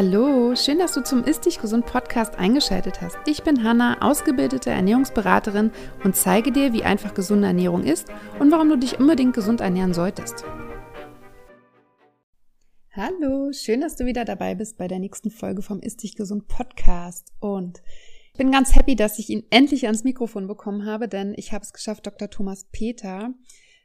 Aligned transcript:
Hallo, 0.00 0.54
schön, 0.54 0.78
dass 0.78 0.92
du 0.92 1.02
zum 1.02 1.24
Ist 1.24 1.44
Dich 1.44 1.60
Gesund 1.60 1.84
Podcast 1.84 2.36
eingeschaltet 2.36 3.00
hast. 3.00 3.16
Ich 3.26 3.42
bin 3.42 3.64
Hanna, 3.64 4.00
ausgebildete 4.00 4.70
Ernährungsberaterin 4.70 5.72
und 6.04 6.14
zeige 6.14 6.52
dir, 6.52 6.72
wie 6.72 6.84
einfach 6.84 7.14
gesunde 7.14 7.48
Ernährung 7.48 7.82
ist 7.82 8.06
und 8.38 8.52
warum 8.52 8.68
du 8.68 8.78
dich 8.78 9.00
unbedingt 9.00 9.34
gesund 9.34 9.60
ernähren 9.60 9.94
solltest. 9.94 10.44
Hallo, 12.92 13.50
schön, 13.50 13.80
dass 13.80 13.96
du 13.96 14.06
wieder 14.06 14.24
dabei 14.24 14.54
bist 14.54 14.78
bei 14.78 14.86
der 14.86 15.00
nächsten 15.00 15.32
Folge 15.32 15.62
vom 15.62 15.80
Ist 15.80 16.04
Dich 16.04 16.14
Gesund 16.14 16.46
Podcast. 16.46 17.32
Und 17.40 17.82
ich 18.30 18.38
bin 18.38 18.52
ganz 18.52 18.76
happy, 18.76 18.94
dass 18.94 19.18
ich 19.18 19.30
ihn 19.30 19.46
endlich 19.50 19.86
ans 19.86 20.04
Mikrofon 20.04 20.46
bekommen 20.46 20.86
habe, 20.86 21.08
denn 21.08 21.34
ich 21.36 21.52
habe 21.52 21.64
es 21.64 21.72
geschafft, 21.72 22.06
Dr. 22.06 22.30
Thomas 22.30 22.68
Peter 22.70 23.34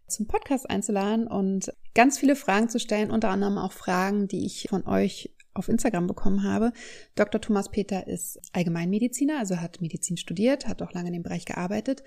zum 0.08 0.28
Podcast 0.28 0.70
einzuladen 0.70 1.26
und 1.26 1.74
ganz 1.96 2.20
viele 2.20 2.36
Fragen 2.36 2.70
zu 2.70 2.80
stellen, 2.80 3.10
unter 3.10 3.30
anderem 3.30 3.58
auch 3.58 3.72
Fragen, 3.72 4.28
die 4.28 4.46
ich 4.46 4.68
von 4.70 4.86
euch 4.86 5.33
auf 5.54 5.70
Instagram 5.70 6.08
bekommen 6.08 6.44
habe. 6.44 6.74
Dr. 7.16 7.40
Thomas 7.40 7.70
Peter 7.70 8.08
ist 8.08 8.40
Allgemeinmediziner, 8.54 9.40
also 9.40 9.58
hat 9.58 9.82
Medizin 9.82 10.18
studiert, 10.18 10.68
hat 10.68 10.82
auch 10.82 10.94
lange 10.94 11.08
in 11.08 11.14
dem 11.14 11.24
Bereich 11.24 11.46
gearbeitet. 11.46 12.04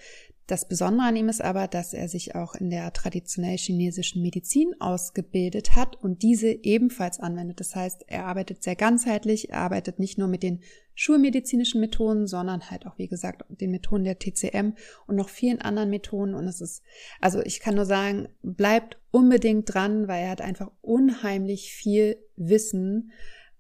Das 0.46 0.68
Besondere 0.68 1.08
an 1.08 1.16
ihm 1.16 1.28
ist 1.28 1.42
aber, 1.42 1.66
dass 1.66 1.92
er 1.92 2.08
sich 2.08 2.36
auch 2.36 2.54
in 2.54 2.70
der 2.70 2.92
traditionell 2.92 3.58
chinesischen 3.58 4.22
Medizin 4.22 4.76
ausgebildet 4.78 5.74
hat 5.74 5.96
und 6.00 6.22
diese 6.22 6.48
ebenfalls 6.48 7.18
anwendet. 7.18 7.58
Das 7.58 7.74
heißt, 7.74 8.04
er 8.06 8.26
arbeitet 8.26 8.62
sehr 8.62 8.76
ganzheitlich, 8.76 9.50
er 9.50 9.58
arbeitet 9.58 9.98
nicht 9.98 10.18
nur 10.18 10.28
mit 10.28 10.44
den 10.44 10.60
schulmedizinischen 10.94 11.80
Methoden, 11.80 12.28
sondern 12.28 12.70
halt 12.70 12.86
auch, 12.86 12.96
wie 12.96 13.08
gesagt, 13.08 13.44
den 13.48 13.72
Methoden 13.72 14.04
der 14.04 14.20
TCM 14.20 14.74
und 15.08 15.16
noch 15.16 15.28
vielen 15.28 15.60
anderen 15.60 15.90
Methoden. 15.90 16.34
Und 16.34 16.46
es 16.46 16.60
ist, 16.60 16.84
also 17.20 17.42
ich 17.42 17.58
kann 17.58 17.74
nur 17.74 17.84
sagen, 17.84 18.28
bleibt 18.42 18.98
unbedingt 19.10 19.74
dran, 19.74 20.06
weil 20.06 20.22
er 20.22 20.30
hat 20.30 20.42
einfach 20.42 20.70
unheimlich 20.80 21.72
viel 21.72 22.18
Wissen 22.36 23.10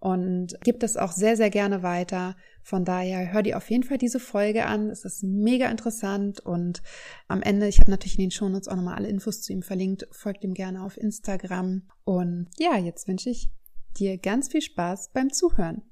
und 0.06 0.54
gibt 0.62 0.84
es 0.84 0.96
auch 0.96 1.10
sehr, 1.10 1.36
sehr 1.36 1.50
gerne 1.50 1.82
weiter. 1.82 2.36
Von 2.62 2.84
daher 2.84 3.32
hör 3.32 3.42
dir 3.42 3.56
auf 3.56 3.68
jeden 3.68 3.82
Fall 3.82 3.98
diese 3.98 4.20
Folge 4.20 4.66
an. 4.66 4.88
Es 4.88 5.04
ist 5.04 5.24
mega 5.24 5.68
interessant 5.68 6.38
und 6.38 6.80
am 7.26 7.42
Ende, 7.42 7.66
ich 7.66 7.80
habe 7.80 7.90
natürlich 7.90 8.16
in 8.16 8.26
den 8.26 8.30
Shownotes 8.30 8.68
auch 8.68 8.76
nochmal 8.76 8.94
alle 8.94 9.08
Infos 9.08 9.42
zu 9.42 9.52
ihm 9.52 9.62
verlinkt. 9.62 10.06
Folgt 10.12 10.44
ihm 10.44 10.54
gerne 10.54 10.84
auf 10.84 10.96
Instagram. 10.96 11.88
Und 12.04 12.46
ja, 12.56 12.76
jetzt 12.76 13.08
wünsche 13.08 13.30
ich 13.30 13.50
dir 13.98 14.16
ganz 14.16 14.46
viel 14.46 14.62
Spaß 14.62 15.10
beim 15.12 15.32
Zuhören. 15.32 15.82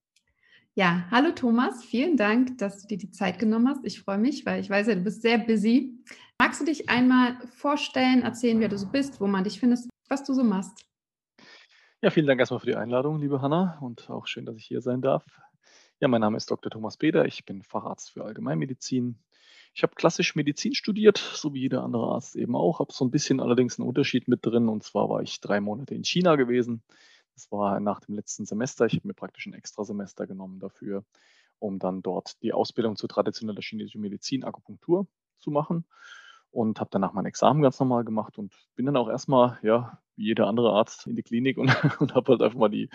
Ja, 0.77 1.09
hallo 1.11 1.33
Thomas, 1.33 1.83
vielen 1.83 2.17
Dank, 2.17 2.59
dass 2.59 2.83
du 2.83 2.87
dir 2.87 2.99
die 2.99 3.11
Zeit 3.11 3.41
genommen 3.41 3.67
hast. 3.67 3.85
Ich 3.85 4.01
freue 4.01 4.19
mich, 4.19 4.47
weil 4.47 4.61
ich 4.61 4.71
weiß 4.71 4.87
ja, 4.87 4.95
du 4.95 5.03
bist 5.03 5.23
sehr 5.23 5.39
busy. 5.39 5.99
Magst 6.41 6.61
du 6.61 6.65
dich 6.65 6.89
einmal 6.89 7.37
vorstellen, 7.57 8.23
erzählen, 8.23 8.61
wer 8.61 8.69
du 8.69 8.79
so 8.79 8.87
bist, 8.87 9.21
wo 9.21 9.27
man 9.27 9.43
dich 9.43 9.59
findest, 9.59 9.91
was 10.09 10.23
du 10.23 10.35
so 10.35 10.45
machst? 10.45 10.85
Ja, 12.05 12.11
vielen 12.11 12.27
Dank 12.27 12.39
erstmal 12.39 12.61
für 12.61 12.67
die 12.67 12.77
Einladung, 12.77 13.19
liebe 13.19 13.41
Hanna, 13.41 13.79
und 13.81 14.11
auch 14.11 14.27
schön, 14.27 14.45
dass 14.45 14.59
ich 14.59 14.67
hier 14.67 14.83
sein 14.83 15.01
darf. 15.01 15.25
Ja, 16.01 16.09
mein 16.09 16.21
Name 16.21 16.37
ist 16.37 16.51
Dr. 16.51 16.71
Thomas 16.71 16.99
Peter, 16.99 17.25
ich 17.25 17.47
bin 17.47 17.63
Facharzt 17.63 18.11
für 18.11 18.25
Allgemeinmedizin. 18.25 19.19
Ich 19.73 19.83
habe 19.83 19.95
klassisch 19.95 20.35
Medizin 20.35 20.75
studiert, 20.75 21.17
so 21.17 21.55
wie 21.55 21.61
jeder 21.61 21.83
andere 21.83 22.09
Arzt 22.09 22.37
eben 22.37 22.57
auch, 22.57 22.79
habe 22.81 22.93
so 22.93 23.07
ein 23.07 23.11
bisschen 23.11 23.41
allerdings 23.41 23.79
einen 23.79 23.89
Unterschied 23.89 24.29
mit 24.29 24.45
drin, 24.45 24.69
und 24.69 24.83
zwar 24.83 25.09
war 25.09 25.23
ich 25.23 25.41
drei 25.41 25.63
Monate 25.63 25.95
in 25.95 26.05
China 26.05 26.37
gewesen. 26.37 26.83
Das 27.37 27.51
war 27.51 27.81
nach 27.81 28.01
dem 28.01 28.17
letzten 28.17 28.45
Semester. 28.45 28.85
Ich 28.85 28.97
habe 28.97 29.09
mir 29.09 29.15
praktisch 29.15 29.47
ein 29.47 29.55
Extrasemester 29.55 30.27
genommen 30.27 30.61
dafür, 30.61 31.07
um 31.59 31.79
dann 31.79 32.03
dort 32.03 32.43
die 32.43 32.53
Ausbildung 32.53 32.97
zur 32.97 33.09
traditioneller 33.09 33.63
chinesischen 33.63 34.03
Medizin, 34.03 34.45
Akupunktur 34.45 35.07
zu 35.39 35.51
machen 35.51 35.87
und 36.55 36.81
habe 36.81 36.91
danach 36.93 37.13
mein 37.13 37.27
Examen 37.27 37.63
ganz 37.63 37.81
normal 37.81 38.05
gemacht 38.05 38.39
und 38.39 38.55
bin 38.77 38.87
dann 38.87 38.97
auch 38.97 39.09
erstmal, 39.09 39.59
ja, 39.63 39.99
wie 40.17 40.27
jeder 40.27 40.47
andere 40.47 40.71
Arzt 40.71 41.07
in 41.07 41.17
die 41.17 41.23
Klinik 41.23 41.59
und, 41.59 41.67
und 42.01 42.15
habe 42.15 42.33
halt 42.33 42.43
einfach 42.43 42.59
mal 42.59 42.69
die 42.69 42.89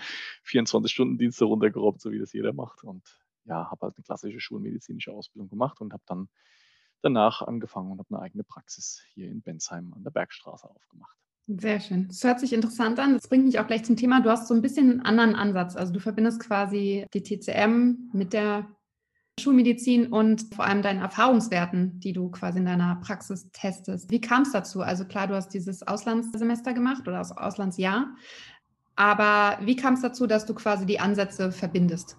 24-Stunden-Dienste 0.45 1.45
runtergerobbt, 1.45 2.01
so 2.01 2.11
wie 2.11 2.19
das 2.19 2.33
jeder 2.33 2.53
macht. 2.53 2.83
Und 2.83 3.03
ja, 3.45 3.69
habe 3.69 3.87
halt 3.87 3.97
eine 3.97 4.03
klassische 4.03 4.39
schulmedizinische 4.39 5.11
Ausbildung 5.11 5.49
gemacht 5.49 5.81
und 5.81 5.93
habe 5.93 6.03
dann 6.05 6.29
danach 7.01 7.41
angefangen 7.41 7.91
und 7.91 7.99
habe 7.99 8.15
eine 8.15 8.21
eigene 8.21 8.43
Praxis 8.43 9.01
hier 9.13 9.29
in 9.29 9.41
Bensheim 9.41 9.93
an 9.93 10.03
der 10.03 10.11
Bergstraße 10.11 10.69
aufgemacht. 10.69 11.17
Sehr 11.47 11.79
schön. 11.79 12.07
Das 12.07 12.23
hört 12.23 12.39
sich 12.39 12.53
interessant 12.53 12.99
an. 12.99 13.13
Das 13.13 13.27
bringt 13.27 13.45
mich 13.45 13.59
auch 13.59 13.65
gleich 13.65 13.83
zum 13.83 13.95
Thema. 13.95 14.21
Du 14.21 14.29
hast 14.29 14.47
so 14.47 14.53
ein 14.53 14.61
bisschen 14.61 14.91
einen 14.91 15.01
anderen 15.01 15.35
Ansatz. 15.35 15.75
Also 15.75 15.91
du 15.91 15.99
verbindest 15.99 16.41
quasi 16.41 17.07
die 17.13 17.23
TCM 17.23 18.11
mit 18.13 18.33
der 18.33 18.67
Schulmedizin 19.39 20.07
und 20.07 20.53
vor 20.53 20.65
allem 20.65 20.81
deinen 20.81 21.01
Erfahrungswerten, 21.01 21.99
die 21.99 22.13
du 22.13 22.29
quasi 22.29 22.59
in 22.59 22.65
deiner 22.65 22.97
Praxis 22.97 23.49
testest. 23.51 24.11
Wie 24.11 24.21
kam 24.21 24.43
es 24.43 24.51
dazu? 24.51 24.81
Also 24.81 25.05
klar, 25.05 25.27
du 25.27 25.33
hast 25.33 25.49
dieses 25.49 25.87
Auslandssemester 25.87 26.73
gemacht 26.73 27.07
oder 27.07 27.17
das 27.17 27.35
Auslandsjahr, 27.35 28.15
aber 28.95 29.57
wie 29.65 29.75
kam 29.75 29.93
es 29.93 30.01
dazu, 30.01 30.27
dass 30.27 30.45
du 30.45 30.53
quasi 30.53 30.85
die 30.85 30.99
Ansätze 30.99 31.51
verbindest? 31.51 32.17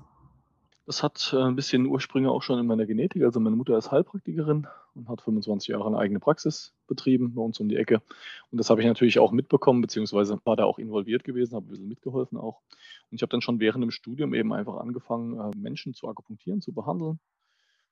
Das 0.90 1.04
hat 1.04 1.32
äh, 1.32 1.40
ein 1.40 1.54
bisschen 1.54 1.86
Ursprünge 1.86 2.32
auch 2.32 2.42
schon 2.42 2.58
in 2.58 2.66
meiner 2.66 2.84
Genetik. 2.84 3.22
Also 3.22 3.38
meine 3.38 3.54
Mutter 3.54 3.78
ist 3.78 3.92
Heilpraktikerin 3.92 4.66
und 4.96 5.08
hat 5.08 5.22
25 5.22 5.68
Jahre 5.68 5.86
eine 5.86 5.98
eigene 5.98 6.18
Praxis 6.18 6.74
betrieben 6.88 7.32
bei 7.32 7.42
uns 7.42 7.60
um 7.60 7.68
die 7.68 7.76
Ecke. 7.76 8.02
Und 8.50 8.58
das 8.58 8.70
habe 8.70 8.80
ich 8.80 8.88
natürlich 8.88 9.20
auch 9.20 9.30
mitbekommen, 9.30 9.82
beziehungsweise 9.82 10.40
war 10.42 10.56
da 10.56 10.64
auch 10.64 10.80
involviert 10.80 11.22
gewesen, 11.22 11.54
habe 11.54 11.66
ein 11.66 11.68
bisschen 11.68 11.86
mitgeholfen 11.86 12.36
auch. 12.36 12.62
Und 13.08 13.14
ich 13.14 13.22
habe 13.22 13.30
dann 13.30 13.40
schon 13.40 13.60
während 13.60 13.84
dem 13.84 13.92
Studium 13.92 14.34
eben 14.34 14.52
einfach 14.52 14.78
angefangen, 14.78 15.38
äh, 15.38 15.56
Menschen 15.56 15.94
zu 15.94 16.08
akupunktieren, 16.08 16.60
zu 16.60 16.72
behandeln. 16.72 17.20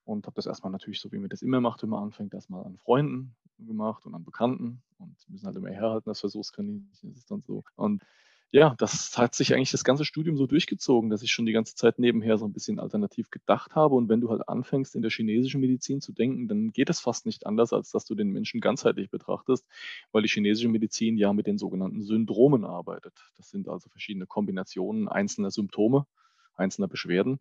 Und 0.02 0.26
habe 0.26 0.34
das 0.34 0.46
erstmal 0.46 0.72
natürlich, 0.72 1.00
so 1.00 1.12
wie 1.12 1.18
man 1.18 1.28
das 1.28 1.42
immer 1.42 1.60
macht, 1.60 1.84
wenn 1.84 1.90
man 1.90 2.02
anfängt, 2.02 2.34
erstmal 2.34 2.64
an 2.64 2.78
Freunden 2.78 3.36
gemacht 3.58 4.06
und 4.06 4.16
an 4.16 4.24
Bekannten. 4.24 4.82
Und 4.98 5.14
müssen 5.28 5.46
halt 5.46 5.54
immer 5.54 5.70
herhalten, 5.70 6.10
das 6.10 6.18
Versuchskaninchen 6.18 7.14
ist 7.14 7.30
dann 7.30 7.42
so. 7.42 7.62
Und 7.76 8.02
ja, 8.50 8.74
das 8.78 9.18
hat 9.18 9.34
sich 9.34 9.54
eigentlich 9.54 9.70
das 9.72 9.84
ganze 9.84 10.06
Studium 10.06 10.36
so 10.38 10.46
durchgezogen, 10.46 11.10
dass 11.10 11.22
ich 11.22 11.30
schon 11.32 11.44
die 11.44 11.52
ganze 11.52 11.74
Zeit 11.74 11.98
nebenher 11.98 12.38
so 12.38 12.46
ein 12.46 12.52
bisschen 12.54 12.80
alternativ 12.80 13.30
gedacht 13.30 13.74
habe. 13.74 13.94
Und 13.94 14.08
wenn 14.08 14.22
du 14.22 14.30
halt 14.30 14.48
anfängst, 14.48 14.94
in 14.96 15.02
der 15.02 15.10
chinesischen 15.10 15.60
Medizin 15.60 16.00
zu 16.00 16.12
denken, 16.12 16.48
dann 16.48 16.70
geht 16.72 16.88
es 16.88 16.98
fast 17.00 17.26
nicht 17.26 17.46
anders, 17.46 17.74
als 17.74 17.90
dass 17.90 18.06
du 18.06 18.14
den 18.14 18.30
Menschen 18.30 18.60
ganzheitlich 18.62 19.10
betrachtest, 19.10 19.66
weil 20.12 20.22
die 20.22 20.30
chinesische 20.30 20.68
Medizin 20.68 21.18
ja 21.18 21.34
mit 21.34 21.46
den 21.46 21.58
sogenannten 21.58 22.02
Syndromen 22.02 22.64
arbeitet. 22.64 23.12
Das 23.36 23.50
sind 23.50 23.68
also 23.68 23.90
verschiedene 23.90 24.26
Kombinationen 24.26 25.08
einzelner 25.08 25.50
Symptome, 25.50 26.06
einzelner 26.54 26.88
Beschwerden. 26.88 27.40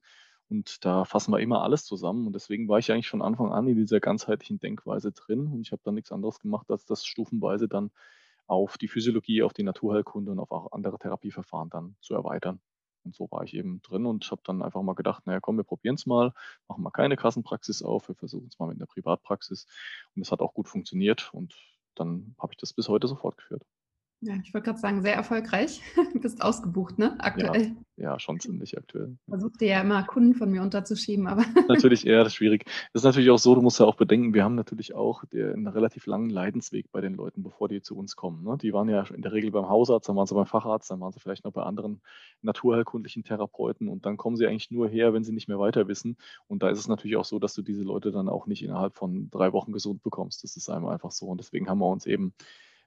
Und 0.50 0.84
da 0.86 1.06
fassen 1.06 1.32
wir 1.32 1.40
immer 1.40 1.64
alles 1.64 1.86
zusammen. 1.86 2.28
Und 2.28 2.34
deswegen 2.34 2.68
war 2.68 2.80
ich 2.80 2.92
eigentlich 2.92 3.10
von 3.10 3.22
Anfang 3.22 3.54
an 3.54 3.68
in 3.68 3.78
dieser 3.78 4.02
ganzheitlichen 4.02 4.60
Denkweise 4.60 5.14
drin. 5.14 5.48
Und 5.48 5.62
ich 5.62 5.72
habe 5.72 5.82
dann 5.86 5.96
nichts 5.96 6.12
anderes 6.12 6.40
gemacht, 6.40 6.70
als 6.70 6.86
das 6.86 7.06
stufenweise 7.06 7.70
dann 7.70 7.92
auf 8.48 8.78
die 8.78 8.88
Physiologie, 8.88 9.44
auf 9.44 9.54
die 9.54 9.64
Naturheilkunde 9.64 10.32
und 10.32 10.40
auf 10.40 10.52
auch 10.52 10.72
andere 10.72 10.98
Therapieverfahren 10.98 11.70
dann 11.70 11.96
zu 12.02 12.14
erweitern. 12.16 12.62
Und 13.04 13.16
so 13.16 13.30
war 13.32 13.44
ich 13.44 13.54
eben 13.54 13.82
drin 13.84 14.06
und 14.06 14.30
habe 14.32 14.42
dann 14.44 14.62
einfach 14.62 14.82
mal 14.82 14.96
gedacht, 14.96 15.26
naja, 15.28 15.40
komm, 15.40 15.58
wir 15.58 15.64
probieren 15.64 15.96
es 15.96 16.06
mal, 16.06 16.34
machen 16.68 16.84
mal 16.84 16.92
keine 16.92 17.16
Kassenpraxis 17.16 17.82
auf, 17.82 18.08
wir 18.10 18.16
versuchen 18.16 18.48
es 18.48 18.60
mal 18.60 18.68
mit 18.68 18.78
einer 18.78 18.88
Privatpraxis. 18.88 19.66
Und 20.16 20.22
es 20.22 20.32
hat 20.32 20.42
auch 20.42 20.54
gut 20.54 20.68
funktioniert 20.68 21.34
und 21.34 21.56
dann 21.96 22.36
habe 22.40 22.54
ich 22.54 22.58
das 22.58 22.74
bis 22.74 22.90
heute 22.90 23.08
so 23.08 23.16
fortgeführt. 23.16 23.64
Ja, 24.22 24.34
ich 24.44 24.52
wollte 24.52 24.66
gerade 24.66 24.80
sagen, 24.80 25.04
sehr 25.04 25.14
erfolgreich. 25.14 25.80
Du 25.96 26.20
bist 26.22 26.42
ausgebucht, 26.42 26.98
ne? 26.98 27.16
Aktuell. 27.20 27.76
Ja, 27.98 28.14
ja 28.14 28.20
schon 28.20 28.40
ziemlich 28.40 28.76
aktuell. 28.76 29.16
Versuchte 29.30 29.66
ja 29.66 29.82
immer 29.82 30.04
Kunden 30.06 30.34
von 30.34 30.50
mir 30.50 30.64
unterzuschieben, 30.64 31.28
aber. 31.28 31.46
Natürlich 31.68 32.08
eher 32.08 32.28
schwierig. 32.32 32.66
Das 32.94 33.02
ist 33.02 33.04
natürlich 33.04 33.30
auch 33.30 33.38
so, 33.38 33.54
du 33.54 33.62
musst 33.62 33.80
ja 33.80 33.86
auch 33.86 33.96
bedenken, 33.96 34.34
wir 34.34 34.44
haben 34.44 34.56
natürlich 34.56 34.96
auch 34.96 35.24
einen 35.32 35.68
relativ 35.68 36.08
langen 36.08 36.32
Leidensweg 36.32 36.92
bei 36.92 37.00
den 37.00 37.14
Leuten, 37.14 37.44
bevor 37.44 37.68
die 37.68 37.82
zu 37.82 37.96
uns 37.96 38.16
kommen. 38.16 38.44
Ne? 38.44 38.58
Die 38.60 38.74
waren 38.74 38.90
ja 38.90 39.04
in 39.04 39.22
der 39.22 39.34
Regel 39.34 39.52
beim 39.52 39.70
Hausarzt, 39.70 40.10
dann 40.10 40.16
waren 40.16 40.26
sie 40.26 40.34
beim 40.34 40.48
Facharzt, 40.48 40.90
dann 40.90 41.00
waren 41.00 41.12
sie 41.12 41.20
vielleicht 41.20 41.44
noch 41.44 41.52
bei 41.52 41.62
anderen 41.62 42.02
naturheilkundlichen 42.42 43.24
Therapeuten 43.24 43.88
und 43.88 44.06
dann 44.08 44.18
kommen 44.18 44.36
sie 44.36 44.48
eigentlich 44.48 44.72
nur 44.72 44.88
her, 44.88 45.14
wenn 45.14 45.24
sie 45.24 45.34
nicht 45.34 45.48
mehr 45.48 45.60
weiter 45.60 45.88
wissen. 45.88 46.18
Und 46.48 46.64
da 46.64 46.70
ist 46.70 46.80
es 46.80 46.88
natürlich 46.88 47.18
auch 47.18 47.26
so, 47.26 47.38
dass 47.38 47.54
du 47.54 47.62
diese 47.62 47.84
Leute 47.84 48.12
dann 48.12 48.30
auch 48.30 48.48
nicht 48.48 48.64
innerhalb 48.64 48.96
von 48.96 49.30
drei 49.30 49.54
Wochen 49.54 49.74
gesund 49.74 50.02
bekommst. 50.02 50.44
Das 50.44 50.58
ist 50.58 50.70
einmal 50.70 50.94
einfach 50.94 51.12
so. 51.12 51.28
Und 51.28 51.40
deswegen 51.40 51.70
haben 51.70 51.80
wir 51.80 51.90
uns 51.90 52.08
eben 52.08 52.34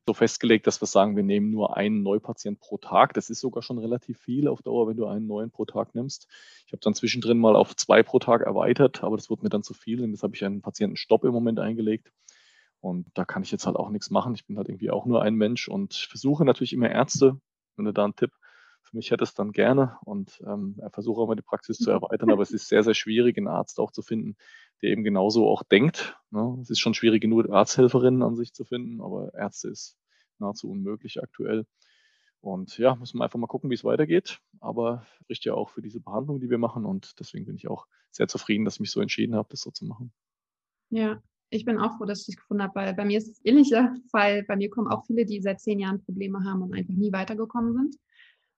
so 0.07 0.15
festgelegt, 0.15 0.67
dass 0.67 0.81
wir 0.81 0.87
sagen, 0.87 1.17
wir 1.17 1.23
nehmen 1.23 1.51
nur 1.51 1.77
einen 1.77 2.03
Neupatient 2.03 2.59
pro 2.61 2.79
Tag. 2.79 3.15
Das 3.15 3.31
ist 3.31 3.41
sogar 3.41 3.63
schon 3.63 3.79
relativ 3.79 4.19
viel 4.19 4.49
auf 4.49 4.63
Dauer, 4.63 4.89
wenn 4.89 4.97
du 4.97 5.07
einen 5.07 5.27
neuen 5.27 5.51
pro 5.51 5.65
Tag 5.65 5.95
nimmst. 5.95 6.27
Ich 6.67 6.73
habe 6.73 6.81
dann 6.81 6.95
zwischendrin 6.95 7.39
mal 7.39 7.57
auf 7.57 7.77
zwei 7.77 8.03
pro 8.03 8.19
Tag 8.19 8.43
erweitert, 8.43 9.05
aber 9.05 9.17
das 9.17 9.31
wurde 9.31 9.43
mir 9.43 9.51
dann 9.51 9.63
zu 9.63 9.75
viel 9.75 10.03
und 10.03 10.11
jetzt 10.11 10.23
habe 10.23 10.35
ich 10.35 10.45
einen 10.45 10.63
Patientenstopp 10.63 11.25
im 11.25 11.33
Moment 11.33 11.61
eingelegt. 11.61 12.13
Und 12.81 13.07
da 13.15 13.25
kann 13.25 13.43
ich 13.43 13.51
jetzt 13.51 13.67
halt 13.67 13.77
auch 13.77 13.91
nichts 13.91 14.11
machen. 14.11 14.35
Ich 14.35 14.47
bin 14.47 14.57
halt 14.57 14.69
irgendwie 14.69 14.91
auch 14.91 15.05
nur 15.05 15.23
ein 15.23 15.35
Mensch 15.35 15.69
und 15.69 15.95
versuche 15.95 16.45
natürlich 16.45 16.73
immer 16.73 16.91
Ärzte, 16.91 17.39
wenn 17.77 17.85
du 17.85 17.93
da 17.93 18.05
einen 18.05 18.17
Tipp 18.17 18.33
für 18.83 18.97
mich 18.97 19.11
hättest, 19.11 19.39
dann 19.39 19.53
gerne 19.53 19.99
und 20.05 20.41
ähm, 20.47 20.81
versuche 20.93 21.21
auch 21.21 21.29
mal 21.29 21.37
die 21.37 21.43
Praxis 21.43 21.79
zu 21.79 21.91
erweitern, 21.91 22.31
aber 22.31 22.43
es 22.43 22.51
ist 22.51 22.69
sehr, 22.69 22.83
sehr 22.83 22.95
schwierig, 22.95 23.37
einen 23.37 23.49
Arzt 23.49 23.79
auch 23.79 23.93
zu 23.93 24.03
finden, 24.03 24.37
der 24.83 24.91
eben 24.91 25.05
genauso 25.05 25.49
auch 25.49 25.63
denkt. 25.63 26.17
Ne? 26.31 26.59
Es 26.63 26.71
ist 26.71 26.81
schon 26.81 26.95
schwierig 26.95 27.21
genug, 27.21 27.49
Arzthelferinnen 27.51 28.23
an 28.23 28.37
sich 28.37 28.53
zu 28.53 28.65
finden, 28.65 29.01
aber 29.01 29.35
Ärzte 29.35 29.69
ist 29.69 29.99
nahezu 30.39 30.71
unmöglich 30.71 31.23
aktuell. 31.23 31.67
Und 32.41 32.79
ja, 32.79 32.95
müssen 32.95 33.19
wir 33.19 33.25
einfach 33.25 33.39
mal 33.39 33.47
gucken, 33.47 33.69
wie 33.69 33.75
es 33.75 33.85
weitergeht. 33.85 34.41
Aber 34.61 35.07
spricht 35.21 35.45
ja 35.45 35.53
auch 35.53 35.69
für 35.69 35.83
diese 35.83 36.01
Behandlung, 36.01 36.41
die 36.41 36.49
wir 36.49 36.57
machen. 36.57 36.87
Und 36.87 37.21
deswegen 37.21 37.45
bin 37.45 37.57
ich 37.57 37.69
auch 37.69 37.87
sehr 38.11 38.29
zufrieden, 38.29 38.65
dass 38.65 38.75
ich 38.77 38.81
mich 38.81 38.91
so 38.91 39.01
entschieden 39.03 39.35
habe, 39.35 39.49
das 39.51 39.61
so 39.61 39.71
zu 39.71 39.85
machen. 39.85 40.13
Ja, 40.89 41.23
ich 41.51 41.67
bin 41.67 41.79
auch 41.79 41.99
froh, 41.99 42.07
dass 42.07 42.21
ich 42.21 42.27
dich 42.27 42.37
gefunden 42.37 42.63
habe, 42.63 42.75
weil 42.75 42.95
bei 42.95 43.05
mir 43.05 43.19
ist 43.19 43.29
es 43.29 43.45
ähnlicher 43.45 43.95
Fall. 44.11 44.45
Bei 44.45 44.57
mir 44.57 44.71
kommen 44.71 44.89
auch 44.89 45.05
viele, 45.05 45.27
die 45.27 45.43
seit 45.43 45.61
zehn 45.61 45.79
Jahren 45.79 46.03
Probleme 46.03 46.43
haben 46.45 46.63
und 46.63 46.73
einfach 46.75 46.95
nie 46.95 47.13
weitergekommen 47.13 47.75
sind. 47.75 47.97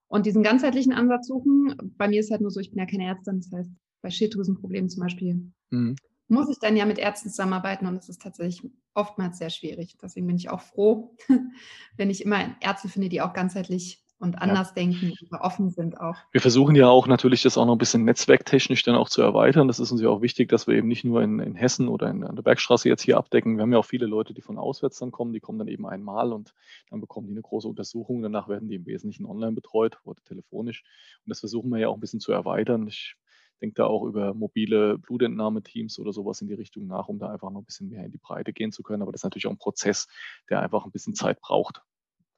und 0.06 0.26
diesen 0.26 0.42
ganzheitlichen 0.42 0.92
Ansatz 0.92 1.26
suchen. 1.26 1.74
Bei 1.96 2.06
mir 2.06 2.20
ist 2.20 2.30
halt 2.30 2.42
nur 2.42 2.50
so, 2.50 2.60
ich 2.60 2.70
bin 2.70 2.78
ja 2.78 2.86
keine 2.86 3.06
Ärztin, 3.06 3.40
das 3.40 3.50
heißt, 3.50 3.70
bei 4.02 4.10
Schilddrüsenproblemen 4.10 4.90
zum 4.90 5.00
Beispiel 5.00 5.50
mhm. 5.70 5.96
Muss 6.28 6.48
ich 6.48 6.58
dann 6.58 6.76
ja 6.76 6.86
mit 6.86 6.98
Ärzten 6.98 7.30
zusammenarbeiten 7.30 7.86
und 7.86 7.96
es 7.96 8.08
ist 8.08 8.22
tatsächlich 8.22 8.70
oftmals 8.94 9.38
sehr 9.38 9.50
schwierig. 9.50 9.96
Deswegen 10.02 10.26
bin 10.26 10.36
ich 10.36 10.50
auch 10.50 10.60
froh, 10.60 11.16
wenn 11.96 12.10
ich 12.10 12.24
immer 12.24 12.56
Ärzte 12.60 12.88
finde, 12.88 13.08
die 13.08 13.20
auch 13.20 13.32
ganzheitlich 13.32 14.02
und 14.22 14.40
anders 14.40 14.68
ja. 14.68 14.74
denken 14.74 15.14
offen 15.40 15.70
sind 15.70 16.00
auch. 16.00 16.14
Wir 16.30 16.40
versuchen 16.40 16.76
ja 16.76 16.88
auch 16.88 17.08
natürlich 17.08 17.42
das 17.42 17.58
auch 17.58 17.66
noch 17.66 17.74
ein 17.74 17.78
bisschen 17.78 18.04
netzwerktechnisch 18.04 18.84
dann 18.84 18.94
auch 18.94 19.08
zu 19.08 19.20
erweitern. 19.20 19.66
Das 19.66 19.80
ist 19.80 19.90
uns 19.90 20.00
ja 20.00 20.08
auch 20.08 20.22
wichtig, 20.22 20.48
dass 20.48 20.68
wir 20.68 20.76
eben 20.76 20.86
nicht 20.86 21.02
nur 21.02 21.22
in, 21.22 21.40
in 21.40 21.56
Hessen 21.56 21.88
oder 21.88 22.08
in, 22.08 22.22
an 22.22 22.36
der 22.36 22.44
Bergstraße 22.44 22.88
jetzt 22.88 23.02
hier 23.02 23.18
abdecken. 23.18 23.56
Wir 23.56 23.62
haben 23.62 23.72
ja 23.72 23.78
auch 23.78 23.84
viele 23.84 24.06
Leute, 24.06 24.32
die 24.32 24.40
von 24.40 24.58
auswärts 24.58 24.98
dann 25.00 25.10
kommen, 25.10 25.32
die 25.32 25.40
kommen 25.40 25.58
dann 25.58 25.66
eben 25.66 25.86
einmal 25.86 26.32
und 26.32 26.54
dann 26.88 27.00
bekommen 27.00 27.26
die 27.26 27.32
eine 27.32 27.42
große 27.42 27.66
Untersuchung. 27.66 28.22
Danach 28.22 28.48
werden 28.48 28.68
die 28.68 28.76
im 28.76 28.86
Wesentlichen 28.86 29.26
online 29.26 29.52
betreut 29.52 29.98
oder 30.04 30.22
telefonisch. 30.22 30.84
Und 31.26 31.30
das 31.30 31.40
versuchen 31.40 31.70
wir 31.70 31.80
ja 31.80 31.88
auch 31.88 31.94
ein 31.94 32.00
bisschen 32.00 32.20
zu 32.20 32.30
erweitern. 32.30 32.86
Ich 32.86 33.16
denke 33.62 33.74
da 33.74 33.86
auch 33.86 34.04
über 34.04 34.34
mobile 34.34 34.98
Blutentnahmeteams 34.98 35.98
oder 35.98 36.12
sowas 36.12 36.40
in 36.42 36.48
die 36.48 36.54
Richtung 36.54 36.86
nach, 36.86 37.08
um 37.08 37.18
da 37.18 37.30
einfach 37.30 37.50
noch 37.50 37.60
ein 37.60 37.64
bisschen 37.64 37.88
mehr 37.88 38.04
in 38.04 38.12
die 38.12 38.18
Breite 38.18 38.52
gehen 38.52 38.72
zu 38.72 38.82
können. 38.82 39.02
Aber 39.02 39.12
das 39.12 39.20
ist 39.20 39.24
natürlich 39.24 39.46
auch 39.46 39.52
ein 39.52 39.58
Prozess, 39.58 40.08
der 40.50 40.60
einfach 40.60 40.84
ein 40.84 40.90
bisschen 40.90 41.14
Zeit 41.14 41.40
braucht. 41.40 41.82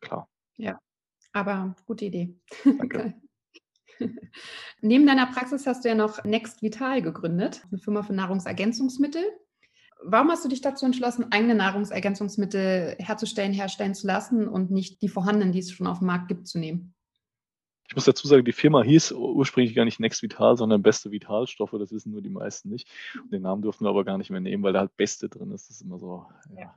Klar. 0.00 0.29
Ja, 0.56 0.79
aber 1.32 1.75
gute 1.87 2.05
Idee. 2.05 2.38
Danke. 2.65 3.15
Neben 4.81 5.06
deiner 5.06 5.26
Praxis 5.26 5.67
hast 5.67 5.85
du 5.85 5.88
ja 5.88 5.94
noch 5.94 6.23
Next 6.25 6.62
Vital 6.62 7.03
gegründet, 7.03 7.62
eine 7.71 7.79
Firma 7.79 8.03
für 8.03 8.12
Nahrungsergänzungsmittel. 8.12 9.25
Warum 10.06 10.31
hast 10.31 10.44
du 10.44 10.49
dich 10.49 10.61
dazu 10.61 10.85
entschlossen, 10.85 11.32
eigene 11.32 11.55
Nahrungsergänzungsmittel 11.55 12.97
herzustellen, 12.99 13.53
herstellen 13.53 13.94
zu 13.94 14.06
lassen 14.06 14.49
und 14.49 14.71
nicht 14.71 15.00
die 15.00 15.09
vorhandenen, 15.09 15.53
die 15.53 15.61
es 15.61 15.73
schon 15.73 15.87
auf 15.87 16.00
dem 16.00 16.06
Markt 16.06 16.29
gibt, 16.29 16.47
zu 16.47 16.59
nehmen? 16.59 16.94
Ich 17.89 17.95
muss 17.95 18.07
dazu 18.07 18.27
sagen, 18.27 18.45
die 18.45 18.53
Firma 18.53 18.83
hieß 18.83 19.13
ursprünglich 19.13 19.75
gar 19.75 19.85
nicht 19.85 20.01
Next 20.01 20.23
Vital, 20.23 20.57
sondern 20.57 20.83
Beste 20.83 21.11
Vitalstoffe. 21.11 21.75
Das 21.79 21.93
wissen 21.93 22.13
nur 22.13 22.23
die 22.23 22.31
meisten 22.31 22.71
nicht. 22.71 22.89
Den 23.31 23.43
Namen 23.43 23.63
dürfen 23.63 23.85
wir 23.85 23.91
aber 23.91 24.05
gar 24.05 24.19
nicht 24.19 24.31
mehr 24.31 24.41
nehmen, 24.41 24.63
weil 24.63 24.73
da 24.73 24.81
halt 24.81 24.97
Beste 24.97 25.29
drin 25.29 25.51
ist. 25.51 25.69
Das 25.69 25.77
ist 25.77 25.83
immer 25.83 25.99
so. 25.99 26.27
Ja 26.57 26.75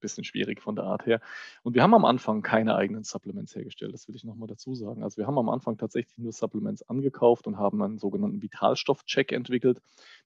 bisschen 0.00 0.24
schwierig 0.24 0.60
von 0.60 0.74
der 0.74 0.84
Art 0.84 1.06
her. 1.06 1.20
Und 1.62 1.74
wir 1.74 1.82
haben 1.82 1.94
am 1.94 2.04
Anfang 2.04 2.42
keine 2.42 2.74
eigenen 2.74 3.04
Supplements 3.04 3.54
hergestellt, 3.54 3.94
das 3.94 4.08
will 4.08 4.16
ich 4.16 4.24
nochmal 4.24 4.48
dazu 4.48 4.74
sagen. 4.74 5.02
Also 5.02 5.18
wir 5.18 5.26
haben 5.26 5.38
am 5.38 5.48
Anfang 5.48 5.76
tatsächlich 5.76 6.18
nur 6.18 6.32
Supplements 6.32 6.82
angekauft 6.82 7.46
und 7.46 7.58
haben 7.58 7.82
einen 7.82 7.98
sogenannten 7.98 8.42
Vitalstoff-Check 8.42 9.32
entwickelt. 9.32 9.80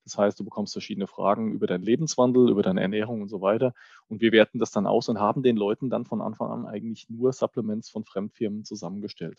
Das 0.04 0.16
heißt, 0.16 0.38
du 0.40 0.44
bekommst 0.44 0.72
verschiedene 0.72 1.06
Fragen 1.06 1.52
über 1.52 1.66
deinen 1.66 1.82
Lebenswandel, 1.82 2.48
über 2.50 2.62
deine 2.62 2.80
Ernährung 2.80 3.20
und 3.22 3.28
so 3.28 3.40
weiter. 3.40 3.74
Und 4.08 4.20
wir 4.20 4.32
werten 4.32 4.58
das 4.58 4.70
dann 4.70 4.86
aus 4.86 5.08
und 5.08 5.18
haben 5.18 5.42
den 5.42 5.56
Leuten 5.56 5.90
dann 5.90 6.04
von 6.04 6.22
Anfang 6.22 6.50
an 6.50 6.66
eigentlich 6.66 7.08
nur 7.10 7.32
Supplements 7.32 7.90
von 7.90 8.04
Fremdfirmen 8.04 8.64
zusammengestellt. 8.64 9.38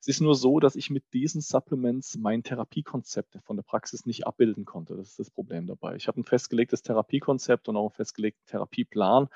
Es 0.00 0.08
ist 0.08 0.20
nur 0.20 0.34
so, 0.34 0.60
dass 0.60 0.76
ich 0.76 0.88
mit 0.88 1.04
diesen 1.12 1.42
Supplements 1.42 2.16
mein 2.16 2.42
Therapiekonzept 2.42 3.38
von 3.42 3.56
der 3.56 3.62
Praxis 3.62 4.06
nicht 4.06 4.26
abbilden 4.26 4.64
konnte. 4.64 4.96
Das 4.96 5.10
ist 5.10 5.18
das 5.18 5.30
Problem 5.30 5.66
dabei. 5.66 5.94
Ich 5.96 6.08
habe 6.08 6.18
ein 6.18 6.24
festgelegtes 6.24 6.82
Therapiekonzept 6.82 7.68
und 7.68 7.76
auch 7.76 7.90
einen 7.90 7.94
festgelegten 7.96 8.46
Therapieplan. 8.46 9.28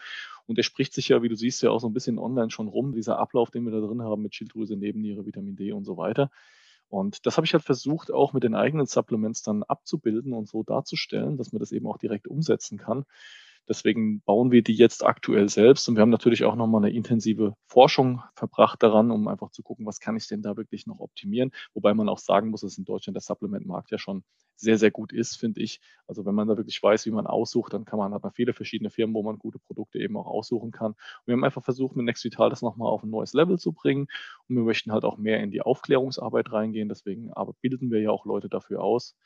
Und 0.47 0.57
der 0.57 0.63
spricht 0.63 0.95
sich 0.95 1.09
ja, 1.09 1.23
wie 1.23 1.29
du 1.29 1.37
siehst, 1.37 1.63
ja 1.63 1.71
auch 1.71 1.81
so 1.81 1.87
ein 1.87 1.93
bisschen 1.93 2.19
online 2.19 2.51
schon 2.51 2.69
rum, 2.69 2.93
dieser 2.93 3.19
Ablauf, 3.19 3.51
den 3.51 3.65
wir 3.65 3.73
da 3.73 3.81
drin 3.81 4.03
haben 4.03 4.23
mit 4.23 4.35
Schilddrüse, 4.35 4.77
Nebenniere, 4.77 5.27
Vitamin 5.27 5.55
D 5.55 5.73
und 5.73 5.85
so 5.85 5.99
weiter. 5.99 6.31
Und 6.89 7.27
das 7.27 7.37
habe 7.37 7.47
ich 7.47 7.53
halt 7.53 7.65
versucht, 7.65 8.11
auch 8.11 8.33
mit 8.33 8.43
den 8.43 8.55
eigenen 8.55 8.87
Supplements 8.87 9.43
dann 9.43 9.65
abzubilden 9.65 10.33
und 10.33 10.49
so 10.49 10.63
darzustellen, 10.63 11.37
dass 11.37 11.53
man 11.53 11.61
das 11.61 11.73
eben 11.73 11.87
auch 11.87 11.99
direkt 11.99 12.27
umsetzen 12.27 12.79
kann. 12.79 13.05
Deswegen 13.69 14.21
bauen 14.23 14.51
wir 14.51 14.63
die 14.63 14.75
jetzt 14.75 15.05
aktuell 15.05 15.49
selbst 15.49 15.89
und 15.89 15.97
wir 15.97 16.03
haben 16.03 16.11
natürlich 16.11 16.45
auch 16.45 16.55
nochmal 16.55 16.85
eine 16.85 16.95
intensive 16.95 17.55
Forschung 17.67 18.23
verbracht 18.35 18.83
daran, 18.83 19.11
um 19.11 19.27
einfach 19.29 19.51
zu 19.51 19.63
gucken, 19.63 19.87
was 19.87 20.01
kann 20.01 20.17
ich 20.17 20.29
denn 20.29 20.43
da 20.43 20.57
wirklich 20.57 20.87
noch 20.87 21.01
optimieren. 21.01 21.51
Wobei 21.73 21.95
man 21.95 22.09
auch 22.09 22.19
sagen 22.19 22.51
muss, 22.51 22.61
dass 22.61 22.77
in 22.77 22.85
Deutschland 22.85 23.17
der 23.17 23.23
Supplementmarkt 23.23 23.91
ja 23.91 23.99
schon 23.99 24.23
sehr, 24.57 24.79
sehr 24.79 24.91
gut 24.91 25.13
ist, 25.13 25.37
finde 25.37 25.63
ich. 25.63 25.81
Also 26.07 26.25
wenn 26.27 26.35
man 26.35 26.49
da 26.49 26.57
wirklich 26.57 26.83
weiß, 26.83 27.07
wie 27.07 27.11
man 27.11 27.27
aussucht, 27.27 27.73
dann 27.73 27.85
kann 27.85 27.99
man, 27.99 28.13
hat 28.15 28.23
man 28.23 28.33
viele 28.33 28.53
verschiedene 28.53 28.91
Firmen, 28.91 29.15
wo 29.15 29.23
man 29.23 29.39
gute 29.39 29.59
Produkte 29.59 29.99
eben 29.99 30.17
auch 30.17 30.27
aussuchen 30.27 30.71
kann. 30.71 30.93
Und 30.93 31.27
wir 31.27 31.33
haben 31.33 31.45
einfach 31.45 31.65
versucht, 31.65 31.97
mit 31.97 32.05
NextVital 32.05 32.51
das 32.51 32.63
nochmal 32.63 32.89
auf 32.89 33.03
ein 33.03 33.11
neues 33.11 33.33
Level 33.33 33.59
zu 33.59 33.73
bringen. 33.73 34.07
Und 34.49 34.57
wir 34.57 34.63
möchten 34.63 34.93
halt 34.93 35.05
auch 35.05 35.17
mehr 35.17 35.41
in 35.41 35.51
die 35.51 35.63
Aufklärungsarbeit 35.63 36.53
reingehen. 36.53 36.89
Deswegen 36.89 37.33
aber 37.33 37.55
bilden 37.61 37.91
wir 37.91 38.01
ja 38.01 38.11
auch 38.11 38.27
Leute 38.27 38.49
dafür 38.49 38.83
aus, 38.83 39.17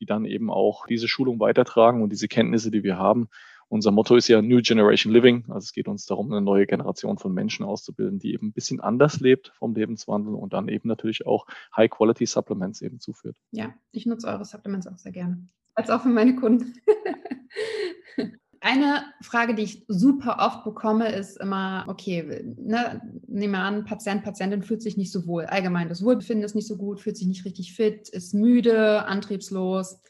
die 0.00 0.06
dann 0.06 0.24
eben 0.24 0.50
auch 0.50 0.86
diese 0.86 1.08
Schulung 1.08 1.40
weitertragen 1.40 2.02
und 2.02 2.10
diese 2.10 2.28
Kenntnisse, 2.28 2.70
die 2.70 2.82
wir 2.82 2.98
haben, 2.98 3.28
unser 3.68 3.90
Motto 3.90 4.16
ist 4.16 4.28
ja 4.28 4.40
New 4.40 4.60
Generation 4.62 5.12
Living. 5.12 5.44
Also 5.48 5.66
es 5.66 5.72
geht 5.72 5.88
uns 5.88 6.06
darum, 6.06 6.32
eine 6.32 6.40
neue 6.40 6.66
Generation 6.66 7.18
von 7.18 7.32
Menschen 7.34 7.64
auszubilden, 7.64 8.18
die 8.18 8.32
eben 8.32 8.48
ein 8.48 8.52
bisschen 8.52 8.80
anders 8.80 9.20
lebt 9.20 9.52
vom 9.58 9.74
Lebenswandel 9.74 10.34
und 10.34 10.52
dann 10.52 10.68
eben 10.68 10.88
natürlich 10.88 11.26
auch 11.26 11.46
High-Quality 11.76 12.26
Supplements 12.26 12.82
eben 12.82 13.00
zuführt. 13.00 13.36
Ja, 13.52 13.74
ich 13.92 14.06
nutze 14.06 14.26
eure 14.26 14.44
Supplements 14.44 14.86
auch 14.86 14.98
sehr 14.98 15.12
gerne. 15.12 15.46
Als 15.74 15.90
auch 15.90 16.02
für 16.02 16.08
meine 16.08 16.34
Kunden. 16.36 16.74
Eine 18.60 19.04
Frage, 19.22 19.54
die 19.54 19.62
ich 19.62 19.84
super 19.86 20.38
oft 20.40 20.64
bekomme, 20.64 21.12
ist 21.12 21.40
immer, 21.40 21.84
okay, 21.86 22.44
ne, 22.56 23.00
nehmen 23.28 23.52
wir 23.52 23.60
an, 23.60 23.84
Patient, 23.84 24.24
Patientin 24.24 24.64
fühlt 24.64 24.82
sich 24.82 24.96
nicht 24.96 25.12
so 25.12 25.28
wohl. 25.28 25.44
Allgemein, 25.44 25.88
das 25.88 26.02
Wohlbefinden 26.02 26.44
ist 26.44 26.56
nicht 26.56 26.66
so 26.66 26.76
gut, 26.76 27.00
fühlt 27.00 27.16
sich 27.16 27.28
nicht 27.28 27.44
richtig 27.44 27.74
fit, 27.74 28.08
ist 28.08 28.34
müde, 28.34 29.04
antriebslos 29.06 30.00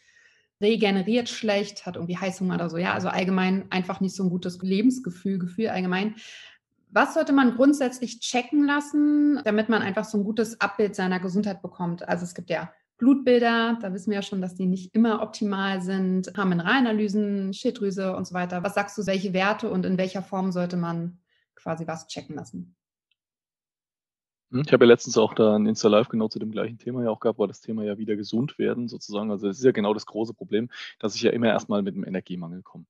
regeneriert 0.61 1.29
schlecht, 1.29 1.87
hat 1.87 1.97
irgendwie 1.97 2.17
Heißhunger 2.17 2.55
oder 2.55 2.71
so. 2.71 2.77
Ja, 2.77 2.95
also 2.95 3.09
allgemein 3.09 3.71
einfach 3.71 4.01
nicht 4.01 4.15
so 4.15 4.25
ein 4.25 4.31
gutes 4.31 4.61
Lebensgefühl, 4.61 5.39
Gefühl 5.39 5.69
allgemein. 5.69 6.17
Was 6.91 7.15
sollte 7.15 7.33
man 7.33 7.55
grundsätzlich 7.55 8.21
checken 8.21 8.65
lassen, 8.67 9.41
damit 9.45 9.69
man 9.69 9.83
einfach 9.83 10.05
so 10.05 10.19
ein 10.19 10.25
gutes 10.25 10.61
Abbild 10.61 10.97
seiner 10.97 11.21
Gesundheit 11.21 11.61
bekommt? 11.61 12.09
Also 12.09 12.25
es 12.25 12.35
gibt 12.35 12.51
ja 12.51 12.73
Blutbilder, 12.97 13.79
da 13.81 13.93
wissen 13.93 14.11
wir 14.11 14.17
ja 14.17 14.23
schon, 14.23 14.41
dass 14.41 14.57
die 14.57 14.67
nicht 14.67 14.95
immer 14.95 15.23
optimal 15.23 15.81
sind, 15.83 16.33
haben 16.37 16.49
Mineralanalysen, 16.49 17.53
Schilddrüse 17.55 18.17
und 18.17 18.27
so 18.27 18.35
weiter. 18.35 18.65
Was 18.65 18.75
sagst 18.75 18.99
du, 18.99 19.07
welche 19.07 19.33
Werte 19.33 19.71
und 19.71 19.87
in 19.87 19.99
welcher 19.99 20.23
Form 20.23 20.51
sollte 20.51 20.77
man 20.77 21.19
quasi 21.55 21.87
was 21.87 22.09
checken 22.09 22.35
lassen? 22.35 22.75
Hm, 24.51 24.63
ich 24.67 24.73
habe 24.73 24.85
ja 24.85 24.89
letztens 24.89 25.19
auch 25.19 25.35
da 25.35 25.57
ein 25.57 25.67
Insta-Live 25.67 26.09
genau 26.09 26.29
zu 26.29 26.39
dem 26.39 26.51
gleichen 26.51 26.79
Thema 26.79 27.03
ja 27.03 27.11
auch 27.11 27.21
gehabt, 27.21 27.39
war 27.39 27.49
das 27.49 27.61
Thema 27.61 27.85
ja 27.85 27.99
wieder 27.99 28.17
gesund 28.17 28.59
werden 28.59 28.89
sozusagen. 28.89 29.31
Also 29.31 29.49
es 29.49 29.59
ist 29.59 29.65
ja 29.65 29.73
genau 29.73 29.93
das 29.95 30.07
große 30.07 30.35
Problem, 30.35 30.71
dass 30.99 31.15
ich 31.15 31.23
ja 31.23 31.31
immer 31.31 31.49
erstmal 31.49 31.83
mit 31.83 31.95
einem 31.95 32.05
Energiemangel 32.05 32.63
komme. 32.63 32.87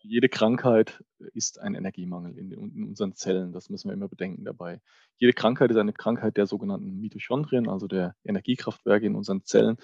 Jede 0.00 0.28
Krankheit 0.28 1.02
ist 1.34 1.58
ein 1.60 1.74
Energiemangel 1.74 2.38
in, 2.38 2.52
in, 2.52 2.84
unseren 2.84 3.14
Zellen. 3.14 3.52
Das 3.52 3.68
müssen 3.68 3.88
wir 3.88 3.94
immer 3.94 4.08
bedenken 4.08 4.44
dabei. 4.44 4.80
Jede 5.16 5.32
Krankheit 5.32 5.70
ist 5.70 5.76
eine 5.76 5.92
Krankheit 5.92 6.36
der 6.36 6.46
sogenannten 6.46 7.00
Mitochondrien, 7.00 7.68
also 7.68 7.88
der 7.88 8.14
Energiekraftwerke 8.24 9.06
in 9.06 9.16
unseren 9.16 9.44
Zellen. 9.44 9.76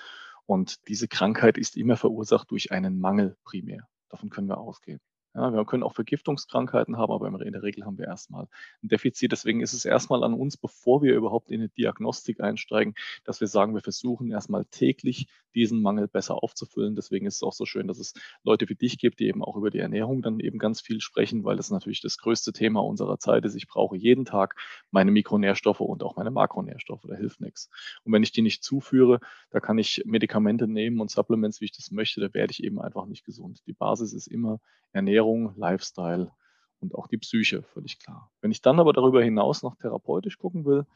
Und 0.46 0.86
diese 0.88 1.08
Krankheit 1.08 1.58
ist 1.58 1.76
immer 1.76 1.96
verursacht 1.96 2.50
durch 2.50 2.70
einen 2.70 3.00
Mangel 3.00 3.36
primär. 3.44 3.88
Davon 4.08 4.30
können 4.30 4.48
wir 4.48 4.58
ausgehen. 4.58 5.00
Ja, 5.36 5.52
wir 5.52 5.64
können 5.64 5.82
auch 5.82 5.94
Vergiftungskrankheiten 5.94 6.96
haben, 6.96 7.12
aber 7.12 7.26
in 7.44 7.52
der 7.52 7.64
Regel 7.64 7.84
haben 7.84 7.98
wir 7.98 8.06
erstmal 8.06 8.44
ein 8.82 8.88
Defizit. 8.88 9.32
Deswegen 9.32 9.62
ist 9.62 9.72
es 9.72 9.84
erstmal 9.84 10.22
an 10.22 10.32
uns, 10.32 10.56
bevor 10.56 11.02
wir 11.02 11.14
überhaupt 11.16 11.50
in 11.50 11.60
eine 11.60 11.68
Diagnostik 11.70 12.40
einsteigen, 12.40 12.94
dass 13.24 13.40
wir 13.40 13.48
sagen, 13.48 13.74
wir 13.74 13.82
versuchen 13.82 14.30
erstmal 14.30 14.64
täglich 14.66 15.26
diesen 15.54 15.82
Mangel 15.82 16.06
besser 16.06 16.40
aufzufüllen. 16.40 16.94
Deswegen 16.94 17.26
ist 17.26 17.36
es 17.36 17.42
auch 17.42 17.52
so 17.52 17.64
schön, 17.64 17.88
dass 17.88 17.98
es 17.98 18.14
Leute 18.44 18.68
wie 18.68 18.76
dich 18.76 18.96
gibt, 18.98 19.18
die 19.18 19.26
eben 19.26 19.42
auch 19.42 19.56
über 19.56 19.70
die 19.70 19.78
Ernährung 19.78 20.22
dann 20.22 20.38
eben 20.38 20.58
ganz 20.58 20.80
viel 20.80 21.00
sprechen, 21.00 21.42
weil 21.42 21.56
das 21.56 21.70
natürlich 21.70 22.00
das 22.00 22.18
größte 22.18 22.52
Thema 22.52 22.84
unserer 22.84 23.18
Zeit 23.18 23.44
ist. 23.44 23.56
Ich 23.56 23.66
brauche 23.66 23.96
jeden 23.96 24.24
Tag 24.24 24.54
meine 24.92 25.10
Mikronährstoffe 25.10 25.80
und 25.80 26.04
auch 26.04 26.14
meine 26.14 26.30
Makronährstoffe. 26.30 27.04
Da 27.08 27.16
hilft 27.16 27.40
nichts. 27.40 27.70
Und 28.04 28.12
wenn 28.12 28.22
ich 28.22 28.30
die 28.30 28.42
nicht 28.42 28.62
zuführe, 28.62 29.18
da 29.50 29.58
kann 29.58 29.78
ich 29.78 30.02
Medikamente 30.06 30.68
nehmen 30.68 31.00
und 31.00 31.10
Supplements, 31.10 31.60
wie 31.60 31.66
ich 31.66 31.72
das 31.72 31.90
möchte, 31.90 32.20
da 32.20 32.32
werde 32.34 32.52
ich 32.52 32.62
eben 32.62 32.80
einfach 32.80 33.06
nicht 33.06 33.24
gesund. 33.24 33.62
Die 33.66 33.72
Basis 33.72 34.12
ist 34.12 34.28
immer 34.28 34.60
Ernährung, 34.92 35.23
Lifestyle 35.56 36.32
und 36.80 36.94
auch 36.94 37.06
die 37.06 37.18
Psyche, 37.18 37.62
völlig 37.62 37.98
klar. 37.98 38.30
Wenn 38.40 38.50
ich 38.50 38.62
dann 38.62 38.80
aber 38.80 38.92
darüber 38.92 39.22
hinaus 39.22 39.62
noch 39.62 39.76
therapeutisch 39.76 40.38
gucken 40.38 40.64
will, 40.64 40.86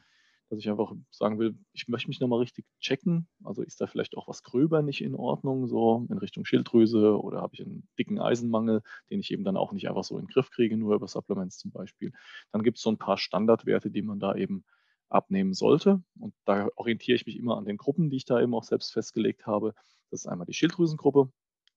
dass 0.51 0.59
ich 0.59 0.71
einfach 0.71 0.95
sagen 1.11 1.39
will, 1.39 1.59
ich 1.73 1.89
möchte 1.89 2.09
mich 2.09 2.21
nochmal 2.21 2.39
richtig 2.39 2.65
checken. 2.81 3.29
Also 3.45 3.63
ist 3.63 3.81
da 3.81 3.87
vielleicht 3.87 4.17
auch 4.17 4.29
was 4.29 4.43
gröber 4.43 4.81
nicht 4.83 5.03
in 5.03 5.15
Ordnung, 5.15 5.67
so 5.67 6.07
in 6.09 6.19
Richtung 6.19 6.45
Schilddrüse 6.45 7.21
oder 7.21 7.43
habe 7.43 7.55
ich 7.55 7.63
einen 7.63 7.87
dicken 7.99 8.19
Eisenmangel, 8.19 8.83
den 9.11 9.21
ich 9.21 9.31
eben 9.31 9.45
dann 9.45 9.59
auch 9.59 9.73
nicht 9.73 9.89
einfach 9.89 10.05
so 10.05 10.17
in 10.19 10.25
den 10.25 10.31
Griff 10.31 10.51
kriege, 10.51 10.77
nur 10.77 10.95
über 10.95 11.07
Supplements 11.07 11.59
zum 11.59 11.71
Beispiel. 11.71 12.13
Dann 12.51 12.63
gibt 12.63 12.79
es 12.79 12.83
so 12.83 12.91
ein 12.91 12.99
paar 12.99 13.19
Standardwerte, 13.19 13.91
die 13.91 14.03
man 14.03 14.21
da 14.21 14.35
eben 14.35 14.65
abnehmen 15.11 15.53
sollte. 15.53 16.03
Und 16.19 16.35
da 16.45 16.69
orientiere 16.77 17.17
ich 17.17 17.27
mich 17.27 17.37
immer 17.37 17.57
an 17.59 17.65
den 17.65 17.77
Gruppen, 17.77 18.09
die 18.11 18.17
ich 18.17 18.25
da 18.25 18.41
eben 18.41 18.55
auch 18.55 18.65
selbst 18.65 18.93
festgelegt 18.93 19.47
habe. 19.47 19.75
Das 20.11 20.21
ist 20.21 20.27
einmal 20.27 20.47
die 20.47 20.55
Schilddrüsengruppe, 20.55 21.31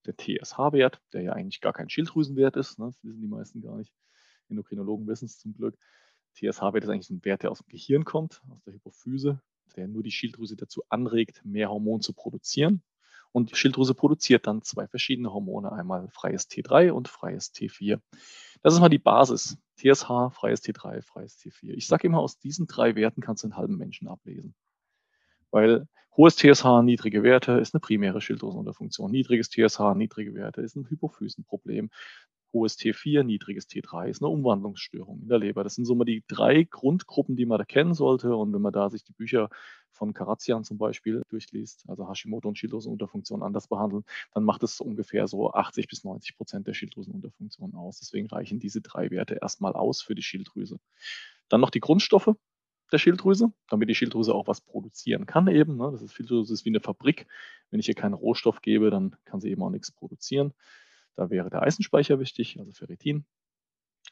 der 0.06 0.16
TSH-Wert, 0.16 1.02
der 1.14 1.22
ja 1.22 1.34
eigentlich 1.34 1.62
gar 1.62 1.74
kein 1.74 1.90
Schilddrüsenwert 1.90 2.56
ist. 2.58 2.80
Ne? 2.80 2.86
Das 2.86 3.04
wissen 3.04 3.22
die 3.22 3.28
meisten 3.28 3.62
gar 3.62 3.78
nicht. 3.78 3.94
Endokrinologen 4.50 5.08
wissen 5.08 5.26
es 5.26 5.38
zum 5.38 5.54
Glück. 5.54 5.78
TSH-Wert 6.36 6.84
ist 6.84 6.90
eigentlich 6.90 7.10
ein 7.10 7.24
Wert, 7.26 7.44
der 7.44 7.52
aus 7.52 7.60
dem 7.60 7.70
Gehirn 7.70 8.06
kommt, 8.06 8.42
aus 8.50 8.64
der 8.64 8.74
Hypophyse, 8.74 9.42
der 9.76 9.88
nur 9.88 10.04
die 10.04 10.12
Schilddrüse 10.12 10.56
dazu 10.56 10.84
anregt, 10.90 11.44
mehr 11.44 11.70
Hormon 11.70 12.02
zu 12.02 12.14
produzieren. 12.14 12.82
Und 13.34 13.52
die 13.52 13.56
Schilddrüse 13.56 13.94
produziert 13.94 14.46
dann 14.46 14.62
zwei 14.62 14.88
verschiedene 14.88 15.32
Hormone, 15.34 15.72
einmal 15.72 16.10
freies 16.10 16.50
T3 16.50 16.92
und 16.92 17.08
freies 17.08 17.54
T4. 17.54 18.02
Das 18.62 18.74
ist 18.74 18.80
mal 18.82 18.90
die 18.90 19.00
Basis. 19.00 19.58
TSH, 19.78 20.34
freies 20.34 20.62
T3, 20.62 21.02
freies 21.02 21.38
T4. 21.38 21.72
Ich 21.72 21.88
sage 21.88 22.08
immer, 22.08 22.20
aus 22.20 22.40
diesen 22.40 22.68
drei 22.68 22.96
Werten 22.96 23.22
kannst 23.22 23.44
du 23.44 23.48
einen 23.48 23.58
halben 23.58 23.78
Menschen 23.78 24.08
ablesen. 24.08 24.54
Weil 25.52 25.88
hohes 26.18 26.36
TSH, 26.36 26.84
niedrige 26.84 27.24
Werte 27.24 27.54
ist 27.54 27.74
eine 27.74 27.80
primäre 27.80 28.22
Schilddrüsenunterfunktion. 28.22 29.12
Niedriges 29.12 29.50
TSH, 29.50 29.96
niedrige 29.96 30.34
Werte 30.34 30.62
ist 30.62 30.76
ein 30.76 30.90
Hypophysenproblem. 30.90 31.90
Hohes 32.54 32.78
T4, 32.78 33.24
niedriges 33.24 33.70
T3 33.70 34.10
ist 34.10 34.22
eine 34.22 34.30
Umwandlungsstörung 34.30 35.22
in 35.22 35.30
der 35.30 35.40
Leber. 35.40 35.64
Das 35.64 35.76
sind 35.76 35.86
so 35.86 35.96
mal 35.96 36.04
die 36.04 36.26
drei 36.28 36.64
Grundgruppen, 36.64 37.38
die 37.38 37.46
man 37.46 37.58
da 37.58 37.64
kennen 37.64 37.94
sollte. 37.94 38.36
Und 38.36 38.54
wenn 38.54 38.62
man 38.62 38.74
da 38.74 38.90
sich 38.90 39.06
die 39.06 39.14
Bücher 39.14 39.50
von 39.90 40.14
Karazian 40.14 40.66
zum 40.66 40.78
Beispiel 40.78 41.22
durchliest, 41.30 41.86
also 41.88 42.10
Hashimoto 42.10 42.50
und 42.50 42.58
Schilddrüsenunterfunktion 42.58 43.42
anders 43.42 43.68
behandeln, 43.68 44.04
dann 44.34 44.44
macht 44.44 44.64
es 44.64 44.82
ungefähr 44.82 45.28
so 45.28 45.54
80 45.54 45.88
bis 45.88 46.04
90 46.04 46.36
Prozent 46.36 46.68
der 46.68 46.74
Schilddrüsenunterfunktion 46.74 47.74
aus. 47.74 48.00
Deswegen 48.00 48.28
reichen 48.28 48.60
diese 48.60 48.82
drei 48.82 49.12
Werte 49.12 49.40
erstmal 49.42 49.74
aus 49.74 50.02
für 50.02 50.16
die 50.16 50.24
Schilddrüse. 50.24 50.78
Dann 51.48 51.62
noch 51.62 51.70
die 51.70 51.80
Grundstoffe 51.80 52.36
der 52.92 52.98
Schilddrüse, 52.98 53.52
damit 53.70 53.90
die 53.90 53.96
Schilddrüse 53.96 54.34
auch 54.34 54.48
was 54.48 54.62
produzieren 54.62 55.26
kann 55.26 55.48
eben. 55.48 55.78
Ne? 55.78 55.90
Das 55.92 56.02
ist, 56.02 56.14
Schilddrüse 56.14 56.54
ist 56.54 56.66
wie 56.66 56.70
eine 56.70 56.80
Fabrik. 56.80 57.28
Wenn 57.70 57.80
ich 57.80 57.88
ihr 57.88 57.96
keinen 57.96 58.14
Rohstoff 58.14 58.62
gebe, 58.62 58.90
dann 58.90 59.16
kann 59.26 59.40
sie 59.40 59.50
eben 59.50 59.64
auch 59.64 59.70
nichts 59.70 59.92
produzieren. 59.92 60.54
Da 61.16 61.30
wäre 61.30 61.50
der 61.50 61.62
Eisenspeicher 61.64 62.20
wichtig, 62.20 62.58
also 62.60 62.72
Ferritin. 62.72 63.26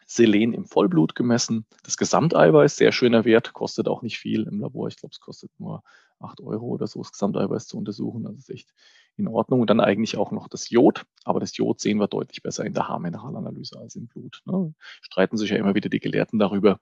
Selen 0.05 0.53
im 0.53 0.65
Vollblut 0.65 1.13
gemessen. 1.13 1.65
Das 1.83 1.98
Gesamteiweiß, 1.98 2.75
sehr 2.75 2.91
schöner 2.91 3.25
Wert, 3.25 3.53
kostet 3.53 3.88
auch 3.88 4.01
nicht 4.01 4.17
viel 4.17 4.43
im 4.43 4.59
Labor. 4.59 4.88
Ich 4.88 4.98
glaube, 4.98 5.13
es 5.13 5.19
kostet 5.19 5.51
nur 5.59 5.83
8 6.19 6.41
Euro 6.41 6.65
oder 6.65 6.88
so, 6.88 7.01
das 7.01 7.12
Gesamteiweiß 7.12 7.67
zu 7.67 7.77
untersuchen. 7.77 8.24
Das 8.24 8.36
ist 8.36 8.50
echt 8.50 8.74
in 9.17 9.27
Ordnung. 9.27 9.62
Und 9.62 9.69
dann 9.69 9.79
eigentlich 9.79 10.17
auch 10.17 10.31
noch 10.31 10.48
das 10.48 10.69
Jod. 10.69 11.05
Aber 11.25 11.39
das 11.39 11.55
Jod 11.57 11.79
sehen 11.79 12.00
wir 12.00 12.07
deutlich 12.07 12.41
besser 12.41 12.65
in 12.65 12.74
der 12.74 12.88
Haarmineralanalyse 12.88 13.77
als 13.79 13.95
im 13.95 14.07
Blut. 14.07 14.41
Ne? 14.45 14.74
Streiten 15.01 15.38
sich 15.38 15.51
ja 15.51 15.57
immer 15.57 15.75
wieder 15.75 15.89
die 15.89 16.00
Gelehrten 16.00 16.39
darüber, 16.39 16.79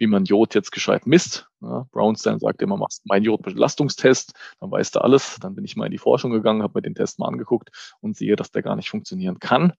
wie 0.00 0.06
man 0.06 0.24
Jod 0.24 0.54
jetzt 0.54 0.72
gescheit 0.72 1.06
misst. 1.06 1.48
Ja, 1.60 1.86
Brownstein 1.92 2.38
sagt 2.38 2.62
immer, 2.62 2.78
machst 2.78 3.06
meinen 3.06 3.24
Jodbelastungstest, 3.24 4.32
dann 4.58 4.70
weißt 4.70 4.96
du 4.96 5.00
alles. 5.00 5.36
Dann 5.40 5.54
bin 5.54 5.64
ich 5.64 5.76
mal 5.76 5.84
in 5.84 5.92
die 5.92 5.98
Forschung 5.98 6.30
gegangen, 6.30 6.62
habe 6.62 6.78
mir 6.78 6.82
den 6.82 6.94
Test 6.94 7.18
mal 7.18 7.28
angeguckt 7.28 7.70
und 8.00 8.16
sehe, 8.16 8.34
dass 8.34 8.50
der 8.50 8.62
gar 8.62 8.76
nicht 8.76 8.88
funktionieren 8.88 9.38
kann, 9.40 9.74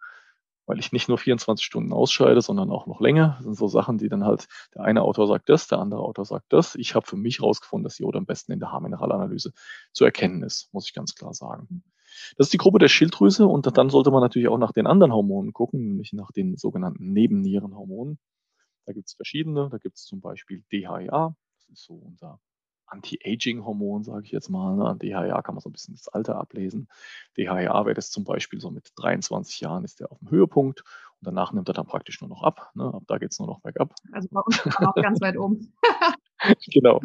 weil 0.68 0.78
ich 0.78 0.92
nicht 0.92 1.10
nur 1.10 1.18
24 1.18 1.66
Stunden 1.66 1.92
ausscheide, 1.92 2.40
sondern 2.42 2.70
auch 2.70 2.86
noch 2.86 3.02
länger. 3.02 3.34
Das 3.38 3.46
sind 3.46 3.58
so 3.58 3.68
Sachen, 3.68 3.98
die 3.98 4.10
dann 4.10 4.24
halt, 4.24 4.48
der 4.76 4.84
eine 4.84 5.02
Autor 5.02 5.26
sagt 5.26 5.50
das, 5.50 5.68
der 5.68 5.80
andere 5.80 6.02
Autor 6.02 6.26
sagt 6.26 6.54
das. 6.54 6.76
Ich 6.76 6.94
habe 6.94 7.08
für 7.08 7.18
mich 7.18 7.40
herausgefunden, 7.40 7.84
dass 7.84 7.98
Jod 7.98 8.16
am 8.16 8.28
besten 8.28 8.52
in 8.52 8.60
der 8.60 8.72
Haarmineralanalyse 8.72 9.52
zu 9.92 10.06
erkennen 10.06 10.44
ist, 10.44 10.70
muss 10.72 10.88
ich 10.88 10.94
ganz 10.94 11.16
klar 11.16 11.34
sagen. 11.34 11.84
Das 12.38 12.48
ist 12.48 12.54
die 12.54 12.58
Gruppe 12.58 12.78
der 12.78 12.90
Schilddrüse 12.90 13.48
und 13.48 13.76
dann 13.76 13.90
sollte 13.90 14.12
man 14.12 14.22
natürlich 14.22 14.50
auch 14.50 14.60
nach 14.60 14.72
den 14.72 14.86
anderen 14.86 15.14
Hormonen 15.14 15.52
gucken, 15.52 15.88
nämlich 15.88 16.14
nach 16.14 16.32
den 16.32 16.58
sogenannten 16.58 17.12
Nebennierenhormonen. 17.12 18.20
Da 18.86 18.94
gibt 18.94 19.08
es 19.08 19.14
verschiedene. 19.14 19.70
Da 19.70 19.78
gibt 19.78 19.98
es 19.98 20.06
zum 20.06 20.22
Beispiel 20.22 20.64
DHEA. 20.72 21.36
Das 21.60 21.70
ist 21.70 21.84
so 21.84 21.94
unser 21.94 22.40
Anti-Aging-Hormon, 22.88 24.04
sage 24.04 24.26
ich 24.26 24.32
jetzt 24.32 24.50
mal. 24.50 24.76
Ne? 24.76 24.86
An 24.86 25.00
DHEA 25.00 25.42
kann 25.42 25.56
man 25.56 25.62
so 25.62 25.70
ein 25.70 25.72
bisschen 25.72 25.96
das 25.96 26.08
Alter 26.10 26.36
ablesen. 26.36 26.90
DHEA 27.38 27.86
wäre 27.86 27.94
das 27.94 28.12
zum 28.12 28.24
Beispiel 28.24 28.60
so 28.60 28.70
mit 28.70 28.92
23 28.96 29.62
Jahren 29.62 29.84
ist 29.84 30.00
der 30.00 30.12
auf 30.12 30.20
dem 30.20 30.30
Höhepunkt 30.30 30.82
und 30.82 31.28
danach 31.28 31.54
nimmt 31.54 31.70
er 31.70 31.74
dann 31.74 31.88
praktisch 31.88 32.22
nur 32.22 32.30
noch 32.30 32.44
ab. 32.44 32.72
Ne? 32.76 32.94
Ab 32.94 33.04
da 33.08 33.18
geht 33.18 33.32
es 33.32 33.40
nur 33.40 33.48
noch 33.48 33.62
bergab. 33.62 33.94
Also 34.12 34.28
bei 34.32 34.42
uns 34.42 34.60
auch 34.78 34.96
ganz 34.96 35.22
weit 35.22 35.38
oben. 35.38 35.74
genau 36.74 37.00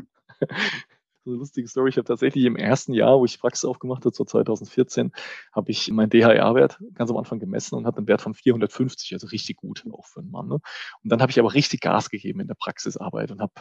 so 1.26 1.33
eine 1.33 1.38
lustige 1.38 1.68
Story. 1.68 1.90
Ich 1.90 1.97
habe 1.97 2.06
tatsächlich 2.06 2.45
im 2.45 2.56
ersten 2.56 2.95
Jahr, 2.95 3.18
wo 3.18 3.25
ich 3.25 3.40
Praxis 3.40 3.64
aufgemacht 3.64 4.04
habe, 4.04 4.14
so 4.14 4.25
2014, 4.25 5.12
habe 5.52 5.71
ich 5.71 5.90
meinen 5.90 6.09
DHR-Wert 6.09 6.78
ganz 6.95 7.11
am 7.11 7.16
Anfang 7.16 7.38
gemessen 7.38 7.75
und 7.75 7.87
hatte 7.87 7.99
einen 7.99 8.06
Wert 8.06 8.23
von 8.23 8.35
450, 8.35 9.12
also 9.12 9.26
richtig 9.26 9.56
gut 9.56 9.85
auch 9.92 10.06
für 10.06 10.21
einen 10.21 10.30
Mann. 10.30 10.49
Ne? 10.49 10.54
Und 10.54 11.12
dann 11.12 11.21
habe 11.21 11.30
ich 11.30 11.38
aber 11.38 11.52
richtig 11.52 11.80
Gas 11.80 12.11
gegeben 12.11 12.40
in 12.40 12.47
der 12.47 12.54
Praxisarbeit 12.54 13.33
und 13.33 13.40
habe 13.40 13.52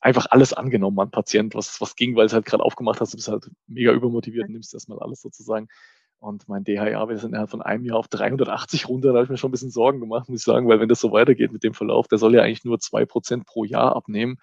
einfach 0.00 0.26
alles 0.30 0.52
angenommen 0.52 0.98
an 0.98 1.10
Patient, 1.10 1.54
was, 1.54 1.80
was 1.80 1.96
ging, 1.96 2.16
weil 2.16 2.26
es 2.26 2.32
halt 2.32 2.44
gerade 2.44 2.64
aufgemacht 2.64 3.00
hast, 3.00 3.12
du 3.12 3.16
bist 3.16 3.28
halt 3.28 3.50
mega 3.66 3.92
übermotiviert 3.92 4.46
und 4.46 4.52
nimmst 4.52 4.74
erstmal 4.74 4.98
alles 4.98 5.22
sozusagen. 5.22 5.68
Und 6.18 6.48
mein 6.48 6.64
DHR, 6.64 7.08
wir 7.08 7.18
sind 7.18 7.30
innerhalb 7.30 7.50
von 7.50 7.62
einem 7.62 7.84
Jahr 7.84 7.98
auf 7.98 8.08
380 8.08 8.88
runter, 8.88 9.08
da 9.08 9.14
habe 9.14 9.24
ich 9.24 9.30
mir 9.30 9.36
schon 9.36 9.50
ein 9.50 9.52
bisschen 9.52 9.70
Sorgen 9.70 10.00
gemacht, 10.00 10.28
muss 10.28 10.40
ich 10.40 10.44
sagen, 10.44 10.68
weil 10.68 10.80
wenn 10.80 10.88
das 10.88 11.00
so 11.00 11.12
weitergeht 11.12 11.52
mit 11.52 11.62
dem 11.62 11.74
Verlauf, 11.74 12.08
der 12.08 12.18
soll 12.18 12.34
ja 12.34 12.42
eigentlich 12.42 12.64
nur 12.64 12.80
zwei 12.80 13.04
Prozent 13.04 13.46
pro 13.46 13.64
Jahr 13.64 13.94
abnehmen. 13.94 14.38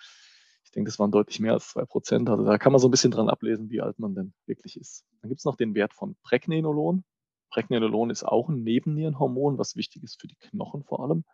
Ich 0.72 0.76
denke, 0.76 0.90
das 0.90 1.00
waren 1.00 1.12
deutlich 1.12 1.42
mehr 1.42 1.52
als 1.52 1.68
zwei 1.68 1.84
Prozent. 1.84 2.30
Also 2.30 2.46
da 2.46 2.58
kann 2.58 2.72
man 2.72 2.80
so 2.80 2.88
ein 2.88 2.92
bisschen 2.92 3.12
dran 3.12 3.28
ablesen, 3.28 3.70
wie 3.70 3.82
alt 3.82 4.00
man 4.00 4.16
denn 4.16 4.34
wirklich 4.46 4.80
ist. 4.80 5.04
Dann 5.22 5.28
gibt 5.28 5.40
es 5.40 5.44
noch 5.44 5.58
den 5.58 5.76
Wert 5.76 5.94
von 5.94 6.16
Pregnenolon. 6.24 7.04
Pregnenolon 7.50 8.10
ist 8.10 8.24
auch 8.24 8.48
ein 8.48 8.64
Nebennierenhormon, 8.64 9.58
was 9.58 9.76
wichtig 9.76 10.02
ist 10.02 10.22
für 10.22 10.30
die 10.30 10.38
Knochen 10.38 10.86
vor 10.86 11.04
allem. 11.04 11.26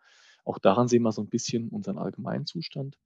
Auch 0.44 0.58
daran 0.58 0.88
sehen 0.88 1.04
wir 1.04 1.12
so 1.12 1.22
ein 1.22 1.28
bisschen 1.28 1.68
unseren 1.68 1.98
Allgemeinzustand. 1.98 2.98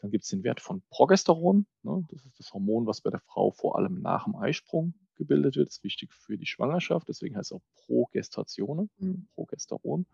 Dann 0.00 0.10
gibt 0.10 0.24
es 0.24 0.30
den 0.30 0.44
Wert 0.44 0.60
von 0.60 0.82
Progesteron. 0.90 1.66
Ne? 1.82 2.04
Das 2.10 2.22
ist 2.26 2.38
das 2.38 2.52
Hormon, 2.52 2.86
was 2.86 3.00
bei 3.00 3.08
der 3.08 3.20
Frau 3.20 3.50
vor 3.50 3.78
allem 3.78 4.02
nach 4.02 4.24
dem 4.24 4.36
Eisprung 4.36 4.92
gebildet 5.14 5.56
wird. 5.56 5.68
Das 5.68 5.78
ist 5.78 5.84
wichtig 5.84 6.12
für 6.12 6.36
die 6.36 6.44
Schwangerschaft. 6.44 7.08
Deswegen 7.08 7.34
heißt 7.34 7.50
es 7.50 7.56
auch 7.56 7.64
Progestatione, 7.86 8.90
mhm. 8.98 9.26
Progesteron. 9.34 10.04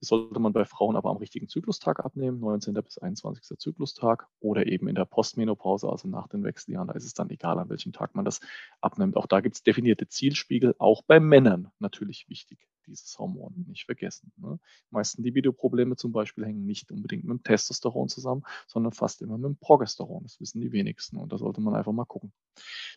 Das 0.00 0.08
sollte 0.08 0.40
man 0.40 0.54
bei 0.54 0.64
Frauen 0.64 0.96
aber 0.96 1.10
am 1.10 1.18
richtigen 1.18 1.46
Zyklustag 1.46 2.00
abnehmen, 2.02 2.40
19. 2.40 2.72
bis 2.72 2.96
21. 2.96 3.58
Zyklustag 3.58 4.26
oder 4.40 4.66
eben 4.66 4.88
in 4.88 4.94
der 4.94 5.04
Postmenopause, 5.04 5.90
also 5.90 6.08
nach 6.08 6.26
den 6.26 6.42
Wechseljahren. 6.42 6.88
Da 6.88 6.94
ist 6.94 7.04
es 7.04 7.12
dann 7.12 7.28
egal, 7.28 7.58
an 7.58 7.68
welchem 7.68 7.92
Tag 7.92 8.14
man 8.14 8.24
das 8.24 8.40
abnimmt. 8.80 9.18
Auch 9.18 9.26
da 9.26 9.40
gibt 9.40 9.56
es 9.56 9.62
definierte 9.62 10.08
Zielspiegel, 10.08 10.74
auch 10.78 11.02
bei 11.02 11.20
Männern 11.20 11.70
natürlich 11.80 12.30
wichtig, 12.30 12.66
dieses 12.86 13.18
Hormon 13.18 13.66
nicht 13.68 13.84
vergessen. 13.84 14.32
Ne? 14.38 14.58
Die 14.90 14.94
meisten 14.94 15.22
Libido-Probleme 15.22 15.96
zum 15.96 16.12
Beispiel 16.12 16.46
hängen 16.46 16.64
nicht 16.64 16.90
unbedingt 16.90 17.24
mit 17.24 17.38
dem 17.38 17.42
Testosteron 17.42 18.08
zusammen, 18.08 18.42
sondern 18.66 18.92
fast 18.92 19.20
immer 19.20 19.36
mit 19.36 19.48
dem 19.48 19.56
Progesteron. 19.56 20.22
Das 20.22 20.40
wissen 20.40 20.62
die 20.62 20.72
wenigsten 20.72 21.18
und 21.18 21.30
da 21.30 21.36
sollte 21.36 21.60
man 21.60 21.74
einfach 21.74 21.92
mal 21.92 22.06
gucken. 22.06 22.32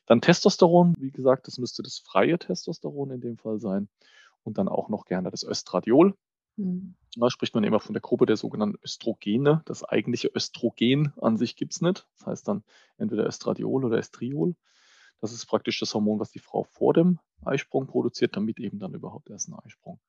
Dann 0.05 0.21
Testosteron, 0.21 0.95
wie 0.97 1.11
gesagt, 1.11 1.47
das 1.47 1.57
müsste 1.57 1.83
das 1.83 1.99
freie 1.99 2.39
Testosteron 2.39 3.11
in 3.11 3.19
dem 3.19 3.37
Fall 3.37 3.59
sein 3.59 3.89
und 4.43 4.57
dann 4.57 4.69
auch 4.69 4.87
noch 4.87 5.03
gerne 5.03 5.31
das 5.31 5.43
Östradiol. 5.43 6.15
Mhm. 6.55 6.95
Da 7.15 7.29
spricht 7.29 7.53
man 7.53 7.63
immer 7.63 7.79
von 7.79 7.93
der 7.93 8.01
Gruppe 8.01 8.25
der 8.25 8.37
sogenannten 8.37 8.79
Östrogene. 8.83 9.61
Das 9.65 9.83
eigentliche 9.83 10.31
Östrogen 10.33 11.13
an 11.21 11.37
sich 11.37 11.55
gibt 11.55 11.73
es 11.73 11.81
nicht. 11.81 12.07
Das 12.17 12.27
heißt 12.27 12.47
dann 12.47 12.63
entweder 12.97 13.25
Östradiol 13.25 13.85
oder 13.85 13.97
Estriol. 13.97 14.55
Das 15.19 15.31
ist 15.31 15.45
praktisch 15.45 15.79
das 15.79 15.93
Hormon, 15.93 16.19
was 16.19 16.31
die 16.31 16.39
Frau 16.39 16.63
vor 16.63 16.93
dem 16.93 17.19
Eisprung 17.45 17.87
produziert, 17.87 18.35
damit 18.35 18.59
eben 18.59 18.79
dann 18.79 18.93
überhaupt 18.93 19.29
erst 19.29 19.47
ein 19.47 19.53
Eisprung 19.53 19.99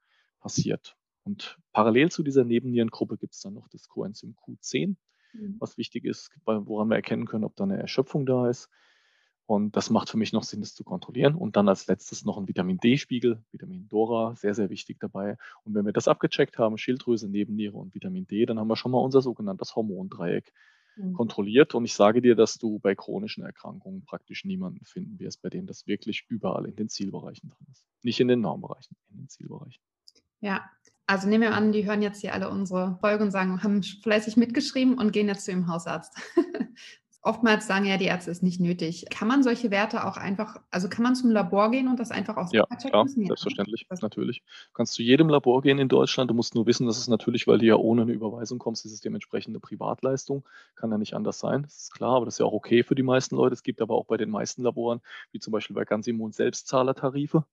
passiert. 0.40 0.96
Und 1.24 1.58
parallel 1.72 2.10
zu 2.10 2.22
dieser 2.22 2.44
Nebennierengruppe 2.44 3.16
gibt 3.16 3.34
es 3.34 3.40
dann 3.40 3.54
noch 3.54 3.68
das 3.68 3.88
Coenzym 3.88 4.34
Q10, 4.34 4.96
mhm. 5.32 5.56
was 5.58 5.78
wichtig 5.78 6.04
ist, 6.04 6.30
woran 6.44 6.88
wir 6.88 6.96
erkennen 6.96 7.26
können, 7.26 7.44
ob 7.44 7.56
da 7.56 7.64
eine 7.64 7.78
Erschöpfung 7.78 8.26
da 8.26 8.48
ist. 8.48 8.68
Und 9.46 9.76
das 9.76 9.90
macht 9.90 10.08
für 10.08 10.16
mich 10.16 10.32
noch 10.32 10.42
Sinn, 10.42 10.60
das 10.60 10.74
zu 10.74 10.84
kontrollieren. 10.84 11.34
Und 11.34 11.56
dann 11.56 11.68
als 11.68 11.86
letztes 11.86 12.24
noch 12.24 12.38
ein 12.38 12.48
Vitamin 12.48 12.78
D-Spiegel, 12.78 13.42
Vitamin 13.50 13.88
Dora, 13.88 14.34
sehr, 14.36 14.54
sehr 14.54 14.70
wichtig 14.70 14.98
dabei. 15.00 15.36
Und 15.64 15.74
wenn 15.74 15.84
wir 15.84 15.92
das 15.92 16.08
abgecheckt 16.08 16.56
haben, 16.56 16.78
Schilddrüse, 16.78 17.28
Nebenniere 17.28 17.76
und 17.76 17.94
Vitamin 17.94 18.26
D, 18.26 18.46
dann 18.46 18.58
haben 18.58 18.68
wir 18.68 18.76
schon 18.76 18.92
mal 18.92 18.98
unser 18.98 19.20
sogenanntes 19.20 19.76
Hormondreieck 19.76 20.50
mhm. 20.96 21.12
kontrolliert. 21.12 21.74
Und 21.74 21.84
ich 21.84 21.94
sage 21.94 22.22
dir, 22.22 22.34
dass 22.36 22.56
du 22.56 22.78
bei 22.78 22.94
chronischen 22.94 23.44
Erkrankungen 23.44 24.04
praktisch 24.04 24.46
niemanden 24.46 24.84
finden 24.86 25.18
wirst, 25.18 25.42
bei 25.42 25.50
dem 25.50 25.66
das 25.66 25.86
wirklich 25.86 26.24
überall 26.28 26.64
in 26.64 26.76
den 26.76 26.88
Zielbereichen 26.88 27.50
drin 27.50 27.66
ist. 27.70 27.84
Nicht 28.02 28.20
in 28.20 28.28
den 28.28 28.40
Normbereichen, 28.40 28.96
in 29.10 29.18
den 29.18 29.28
Zielbereichen. 29.28 29.82
Ja, 30.40 30.70
also 31.06 31.28
nehmen 31.28 31.42
wir 31.42 31.54
an, 31.54 31.72
die 31.72 31.84
hören 31.84 32.00
jetzt 32.00 32.22
hier 32.22 32.32
alle 32.32 32.48
unsere 32.48 32.96
Folge 33.00 33.24
und 33.24 33.30
sagen, 33.30 33.62
haben 33.62 33.82
fleißig 33.82 34.38
mitgeschrieben 34.38 34.96
und 34.96 35.12
gehen 35.12 35.28
jetzt 35.28 35.44
zu 35.44 35.50
ihrem 35.50 35.68
Hausarzt. 35.68 36.16
Oftmals 37.26 37.66
sagen 37.66 37.86
ja 37.86 37.96
die 37.96 38.04
Ärzte, 38.04 38.30
es 38.30 38.38
ist 38.38 38.42
nicht 38.42 38.60
nötig. 38.60 39.06
Kann 39.08 39.26
man 39.26 39.42
solche 39.42 39.70
Werte 39.70 40.04
auch 40.06 40.18
einfach, 40.18 40.60
also 40.70 40.90
kann 40.90 41.02
man 41.02 41.14
zum 41.14 41.30
Labor 41.30 41.70
gehen 41.70 41.88
und 41.88 41.98
das 41.98 42.10
einfach 42.10 42.36
aus 42.36 42.52
Ja, 42.52 42.66
klar, 42.66 43.04
müssen? 43.04 43.24
selbstverständlich, 43.24 43.86
das 43.88 44.02
natürlich. 44.02 44.42
Du 44.42 44.72
kannst 44.74 44.92
zu 44.92 45.02
jedem 45.02 45.30
Labor 45.30 45.62
gehen 45.62 45.78
in 45.78 45.88
Deutschland. 45.88 46.30
Du 46.30 46.34
musst 46.34 46.54
nur 46.54 46.66
wissen, 46.66 46.86
dass 46.86 46.98
es 46.98 47.08
natürlich, 47.08 47.46
weil 47.46 47.56
du 47.56 47.64
ja 47.64 47.76
ohne 47.76 48.02
eine 48.02 48.12
Überweisung 48.12 48.58
kommst, 48.58 48.84
ist 48.84 48.92
es 48.92 49.00
dementsprechend 49.00 49.52
eine 49.52 49.60
Privatleistung. 49.60 50.46
Kann 50.74 50.90
ja 50.90 50.98
nicht 50.98 51.14
anders 51.14 51.38
sein, 51.38 51.62
das 51.62 51.84
ist 51.84 51.94
klar, 51.94 52.16
aber 52.16 52.26
das 52.26 52.34
ist 52.34 52.40
ja 52.40 52.44
auch 52.44 52.52
okay 52.52 52.82
für 52.82 52.94
die 52.94 53.02
meisten 53.02 53.36
Leute. 53.36 53.54
Es 53.54 53.62
gibt 53.62 53.80
aber 53.80 53.94
auch 53.94 54.04
bei 54.04 54.18
den 54.18 54.28
meisten 54.28 54.62
Laboren, 54.62 55.00
wie 55.32 55.38
zum 55.38 55.52
Beispiel 55.52 55.74
bei 55.74 55.86
Gansimon, 55.86 56.32
Selbstzahlertarife. 56.32 57.46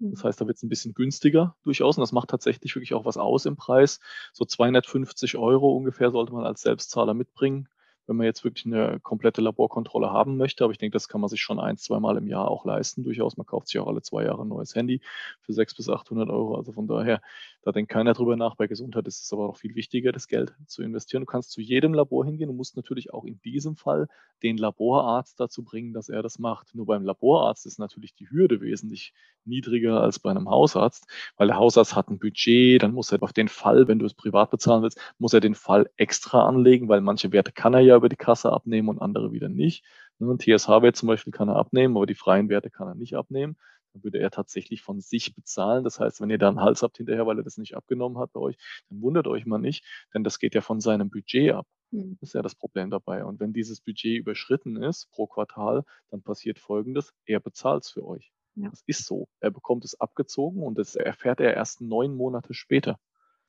Das 0.00 0.24
mhm. 0.24 0.26
heißt, 0.26 0.40
da 0.40 0.48
wird 0.48 0.56
es 0.56 0.64
ein 0.64 0.68
bisschen 0.68 0.94
günstiger 0.94 1.54
durchaus 1.62 1.96
und 1.96 2.00
das 2.00 2.10
macht 2.10 2.30
tatsächlich 2.30 2.74
wirklich 2.74 2.94
auch 2.94 3.04
was 3.04 3.18
aus 3.18 3.46
im 3.46 3.54
Preis. 3.54 4.00
So 4.32 4.44
250 4.44 5.36
Euro 5.36 5.76
ungefähr 5.76 6.10
sollte 6.10 6.32
man 6.32 6.44
als 6.44 6.62
Selbstzahler 6.62 7.14
mitbringen 7.14 7.68
wenn 8.06 8.16
man 8.16 8.26
jetzt 8.26 8.44
wirklich 8.44 8.66
eine 8.66 9.00
komplette 9.00 9.40
Laborkontrolle 9.40 10.10
haben 10.10 10.36
möchte. 10.36 10.64
Aber 10.64 10.72
ich 10.72 10.78
denke, 10.78 10.94
das 10.94 11.08
kann 11.08 11.20
man 11.20 11.28
sich 11.28 11.40
schon 11.40 11.60
ein, 11.60 11.76
zweimal 11.76 12.16
im 12.16 12.26
Jahr 12.26 12.48
auch 12.48 12.64
leisten. 12.64 13.02
Durchaus, 13.02 13.36
man 13.36 13.46
kauft 13.46 13.68
sich 13.68 13.78
auch 13.80 13.86
alle 13.86 14.02
zwei 14.02 14.24
Jahre 14.24 14.42
ein 14.42 14.48
neues 14.48 14.74
Handy 14.74 15.00
für 15.40 15.52
600 15.52 15.76
bis 15.76 15.88
800 15.88 16.30
Euro. 16.30 16.56
Also 16.56 16.72
von 16.72 16.86
daher, 16.86 17.20
da 17.62 17.72
denkt 17.72 17.90
keiner 17.90 18.12
drüber 18.12 18.36
nach. 18.36 18.56
Bei 18.56 18.66
Gesundheit 18.66 19.06
ist 19.06 19.24
es 19.24 19.32
aber 19.32 19.46
noch 19.46 19.56
viel 19.56 19.74
wichtiger, 19.74 20.12
das 20.12 20.28
Geld 20.28 20.54
zu 20.66 20.82
investieren. 20.82 21.22
Du 21.22 21.26
kannst 21.26 21.52
zu 21.52 21.60
jedem 21.60 21.94
Labor 21.94 22.24
hingehen. 22.24 22.48
Du 22.48 22.54
musst 22.54 22.76
natürlich 22.76 23.12
auch 23.12 23.24
in 23.24 23.40
diesem 23.42 23.76
Fall 23.76 24.08
den 24.42 24.56
Laborarzt 24.56 25.38
dazu 25.38 25.62
bringen, 25.62 25.92
dass 25.92 26.08
er 26.08 26.22
das 26.22 26.38
macht. 26.38 26.74
Nur 26.74 26.86
beim 26.86 27.04
Laborarzt 27.04 27.66
ist 27.66 27.78
natürlich 27.78 28.14
die 28.14 28.28
Hürde 28.30 28.60
wesentlich 28.60 29.12
niedriger 29.44 30.00
als 30.00 30.18
bei 30.18 30.30
einem 30.30 30.48
Hausarzt, 30.48 31.06
weil 31.36 31.48
der 31.48 31.56
Hausarzt 31.56 31.96
hat 31.96 32.08
ein 32.08 32.18
Budget, 32.18 32.82
dann 32.82 32.92
muss 32.92 33.12
er 33.12 33.22
auf 33.22 33.32
den 33.32 33.48
Fall, 33.48 33.88
wenn 33.88 33.98
du 33.98 34.06
es 34.06 34.14
privat 34.14 34.50
bezahlen 34.50 34.82
willst, 34.82 35.00
muss 35.18 35.32
er 35.32 35.40
den 35.40 35.54
Fall 35.54 35.90
extra 35.96 36.46
anlegen, 36.46 36.88
weil 36.88 37.00
manche 37.00 37.32
Werte 37.32 37.52
kann 37.52 37.74
er 37.74 37.80
ja 37.80 37.91
über 37.96 38.08
die 38.08 38.16
Kasse 38.16 38.52
abnehmen 38.52 38.88
und 38.88 39.00
andere 39.00 39.32
wieder 39.32 39.48
nicht. 39.48 39.84
Ein 40.20 40.38
TSH-Wert 40.38 40.96
zum 40.96 41.08
Beispiel 41.08 41.32
kann 41.32 41.48
er 41.48 41.56
abnehmen, 41.56 41.96
aber 41.96 42.06
die 42.06 42.14
freien 42.14 42.48
Werte 42.48 42.70
kann 42.70 42.88
er 42.88 42.94
nicht 42.94 43.14
abnehmen. 43.14 43.56
Dann 43.92 44.04
würde 44.04 44.18
er 44.18 44.30
tatsächlich 44.30 44.82
von 44.82 45.00
sich 45.00 45.34
bezahlen. 45.34 45.84
Das 45.84 46.00
heißt, 46.00 46.20
wenn 46.20 46.30
ihr 46.30 46.38
da 46.38 46.48
einen 46.48 46.60
Hals 46.60 46.82
habt 46.82 46.96
hinterher, 46.96 47.26
weil 47.26 47.38
er 47.38 47.44
das 47.44 47.58
nicht 47.58 47.76
abgenommen 47.76 48.18
hat 48.18 48.32
bei 48.32 48.40
euch, 48.40 48.56
dann 48.88 49.02
wundert 49.02 49.26
euch 49.26 49.46
mal 49.46 49.58
nicht, 49.58 49.84
denn 50.14 50.24
das 50.24 50.38
geht 50.38 50.54
ja 50.54 50.60
von 50.60 50.80
seinem 50.80 51.10
Budget 51.10 51.52
ab. 51.52 51.66
Mhm. 51.90 52.16
Das 52.20 52.30
ist 52.30 52.34
ja 52.34 52.42
das 52.42 52.54
Problem 52.54 52.90
dabei. 52.90 53.24
Und 53.24 53.40
wenn 53.40 53.52
dieses 53.52 53.80
Budget 53.80 54.18
überschritten 54.18 54.82
ist 54.82 55.10
pro 55.10 55.26
Quartal, 55.26 55.84
dann 56.10 56.22
passiert 56.22 56.58
Folgendes, 56.58 57.12
er 57.26 57.40
bezahlt 57.40 57.84
es 57.84 57.90
für 57.90 58.06
euch. 58.06 58.32
Ja. 58.54 58.68
Das 58.70 58.82
ist 58.86 59.06
so. 59.06 59.28
Er 59.40 59.50
bekommt 59.50 59.84
es 59.84 59.98
abgezogen 59.98 60.62
und 60.62 60.78
das 60.78 60.94
erfährt 60.94 61.40
er 61.40 61.54
erst 61.54 61.80
neun 61.80 62.14
Monate 62.14 62.54
später. 62.54 62.98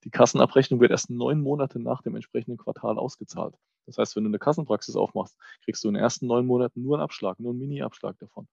Die 0.03 0.09
Kassenabrechnung 0.09 0.81
wird 0.81 0.91
erst 0.91 1.09
neun 1.09 1.41
Monate 1.41 1.79
nach 1.79 2.01
dem 2.01 2.15
entsprechenden 2.15 2.57
Quartal 2.57 2.97
ausgezahlt. 2.97 3.55
Das 3.85 3.97
heißt, 3.97 4.15
wenn 4.15 4.23
du 4.23 4.29
eine 4.29 4.39
Kassenpraxis 4.39 4.95
aufmachst, 4.95 5.37
kriegst 5.63 5.83
du 5.83 5.87
in 5.89 5.95
den 5.95 6.03
ersten 6.03 6.27
neun 6.27 6.45
Monaten 6.45 6.81
nur 6.81 6.95
einen 6.95 7.03
Abschlag, 7.03 7.39
nur 7.39 7.51
einen 7.51 7.59
Mini-Abschlag 7.59 8.17
davon. 8.19 8.47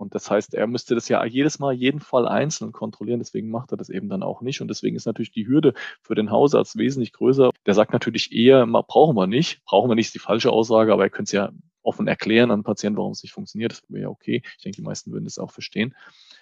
Und 0.00 0.14
das 0.14 0.30
heißt, 0.30 0.54
er 0.54 0.66
müsste 0.66 0.94
das 0.94 1.10
ja 1.10 1.22
jedes 1.26 1.58
Mal 1.58 1.74
jeden 1.74 2.00
Fall 2.00 2.26
einzeln 2.26 2.72
kontrollieren. 2.72 3.18
Deswegen 3.18 3.50
macht 3.50 3.70
er 3.70 3.76
das 3.76 3.90
eben 3.90 4.08
dann 4.08 4.22
auch 4.22 4.40
nicht. 4.40 4.62
Und 4.62 4.68
deswegen 4.68 4.96
ist 4.96 5.04
natürlich 5.04 5.30
die 5.30 5.46
Hürde 5.46 5.74
für 6.00 6.14
den 6.14 6.30
Hausarzt 6.30 6.78
wesentlich 6.78 7.12
größer. 7.12 7.50
Der 7.66 7.74
sagt 7.74 7.92
natürlich 7.92 8.32
eher, 8.32 8.66
brauchen 8.66 9.14
wir 9.14 9.26
nicht. 9.26 9.62
Brauchen 9.66 9.90
wir 9.90 9.94
nicht, 9.94 10.06
ist 10.06 10.14
die 10.14 10.18
falsche 10.18 10.52
Aussage, 10.52 10.94
aber 10.94 11.02
er 11.02 11.10
könnte 11.10 11.28
es 11.28 11.32
ja 11.32 11.52
offen 11.82 12.08
erklären 12.08 12.50
an 12.50 12.62
Patienten, 12.62 12.96
warum 12.96 13.12
es 13.12 13.22
nicht 13.22 13.32
funktioniert. 13.32 13.72
Das 13.72 13.82
wäre 13.88 14.04
ja 14.04 14.08
okay. 14.08 14.42
Ich 14.56 14.62
denke, 14.62 14.76
die 14.76 14.82
meisten 14.82 15.12
würden 15.12 15.24
das 15.24 15.38
auch 15.38 15.50
verstehen. 15.50 15.94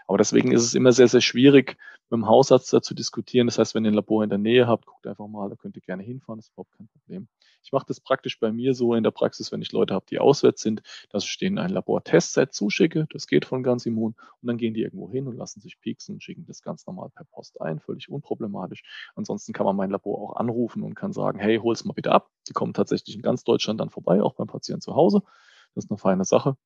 Aber 0.09 0.17
deswegen 0.17 0.53
ist 0.53 0.65
es 0.65 0.75
immer 0.75 0.93
sehr, 0.93 1.07
sehr 1.07 1.21
schwierig, 1.21 1.77
mit 2.09 2.19
dem 2.19 2.27
Hausarzt 2.27 2.73
da 2.73 2.81
zu 2.81 2.95
diskutieren. 2.95 3.47
Das 3.47 3.59
heißt, 3.59 3.75
wenn 3.75 3.85
ihr 3.85 3.91
ein 3.91 3.95
Labor 3.95 4.25
in 4.25 4.31
der 4.31 4.39
Nähe 4.39 4.67
habt, 4.67 4.87
guckt 4.87 5.07
einfach 5.07 5.29
mal, 5.29 5.51
da 5.51 5.55
könnt 5.55 5.77
ihr 5.77 5.83
gerne 5.83 6.03
hinfahren, 6.03 6.39
das 6.39 6.47
ist 6.47 6.53
überhaupt 6.55 6.73
kein 6.73 6.89
Problem. 6.89 7.29
Ich 7.63 7.73
mache 7.73 7.85
das 7.87 8.01
praktisch 8.01 8.41
bei 8.41 8.51
mir 8.51 8.73
so 8.73 8.95
in 8.95 9.03
der 9.05 9.11
Praxis, 9.11 9.53
wenn 9.53 9.61
ich 9.61 9.71
Leute 9.71 9.93
habe, 9.93 10.07
die 10.09 10.19
auswärts 10.19 10.63
sind, 10.63 10.81
dass 11.11 11.25
ich 11.27 11.37
denen 11.37 11.59
ein 11.59 11.69
Labortestset 11.69 12.55
zuschicke, 12.55 13.07
das 13.13 13.27
geht 13.27 13.45
von 13.45 13.63
ganz 13.63 13.85
immun, 13.85 14.15
und 14.41 14.47
dann 14.47 14.57
gehen 14.57 14.73
die 14.73 14.81
irgendwo 14.81 15.11
hin 15.11 15.27
und 15.27 15.37
lassen 15.37 15.61
sich 15.61 15.79
pieksen 15.79 16.15
und 16.15 16.23
schicken 16.23 16.47
das 16.47 16.63
ganz 16.63 16.87
normal 16.87 17.11
per 17.11 17.27
Post 17.27 17.61
ein, 17.61 17.79
völlig 17.79 18.09
unproblematisch. 18.09 18.85
Ansonsten 19.15 19.53
kann 19.53 19.67
man 19.67 19.77
mein 19.77 19.91
Labor 19.91 20.19
auch 20.19 20.37
anrufen 20.37 20.83
und 20.83 20.95
kann 20.95 21.13
sagen, 21.13 21.39
hey, 21.39 21.59
hol's 21.59 21.85
mal 21.85 21.93
bitte 21.93 22.13
ab. 22.13 22.31
Die 22.49 22.55
kommen 22.55 22.73
tatsächlich 22.73 23.15
in 23.15 23.21
ganz 23.23 23.45
Deutschland 23.45 23.79
dann 23.79 23.91
vorbei, 23.91 24.23
auch 24.23 24.35
beim 24.35 24.47
Patienten 24.47 24.81
zu 24.81 24.95
Hause. 24.95 25.21
Das 25.75 25.85
ist 25.85 25.91
eine 25.91 25.99
feine 25.99 26.25
Sache. 26.25 26.57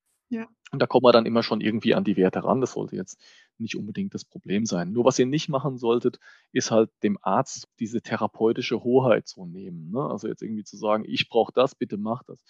Und 0.73 0.81
da 0.81 0.87
kommt 0.87 1.03
man 1.03 1.13
dann 1.13 1.27
immer 1.27 1.43
schon 1.43 1.61
irgendwie 1.61 1.95
an 1.95 2.05
die 2.05 2.17
Werte 2.17 2.45
ran. 2.45 2.61
Das 2.61 2.73
sollte 2.73 2.97
jetzt 2.97 3.21
nicht 3.59 3.77
unbedingt 3.77 4.15
das 4.15 4.25
Problem 4.25 4.65
sein. 4.65 4.93
Nur 4.93 5.05
was 5.05 5.19
ihr 5.19 5.27
nicht 5.27 5.49
machen 5.49 5.77
solltet, 5.77 6.19
ist 6.53 6.71
halt 6.71 6.91
dem 7.03 7.19
Arzt 7.21 7.69
diese 7.79 8.01
therapeutische 8.01 8.83
Hoheit 8.83 9.29
zu 9.29 9.45
nehmen. 9.45 9.91
Ne? 9.91 10.01
Also 10.01 10.29
jetzt 10.29 10.43
irgendwie 10.43 10.65
zu 10.65 10.77
sagen, 10.77 11.05
ich 11.07 11.29
brauche 11.29 11.53
das, 11.55 11.75
bitte 11.75 11.99
mach 11.99 12.23
das. 12.25 12.43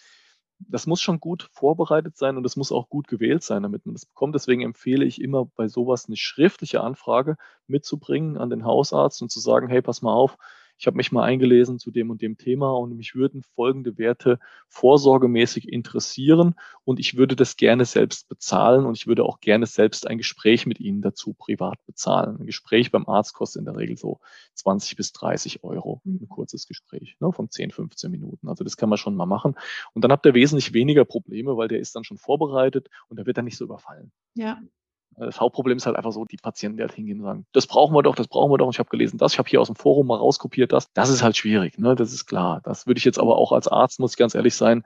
Das 0.69 0.87
muss 0.87 1.01
schon 1.01 1.19
gut 1.19 1.49
vorbereitet 1.53 2.17
sein 2.17 2.37
und 2.37 2.47
es 2.47 2.55
muss 2.55 2.71
auch 2.71 2.89
gut 2.89 3.09
gewählt 3.09 3.43
sein, 3.43 3.65
damit 3.65 3.85
man 3.85 3.95
das 3.95 4.07
bekommt. 4.07 4.37
Deswegen 4.37 4.62
empfehle 4.62 5.05
ich 5.05 5.21
immer 5.21 5.47
bei 5.57 5.67
sowas 5.67 6.07
eine 6.07 6.17
schriftliche 6.17 6.81
Anfrage 6.81 7.37
mitzubringen 7.67 8.39
an 8.39 8.51
den 8.51 8.65
Hausarzt 8.65 9.23
und 9.23 9.33
zu 9.33 9.41
sagen, 9.41 9.69
hey, 9.69 9.83
pass 9.83 10.03
mal 10.03 10.12
auf, 10.12 10.37
ich 10.79 10.87
habe 10.87 10.97
mich 10.97 11.12
mal 11.12 11.23
eingelesen 11.23 11.79
zu 11.79 11.91
dem 11.91 12.11
und 12.11 12.23
dem 12.23 12.37
Thema 12.37 12.73
und 12.73 12.97
mich 12.97 13.14
würden 13.14 13.43
folgende 13.55 13.99
Werte 13.99 14.38
vorsorgemäßig 14.69 15.73
interessieren 15.73 16.55
und 16.85 16.99
ich 16.99 17.17
würde 17.17 17.37
das 17.37 17.57
gerne 17.57 17.85
selbst 17.85 18.29
bezahlen 18.29 18.85
und 18.85 18.97
ich 18.97 19.07
würde 19.07 19.25
auch 19.25 19.41
gerne 19.41 19.67
selbst 19.67 20.07
ein 20.07 20.19
Gespräch 20.19 20.67
mit 20.67 20.81
Ihnen 20.81 21.02
dazu 21.02 21.35
privat 21.35 21.85
bezahlen. 21.87 22.38
Ein 22.41 22.47
Gespräch 22.47 22.91
beim 22.91 23.07
Arzt 23.07 23.35
kostet 23.35 23.61
in 23.61 23.67
der 23.67 23.76
Regel 23.76 23.97
so 23.97 24.21
20 24.55 24.97
bis 24.97 25.12
30 25.12 25.62
Euro, 25.62 26.00
ein 26.05 26.19
mhm. 26.21 26.29
kurzes 26.29 26.67
Gespräch 26.67 27.17
ne, 27.21 27.33
von 27.33 27.50
10, 27.50 27.71
15 27.71 28.11
Minuten. 28.11 28.49
Also 28.49 28.64
das 28.64 28.77
kann 28.77 28.88
man 28.88 28.99
schon 28.99 29.14
mal 29.14 29.27
machen. 29.27 29.55
Und 29.94 30.03
dann 30.03 30.12
habt 30.12 30.27
ihr 30.27 30.35
wesentlich 30.35 30.73
weniger 30.73 31.05
Probleme, 31.05 31.57
weil 31.57 31.68
der 31.68 31.79
ist 31.79 31.94
dann 31.94 32.05
schon 32.05 32.18
vorbereitet 32.18 32.88
und 33.09 33.18
der 33.18 33.27
wird 33.27 33.37
dann 33.38 33.44
nicht 33.44 33.57
so 33.57 33.64
überfallen. 33.64 34.11
Ja. 34.35 34.61
Das 35.16 35.40
Hauptproblem 35.40 35.77
ist 35.77 35.87
halt 35.87 35.96
einfach 35.96 36.12
so, 36.12 36.25
die 36.25 36.37
Patienten, 36.37 36.79
die 36.79 36.83
halt 36.83 36.92
hingehen 36.92 37.20
und 37.20 37.25
sagen, 37.25 37.46
das 37.53 37.66
brauchen 37.66 37.94
wir 37.94 38.03
doch, 38.03 38.14
das 38.14 38.29
brauchen 38.29 38.51
wir 38.51 38.59
doch. 38.59 38.70
Ich 38.72 38.79
habe 38.79 38.88
gelesen 38.88 39.18
das, 39.18 39.33
ich 39.35 39.38
habe 39.38 39.48
hier 39.48 39.61
aus 39.61 39.68
dem 39.68 39.77
Forum 39.77 40.07
mal 40.07 40.16
rauskopiert 40.16 40.72
das. 40.72 40.92
Das 40.92 41.11
ist 41.11 41.22
halt 41.22 41.37
schwierig, 41.37 41.79
ne? 41.79 41.94
Das 41.94 42.12
ist 42.12 42.27
klar. 42.27 42.61
Das 42.64 42.87
würde 42.87 42.98
ich 42.98 43.05
jetzt 43.05 43.18
aber 43.18 43.37
auch 43.37 43.53
als 43.53 43.68
Arzt, 43.68 44.01
muss 44.01 44.12
ich 44.12 44.16
ganz 44.16 44.35
ehrlich 44.35 44.55
sein, 44.55 44.85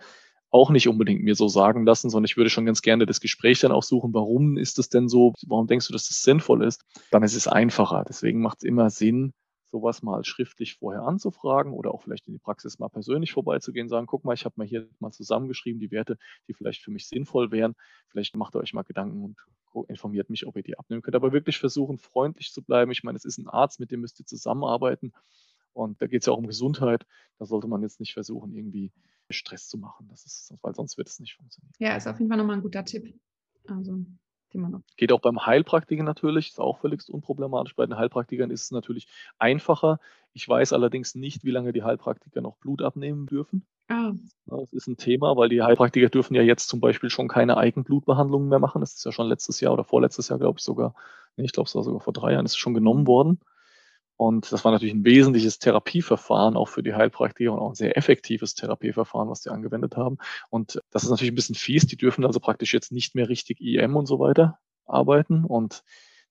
auch 0.50 0.70
nicht 0.70 0.88
unbedingt 0.88 1.22
mir 1.22 1.34
so 1.34 1.48
sagen 1.48 1.84
lassen, 1.84 2.10
sondern 2.10 2.26
ich 2.26 2.36
würde 2.36 2.50
schon 2.50 2.66
ganz 2.66 2.82
gerne 2.82 3.06
das 3.06 3.20
Gespräch 3.20 3.60
dann 3.60 3.72
auch 3.72 3.82
suchen, 3.82 4.14
warum 4.14 4.56
ist 4.56 4.78
das 4.78 4.88
denn 4.88 5.08
so, 5.08 5.32
warum 5.46 5.66
denkst 5.66 5.86
du, 5.88 5.92
dass 5.92 6.08
das 6.08 6.22
sinnvoll 6.22 6.64
ist? 6.64 6.82
Dann 7.10 7.22
ist 7.22 7.34
es 7.34 7.48
einfacher. 7.48 8.04
Deswegen 8.08 8.40
macht 8.40 8.58
es 8.58 8.64
immer 8.64 8.90
Sinn, 8.90 9.32
sowas 9.70 10.02
mal 10.02 10.24
schriftlich 10.24 10.74
vorher 10.74 11.02
anzufragen 11.02 11.72
oder 11.72 11.92
auch 11.92 12.02
vielleicht 12.02 12.26
in 12.28 12.32
die 12.32 12.38
Praxis 12.38 12.78
mal 12.78 12.88
persönlich 12.88 13.32
vorbeizugehen, 13.32 13.88
sagen, 13.88 14.06
guck 14.06 14.24
mal, 14.24 14.34
ich 14.34 14.44
habe 14.44 14.54
mal 14.56 14.66
hier 14.66 14.88
mal 15.00 15.10
zusammengeschrieben, 15.10 15.80
die 15.80 15.90
Werte, 15.90 16.16
die 16.48 16.54
vielleicht 16.54 16.82
für 16.82 16.90
mich 16.90 17.08
sinnvoll 17.08 17.50
wären. 17.50 17.74
Vielleicht 18.08 18.36
macht 18.36 18.54
ihr 18.54 18.60
euch 18.60 18.72
mal 18.72 18.82
Gedanken 18.82 19.22
und 19.22 19.36
informiert 19.84 20.30
mich, 20.30 20.46
ob 20.46 20.56
ihr 20.56 20.62
die 20.62 20.78
abnehmen 20.78 21.02
könnt. 21.02 21.16
Aber 21.16 21.32
wirklich 21.32 21.58
versuchen, 21.58 21.98
freundlich 21.98 22.52
zu 22.52 22.62
bleiben. 22.62 22.90
Ich 22.90 23.02
meine, 23.02 23.16
es 23.16 23.24
ist 23.24 23.38
ein 23.38 23.48
Arzt, 23.48 23.80
mit 23.80 23.90
dem 23.90 24.00
müsst 24.00 24.18
ihr 24.20 24.26
zusammenarbeiten. 24.26 25.12
Und 25.72 26.00
da 26.00 26.06
geht 26.06 26.22
es 26.22 26.26
ja 26.26 26.32
auch 26.32 26.38
um 26.38 26.46
Gesundheit. 26.46 27.06
Da 27.38 27.44
sollte 27.44 27.68
man 27.68 27.82
jetzt 27.82 28.00
nicht 28.00 28.14
versuchen, 28.14 28.54
irgendwie 28.54 28.92
Stress 29.28 29.68
zu 29.68 29.78
machen. 29.78 30.08
Das 30.08 30.24
ist, 30.24 30.54
weil 30.62 30.74
sonst 30.74 30.96
wird 30.96 31.08
es 31.08 31.20
nicht 31.20 31.34
funktionieren. 31.34 31.72
Ja, 31.78 31.96
ist 31.96 32.06
auf 32.06 32.18
jeden 32.18 32.30
Fall 32.30 32.38
nochmal 32.38 32.56
ein 32.56 32.62
guter 32.62 32.84
Tipp. 32.84 33.18
Also 33.66 34.04
Geht 34.96 35.12
auch 35.12 35.20
beim 35.20 35.44
Heilpraktiker 35.44 36.02
natürlich, 36.02 36.48
ist 36.50 36.60
auch 36.60 36.78
völlig 36.78 37.08
unproblematisch. 37.08 37.74
Bei 37.74 37.86
den 37.86 37.96
Heilpraktikern 37.96 38.50
ist 38.50 38.64
es 38.64 38.70
natürlich 38.70 39.08
einfacher. 39.38 39.98
Ich 40.32 40.48
weiß 40.48 40.72
allerdings 40.72 41.14
nicht, 41.14 41.44
wie 41.44 41.50
lange 41.50 41.72
die 41.72 41.82
Heilpraktiker 41.82 42.40
noch 42.40 42.56
Blut 42.56 42.82
abnehmen 42.82 43.26
dürfen. 43.26 43.66
Ah. 43.88 44.12
Das 44.46 44.72
ist 44.72 44.88
ein 44.88 44.96
Thema, 44.96 45.36
weil 45.36 45.48
die 45.48 45.62
Heilpraktiker 45.62 46.08
dürfen 46.08 46.34
ja 46.34 46.42
jetzt 46.42 46.68
zum 46.68 46.80
Beispiel 46.80 47.10
schon 47.10 47.28
keine 47.28 47.56
Eigenblutbehandlungen 47.56 48.48
mehr 48.48 48.58
machen. 48.58 48.80
Das 48.80 48.94
ist 48.94 49.04
ja 49.04 49.12
schon 49.12 49.28
letztes 49.28 49.60
Jahr 49.60 49.72
oder 49.72 49.84
vorletztes 49.84 50.28
Jahr, 50.28 50.38
glaube 50.38 50.58
ich 50.58 50.64
sogar. 50.64 50.94
Nee, 51.36 51.44
ich 51.44 51.52
glaube, 51.52 51.68
es 51.68 51.74
war 51.74 51.82
sogar 51.84 52.00
vor 52.00 52.12
drei 52.12 52.32
Jahren, 52.32 52.46
ist 52.46 52.52
es 52.52 52.58
schon 52.58 52.74
genommen 52.74 53.06
worden. 53.06 53.40
Und 54.16 54.50
das 54.50 54.64
war 54.64 54.72
natürlich 54.72 54.94
ein 54.94 55.05
wesentliches 55.05 55.59
Therapieverfahren 55.59 56.57
auch 56.57 56.68
für 56.68 56.83
die 56.83 56.94
Heilpraktiker 56.94 57.52
und 57.52 57.59
auch 57.59 57.70
ein 57.70 57.74
sehr 57.74 57.96
effektives 57.96 58.55
Therapieverfahren, 58.55 59.29
was 59.29 59.42
die 59.42 59.50
angewendet 59.50 59.96
haben. 59.96 60.16
Und 60.48 60.81
das 60.90 61.05
ist 61.05 61.11
natürlich 61.11 61.33
ein 61.33 61.37
bisschen 61.37 61.55
fies. 61.55 61.87
Die 61.87 61.96
dürfen 61.96 62.24
also 62.24 62.40
praktisch 62.40 62.72
jetzt 62.72 62.92
nicht 62.92 63.14
mehr 63.14 63.29
richtig 63.29 63.61
IM 63.61 63.94
und 63.96 64.07
so 64.07 64.18
weiter 64.18 64.59
arbeiten. 64.87 65.44
Und 65.44 65.83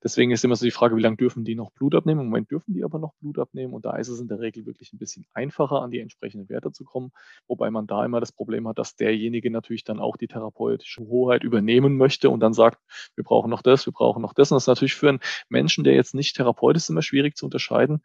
Deswegen 0.05 0.29
ist 0.29 0.45
immer 0.45 0.55
so 0.55 0.65
die 0.65 0.71
Frage, 0.71 0.95
wie 0.95 1.01
lange 1.01 1.17
dürfen 1.17 1.43
die 1.45 1.55
noch 1.55 1.71
Blut 1.71 1.95
abnehmen? 1.95 2.19
Im 2.19 2.27
Moment 2.27 2.51
dürfen 2.51 2.75
die 2.75 2.83
aber 2.83 2.99
noch 2.99 3.15
Blut 3.15 3.39
abnehmen 3.39 3.73
und 3.73 3.85
da 3.85 3.95
ist 3.95 4.07
es 4.07 4.19
in 4.19 4.27
der 4.27 4.39
Regel 4.39 4.67
wirklich 4.67 4.93
ein 4.93 4.99
bisschen 4.99 5.25
einfacher, 5.33 5.81
an 5.81 5.89
die 5.89 5.99
entsprechenden 5.99 6.47
Werte 6.47 6.71
zu 6.71 6.85
kommen, 6.85 7.11
wobei 7.47 7.71
man 7.71 7.87
da 7.87 8.05
immer 8.05 8.19
das 8.19 8.31
Problem 8.31 8.67
hat, 8.67 8.77
dass 8.77 8.95
derjenige 8.95 9.49
natürlich 9.49 9.83
dann 9.83 9.99
auch 9.99 10.15
die 10.15 10.27
therapeutische 10.27 11.01
Hoheit 11.01 11.43
übernehmen 11.43 11.97
möchte 11.97 12.29
und 12.29 12.39
dann 12.41 12.53
sagt, 12.53 12.83
wir 13.15 13.23
brauchen 13.23 13.49
noch 13.49 13.63
das, 13.63 13.87
wir 13.87 13.93
brauchen 13.93 14.21
noch 14.21 14.35
das. 14.35 14.51
Und 14.51 14.57
das 14.57 14.65
ist 14.65 14.67
natürlich 14.67 14.93
für 14.93 15.09
einen 15.09 15.21
Menschen, 15.49 15.83
der 15.83 15.95
jetzt 15.95 16.13
nicht 16.13 16.35
Therapeut 16.35 16.75
ist, 16.75 16.87
immer 16.87 17.01
schwierig 17.01 17.35
zu 17.35 17.45
unterscheiden, 17.47 18.03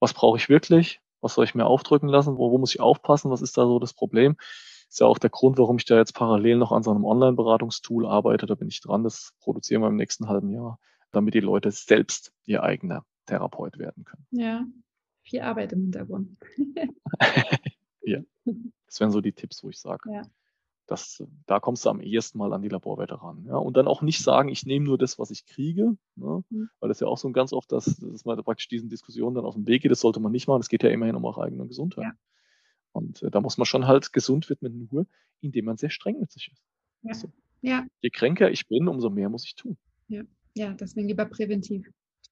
was 0.00 0.14
brauche 0.14 0.38
ich 0.38 0.48
wirklich, 0.48 1.00
was 1.20 1.34
soll 1.34 1.44
ich 1.44 1.54
mir 1.54 1.66
aufdrücken 1.66 2.08
lassen, 2.08 2.36
wo, 2.36 2.50
wo 2.50 2.58
muss 2.58 2.74
ich 2.74 2.80
aufpassen, 2.80 3.30
was 3.30 3.42
ist 3.42 3.56
da 3.56 3.64
so 3.64 3.78
das 3.78 3.94
Problem? 3.94 4.34
Ist 4.88 4.98
ja 4.98 5.06
auch 5.06 5.18
der 5.18 5.30
Grund, 5.30 5.56
warum 5.58 5.76
ich 5.76 5.84
da 5.84 5.98
jetzt 5.98 6.16
parallel 6.16 6.56
noch 6.56 6.72
an 6.72 6.82
so 6.82 6.90
einem 6.90 7.04
Online-Beratungstool 7.04 8.06
arbeite. 8.06 8.46
Da 8.46 8.56
bin 8.56 8.66
ich 8.66 8.80
dran, 8.80 9.04
das 9.04 9.34
produzieren 9.38 9.82
wir 9.82 9.88
im 9.88 9.96
nächsten 9.96 10.28
halben 10.28 10.50
Jahr 10.50 10.80
damit 11.12 11.34
die 11.34 11.40
Leute 11.40 11.70
selbst 11.70 12.32
ihr 12.44 12.62
eigener 12.62 13.04
Therapeut 13.26 13.78
werden 13.78 14.04
können. 14.04 14.26
Ja, 14.30 14.66
viel 15.22 15.40
Arbeit 15.40 15.72
im 15.72 15.82
Hintergrund. 15.82 16.36
ja, 18.02 18.20
das 18.86 19.00
wären 19.00 19.10
so 19.10 19.20
die 19.20 19.32
Tipps, 19.32 19.62
wo 19.62 19.70
ich 19.70 19.78
sage, 19.78 20.10
ja. 20.12 20.22
Das, 20.88 21.22
da 21.44 21.60
kommst 21.60 21.84
du 21.84 21.90
am 21.90 22.00
ehesten 22.00 22.38
mal 22.38 22.54
an 22.54 22.62
die 22.62 22.70
Laborwerte 22.70 23.20
ran. 23.20 23.44
Ja? 23.46 23.56
Und 23.56 23.76
dann 23.76 23.86
auch 23.86 24.00
nicht 24.00 24.22
sagen, 24.22 24.48
ich 24.48 24.64
nehme 24.64 24.86
nur 24.86 24.96
das, 24.96 25.18
was 25.18 25.30
ich 25.30 25.44
kriege, 25.44 25.98
ne? 26.16 26.44
mhm. 26.48 26.70
weil 26.80 26.88
das 26.88 27.00
ja 27.00 27.06
auch 27.06 27.18
so 27.18 27.30
ganz 27.30 27.52
oft, 27.52 27.70
dass, 27.72 27.96
dass 27.98 28.24
man 28.24 28.42
praktisch 28.42 28.68
diesen 28.68 28.88
Diskussionen 28.88 29.34
dann 29.34 29.44
auf 29.44 29.54
dem 29.54 29.66
Weg 29.66 29.82
geht, 29.82 29.90
das 29.90 30.00
sollte 30.00 30.18
man 30.18 30.32
nicht 30.32 30.48
machen. 30.48 30.62
Es 30.62 30.70
geht 30.70 30.82
ja 30.82 30.88
immerhin 30.88 31.14
um 31.14 31.26
eure 31.26 31.42
eigene 31.42 31.66
Gesundheit. 31.66 32.04
Ja. 32.04 32.12
Und 32.92 33.22
äh, 33.22 33.30
da 33.30 33.42
muss 33.42 33.58
man 33.58 33.66
schon 33.66 33.86
halt 33.86 34.14
gesund 34.14 34.48
widmen, 34.48 34.88
nur 34.90 35.06
indem 35.42 35.66
man 35.66 35.76
sehr 35.76 35.90
streng 35.90 36.20
mit 36.20 36.32
sich 36.32 36.50
ist. 36.50 36.64
Ja. 37.02 37.10
Also, 37.10 37.32
ja. 37.60 37.86
Je 38.00 38.08
kränker 38.08 38.50
ich 38.50 38.66
bin, 38.66 38.88
umso 38.88 39.10
mehr 39.10 39.28
muss 39.28 39.44
ich 39.44 39.56
tun. 39.56 39.76
Ja. 40.58 40.72
Deswegen 40.72 41.08
lieber 41.08 41.24
präventiv. 41.24 41.88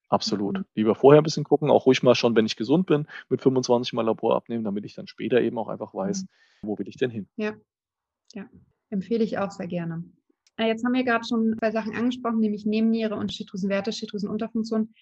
Absolut. 0.09 0.59
Mhm. 0.59 0.65
Lieber 0.75 0.95
vorher 0.95 1.21
ein 1.21 1.25
bisschen 1.25 1.45
gucken, 1.45 1.71
auch 1.71 1.87
ruhig 1.87 2.03
mal 2.03 2.15
schon, 2.15 2.37
wenn 2.37 2.47
ich 2.47 2.57
gesund 2.57 2.87
bin, 2.87 3.07
mit 3.29 3.43
25 3.43 3.93
Mal 3.93 4.03
Labor 4.03 4.37
abnehmen, 4.37 4.65
damit 4.65 4.85
ich 4.85 4.95
dann 4.95 5.07
später 5.07 5.41
eben 5.41 5.59
auch 5.59 5.69
einfach 5.69 5.95
weiß, 5.95 6.23
mhm. 6.23 6.29
wo 6.63 6.79
will 6.79 6.89
ich 6.89 6.97
denn 6.97 7.11
hin. 7.11 7.29
Ja, 7.37 7.55
ja, 8.33 8.49
empfehle 8.91 9.25
ich 9.25 9.39
auch 9.39 9.51
sehr 9.51 9.67
gerne. 9.67 10.05
Äh, 10.57 10.69
jetzt 10.69 10.85
haben 10.85 10.95
wir 10.95 11.05
gerade 11.05 11.27
schon 11.27 11.57
zwei 11.59 11.71
Sachen 11.71 11.95
angesprochen, 11.95 12.41
nämlich 12.41 12.67
Nebenniere 12.67 13.17
und 13.17 13.33
Schilddrüsenwerte, 13.33 13.93
Schilddrüsenunterfunktion. 13.93 14.95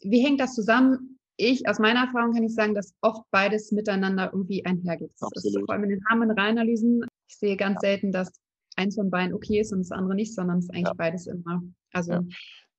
Wie 0.00 0.24
hängt 0.24 0.40
das 0.40 0.54
zusammen? 0.54 1.18
Ich, 1.36 1.68
aus 1.68 1.80
meiner 1.80 2.04
Erfahrung 2.04 2.32
kann 2.32 2.44
ich 2.44 2.54
sagen, 2.54 2.74
dass 2.74 2.94
oft 3.00 3.22
beides 3.32 3.72
miteinander 3.72 4.30
irgendwie 4.32 4.64
einhergeht. 4.64 5.10
Das 5.18 5.22
Absolut. 5.22 5.62
Ist 5.62 5.66
vor 5.66 5.74
allem 5.74 5.84
in 5.84 5.90
den 5.90 6.04
Harnreinanalysen. 6.08 7.04
Ich 7.28 7.36
sehe 7.36 7.56
ganz 7.56 7.80
selten, 7.80 8.12
dass 8.12 8.32
eins 8.76 8.94
von 8.94 9.10
beiden 9.10 9.34
okay 9.34 9.60
ist 9.60 9.72
und 9.72 9.80
das 9.80 9.90
andere 9.90 10.14
nicht, 10.14 10.34
sondern 10.34 10.58
es 10.58 10.66
ist 10.66 10.70
eigentlich 10.70 10.86
ja. 10.86 10.94
beides 10.94 11.26
immer. 11.26 11.62
Also 11.92 12.12
ja. 12.12 12.24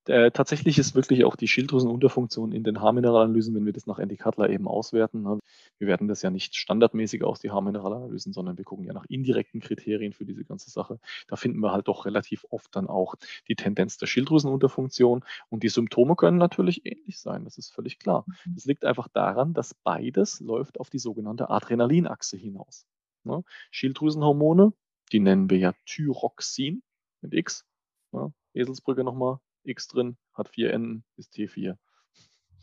Äh, 0.08 0.30
tatsächlich 0.30 0.78
ist 0.78 0.94
wirklich 0.94 1.24
auch 1.24 1.36
die 1.36 1.48
Schilddrüsenunterfunktion 1.48 2.52
in 2.52 2.62
den 2.62 2.80
Haarmineralanalysen, 2.80 3.54
wenn 3.54 3.66
wir 3.66 3.72
das 3.72 3.86
nach 3.86 3.98
Andy 3.98 4.16
Cutler 4.16 4.48
eben 4.50 4.68
auswerten. 4.68 5.22
Ne? 5.22 5.40
Wir 5.78 5.88
werten 5.88 6.08
das 6.08 6.22
ja 6.22 6.30
nicht 6.30 6.54
standardmäßig 6.54 7.24
aus, 7.24 7.40
die 7.40 7.50
Haarmineralanalysen, 7.50 8.32
sondern 8.32 8.56
wir 8.56 8.64
gucken 8.64 8.84
ja 8.84 8.92
nach 8.92 9.04
indirekten 9.08 9.60
Kriterien 9.60 10.12
für 10.12 10.24
diese 10.24 10.44
ganze 10.44 10.70
Sache. 10.70 11.00
Da 11.26 11.36
finden 11.36 11.60
wir 11.60 11.72
halt 11.72 11.88
doch 11.88 12.06
relativ 12.06 12.46
oft 12.50 12.74
dann 12.76 12.86
auch 12.86 13.16
die 13.48 13.56
Tendenz 13.56 13.98
der 13.98 14.06
Schilddrüsenunterfunktion. 14.06 15.24
Und 15.48 15.62
die 15.62 15.68
Symptome 15.68 16.16
können 16.16 16.38
natürlich 16.38 16.86
ähnlich 16.86 17.18
sein, 17.18 17.44
das 17.44 17.58
ist 17.58 17.72
völlig 17.72 17.98
klar. 17.98 18.24
Mhm. 18.26 18.54
Das 18.54 18.64
liegt 18.64 18.84
einfach 18.84 19.08
daran, 19.08 19.54
dass 19.54 19.74
beides 19.74 20.40
läuft 20.40 20.78
auf 20.78 20.90
die 20.90 20.98
sogenannte 20.98 21.50
Adrenalinachse 21.50 22.36
hinaus. 22.36 22.86
Ne? 23.24 23.42
Schilddrüsenhormone, 23.70 24.72
die 25.12 25.20
nennen 25.20 25.50
wir 25.50 25.58
ja 25.58 25.74
Thyroxin 25.84 26.82
mit 27.20 27.34
X. 27.34 27.64
Ne? 28.12 28.32
Eselsbrücke 28.54 29.04
nochmal, 29.04 29.38
X 29.66 29.88
drin, 29.88 30.16
hat 30.32 30.48
vier 30.48 30.72
Enden, 30.72 31.04
ist 31.16 31.34
T4. 31.34 31.76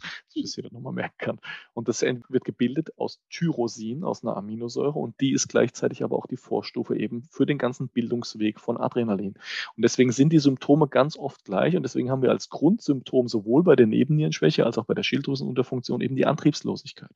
Dass 0.01 0.35
ich 0.35 0.43
das 0.43 0.55
jeder 0.55 0.71
nochmal 0.71 0.93
merken 0.93 1.15
kann. 1.17 1.39
Und 1.73 1.87
das 1.87 2.01
wird 2.01 2.43
gebildet 2.43 2.97
aus 2.97 3.21
Tyrosin, 3.29 4.03
aus 4.03 4.23
einer 4.23 4.35
Aminosäure, 4.35 4.99
und 4.99 5.19
die 5.21 5.31
ist 5.31 5.47
gleichzeitig 5.47 6.03
aber 6.03 6.17
auch 6.17 6.27
die 6.27 6.37
Vorstufe 6.37 6.97
eben 6.97 7.23
für 7.23 7.45
den 7.45 7.57
ganzen 7.57 7.87
Bildungsweg 7.87 8.59
von 8.59 8.77
Adrenalin. 8.77 9.35
Und 9.75 9.83
deswegen 9.83 10.11
sind 10.11 10.33
die 10.33 10.39
Symptome 10.39 10.87
ganz 10.87 11.17
oft 11.17 11.45
gleich 11.45 11.75
und 11.75 11.83
deswegen 11.83 12.09
haben 12.09 12.21
wir 12.21 12.31
als 12.31 12.49
Grundsymptom 12.49 13.27
sowohl 13.27 13.63
bei 13.63 13.75
der 13.75 13.87
Nebennierenschwäche 13.87 14.65
als 14.65 14.77
auch 14.77 14.85
bei 14.85 14.93
der 14.93 15.03
Schilddrüsenunterfunktion 15.03 16.01
eben 16.01 16.15
die 16.15 16.25
Antriebslosigkeit. 16.25 17.15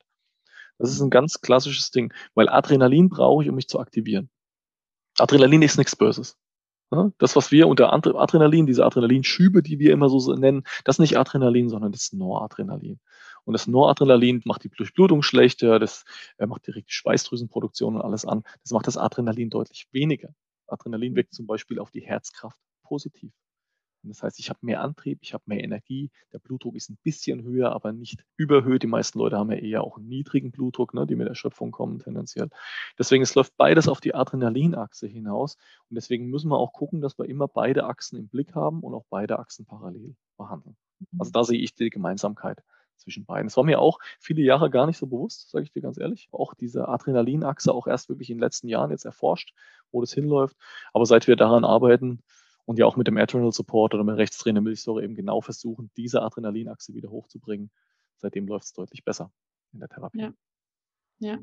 Das 0.78 0.90
ist 0.90 1.00
ein 1.00 1.10
ganz 1.10 1.40
klassisches 1.40 1.90
Ding, 1.90 2.14
weil 2.34 2.48
Adrenalin 2.48 3.08
brauche 3.08 3.42
ich, 3.42 3.50
um 3.50 3.56
mich 3.56 3.68
zu 3.68 3.80
aktivieren. 3.80 4.30
Adrenalin 5.18 5.62
ist 5.62 5.76
nichts 5.76 5.96
Böses. 5.96 6.38
Das, 7.18 7.36
was 7.36 7.52
wir 7.52 7.68
unter 7.68 7.92
Adrenalin, 7.92 8.66
diese 8.66 8.84
Adrenalinschübe, 8.84 9.62
die 9.62 9.78
wir 9.78 9.92
immer 9.92 10.08
so 10.08 10.34
nennen, 10.34 10.64
das 10.84 10.96
ist 10.96 11.00
nicht 11.00 11.18
Adrenalin, 11.18 11.68
sondern 11.68 11.92
das 11.92 12.04
ist 12.04 12.14
Noradrenalin. 12.14 12.98
Und 13.44 13.52
das 13.52 13.66
Noradrenalin 13.66 14.42
macht 14.44 14.64
die 14.64 14.70
Durchblutung 14.70 15.22
schlechter, 15.22 15.78
das 15.78 16.04
äh, 16.38 16.46
macht 16.46 16.66
direkt 16.66 16.88
die 16.88 16.94
Schweißdrüsenproduktion 16.94 17.96
und 17.96 18.02
alles 18.02 18.24
an. 18.24 18.42
Das 18.62 18.72
macht 18.72 18.86
das 18.86 18.96
Adrenalin 18.96 19.50
deutlich 19.50 19.88
weniger. 19.92 20.34
Adrenalin 20.66 21.14
wirkt 21.14 21.34
zum 21.34 21.46
Beispiel 21.46 21.78
auf 21.78 21.90
die 21.90 22.00
Herzkraft 22.00 22.58
positiv. 22.82 23.32
Das 24.02 24.22
heißt, 24.22 24.38
ich 24.38 24.48
habe 24.48 24.60
mehr 24.62 24.80
Antrieb, 24.80 25.18
ich 25.22 25.34
habe 25.34 25.44
mehr 25.46 25.62
Energie, 25.62 26.10
der 26.32 26.38
Blutdruck 26.38 26.76
ist 26.76 26.90
ein 26.90 26.98
bisschen 27.02 27.42
höher, 27.42 27.72
aber 27.72 27.92
nicht 27.92 28.24
überhöht. 28.36 28.82
Die 28.82 28.88
meisten 28.88 29.18
Leute 29.18 29.36
haben 29.36 29.50
ja 29.50 29.58
eher 29.58 29.82
auch 29.82 29.96
einen 29.96 30.08
niedrigen 30.08 30.50
Blutdruck, 30.50 30.94
ne, 30.94 31.06
die 31.06 31.16
mit 31.16 31.28
der 31.28 31.34
Schöpfung 31.34 31.70
kommen 31.70 31.98
tendenziell. 31.98 32.48
Deswegen, 32.98 33.22
es 33.22 33.34
läuft 33.34 33.56
beides 33.56 33.88
auf 33.88 34.00
die 34.00 34.14
Adrenalinachse 34.14 35.06
hinaus 35.06 35.56
und 35.90 35.96
deswegen 35.96 36.28
müssen 36.28 36.50
wir 36.50 36.58
auch 36.58 36.72
gucken, 36.72 37.00
dass 37.00 37.18
wir 37.18 37.26
immer 37.26 37.48
beide 37.48 37.84
Achsen 37.84 38.18
im 38.18 38.28
Blick 38.28 38.54
haben 38.54 38.80
und 38.80 38.94
auch 38.94 39.04
beide 39.10 39.38
Achsen 39.38 39.66
parallel 39.66 40.14
behandeln. 40.36 40.76
Also 41.18 41.30
mhm. 41.30 41.32
da 41.32 41.44
sehe 41.44 41.60
ich 41.60 41.74
die 41.74 41.90
Gemeinsamkeit 41.90 42.62
zwischen 42.98 43.24
beiden. 43.24 43.46
Es 43.46 43.56
war 43.56 43.64
mir 43.64 43.80
auch 43.80 43.98
viele 44.18 44.42
Jahre 44.42 44.70
gar 44.70 44.86
nicht 44.86 44.98
so 44.98 45.06
bewusst, 45.06 45.50
sage 45.50 45.64
ich 45.64 45.72
dir 45.72 45.82
ganz 45.82 45.98
ehrlich. 45.98 46.28
Auch 46.32 46.54
diese 46.54 46.88
Adrenalinachse 46.88 47.72
auch 47.72 47.86
erst 47.86 48.08
wirklich 48.08 48.30
in 48.30 48.36
den 48.36 48.42
letzten 48.42 48.68
Jahren 48.68 48.90
jetzt 48.90 49.04
erforscht, 49.04 49.54
wo 49.92 50.00
das 50.00 50.12
hinläuft. 50.12 50.56
Aber 50.92 51.06
seit 51.06 51.26
wir 51.26 51.36
daran 51.36 51.64
arbeiten, 51.64 52.22
und 52.68 52.78
ja 52.78 52.84
auch 52.84 52.96
mit 52.96 53.06
dem 53.06 53.16
Adrenal 53.16 53.50
Support 53.50 53.94
oder 53.94 54.04
mit 54.04 54.18
Rechtstrainer 54.18 54.60
Milchsäure 54.60 55.02
eben 55.02 55.14
genau 55.14 55.40
versuchen, 55.40 55.90
diese 55.96 56.20
Adrenalinachse 56.20 56.92
wieder 56.92 57.08
hochzubringen. 57.08 57.70
Seitdem 58.18 58.46
läuft 58.46 58.66
es 58.66 58.72
deutlich 58.74 59.04
besser 59.04 59.32
in 59.72 59.80
der 59.80 59.88
Therapie. 59.88 60.20
Ja. 60.20 60.32
ja. 61.20 61.38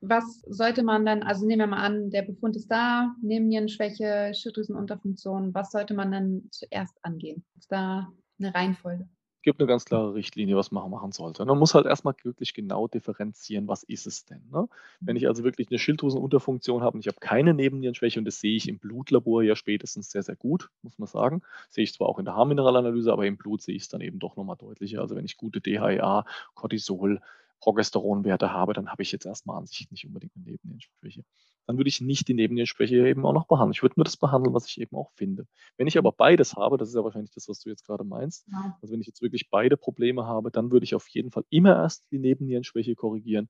Was 0.00 0.40
sollte 0.46 0.82
man 0.82 1.04
dann, 1.04 1.22
also 1.22 1.44
nehmen 1.44 1.60
wir 1.60 1.66
mal 1.66 1.84
an, 1.84 2.08
der 2.08 2.22
Befund 2.22 2.56
ist 2.56 2.68
da, 2.68 3.14
Nebennierenschwäche, 3.20 4.32
Schilddrüsenunterfunktion, 4.34 5.52
was 5.52 5.70
sollte 5.70 5.92
man 5.92 6.12
dann 6.12 6.48
zuerst 6.50 6.96
angehen? 7.02 7.44
Ist 7.58 7.70
da 7.70 8.10
eine 8.38 8.54
Reihenfolge? 8.54 9.06
Gibt 9.44 9.60
eine 9.60 9.68
ganz 9.68 9.84
klare 9.84 10.14
Richtlinie, 10.14 10.56
was 10.56 10.72
man 10.72 10.90
machen 10.90 11.12
sollte. 11.12 11.44
Man 11.44 11.58
muss 11.58 11.74
halt 11.74 11.86
erstmal 11.86 12.14
wirklich 12.24 12.54
genau 12.54 12.88
differenzieren, 12.88 13.68
was 13.68 13.82
ist 13.84 14.06
es 14.06 14.24
denn. 14.24 14.42
Ne? 14.50 14.68
Wenn 15.00 15.16
ich 15.16 15.28
also 15.28 15.44
wirklich 15.44 15.70
eine 15.70 15.78
Schilddrüsenunterfunktion 15.78 16.82
habe 16.82 16.96
und 16.96 17.00
ich 17.00 17.06
habe 17.06 17.18
keine 17.20 17.54
Nebennierenschwäche 17.54 18.18
und 18.18 18.24
das 18.24 18.40
sehe 18.40 18.56
ich 18.56 18.68
im 18.68 18.78
Blutlabor 18.78 19.42
ja 19.42 19.54
spätestens 19.54 20.10
sehr, 20.10 20.22
sehr 20.22 20.36
gut, 20.36 20.70
muss 20.82 20.98
man 20.98 21.06
sagen. 21.06 21.42
Sehe 21.70 21.84
ich 21.84 21.92
zwar 21.92 22.08
auch 22.08 22.18
in 22.18 22.24
der 22.24 22.34
Haarmineralanalyse, 22.34 23.12
aber 23.12 23.26
im 23.26 23.36
Blut 23.36 23.62
sehe 23.62 23.76
ich 23.76 23.82
es 23.84 23.88
dann 23.88 24.00
eben 24.00 24.18
doch 24.18 24.36
nochmal 24.36 24.56
deutlicher. 24.56 25.00
Also 25.00 25.14
wenn 25.14 25.24
ich 25.24 25.36
gute 25.36 25.60
DHEA, 25.60 26.24
Cortisol, 26.54 27.20
Progesteronwerte 27.64 28.52
habe, 28.52 28.74
dann 28.74 28.90
habe 28.90 29.02
ich 29.02 29.12
jetzt 29.12 29.26
erstmal 29.26 29.58
an 29.58 29.66
sich 29.66 29.90
nicht 29.90 30.06
unbedingt 30.06 30.36
eine 30.36 30.44
Nebennierenschwäche 30.44 31.24
dann 31.66 31.78
würde 31.78 31.88
ich 31.88 32.00
nicht 32.00 32.28
die 32.28 32.34
Nebennierenschwäche 32.34 33.08
eben 33.08 33.24
auch 33.24 33.32
noch 33.32 33.46
behandeln. 33.46 33.72
Ich 33.72 33.82
würde 33.82 33.94
nur 33.96 34.04
das 34.04 34.16
behandeln, 34.16 34.54
was 34.54 34.66
ich 34.66 34.80
eben 34.80 34.96
auch 34.96 35.10
finde. 35.12 35.46
Wenn 35.76 35.86
ich 35.86 35.96
aber 35.98 36.12
beides 36.12 36.54
habe, 36.54 36.76
das 36.76 36.88
ist 36.88 36.94
ja 36.94 37.04
wahrscheinlich 37.04 37.32
das, 37.32 37.48
was 37.48 37.60
du 37.60 37.70
jetzt 37.70 37.86
gerade 37.86 38.04
meinst, 38.04 38.46
ja. 38.48 38.76
also 38.82 38.92
wenn 38.92 39.00
ich 39.00 39.06
jetzt 39.06 39.22
wirklich 39.22 39.48
beide 39.50 39.76
Probleme 39.76 40.26
habe, 40.26 40.50
dann 40.50 40.70
würde 40.70 40.84
ich 40.84 40.94
auf 40.94 41.08
jeden 41.08 41.30
Fall 41.30 41.44
immer 41.50 41.76
erst 41.76 42.10
die 42.10 42.18
Nebennierenschwäche 42.18 42.94
korrigieren, 42.94 43.48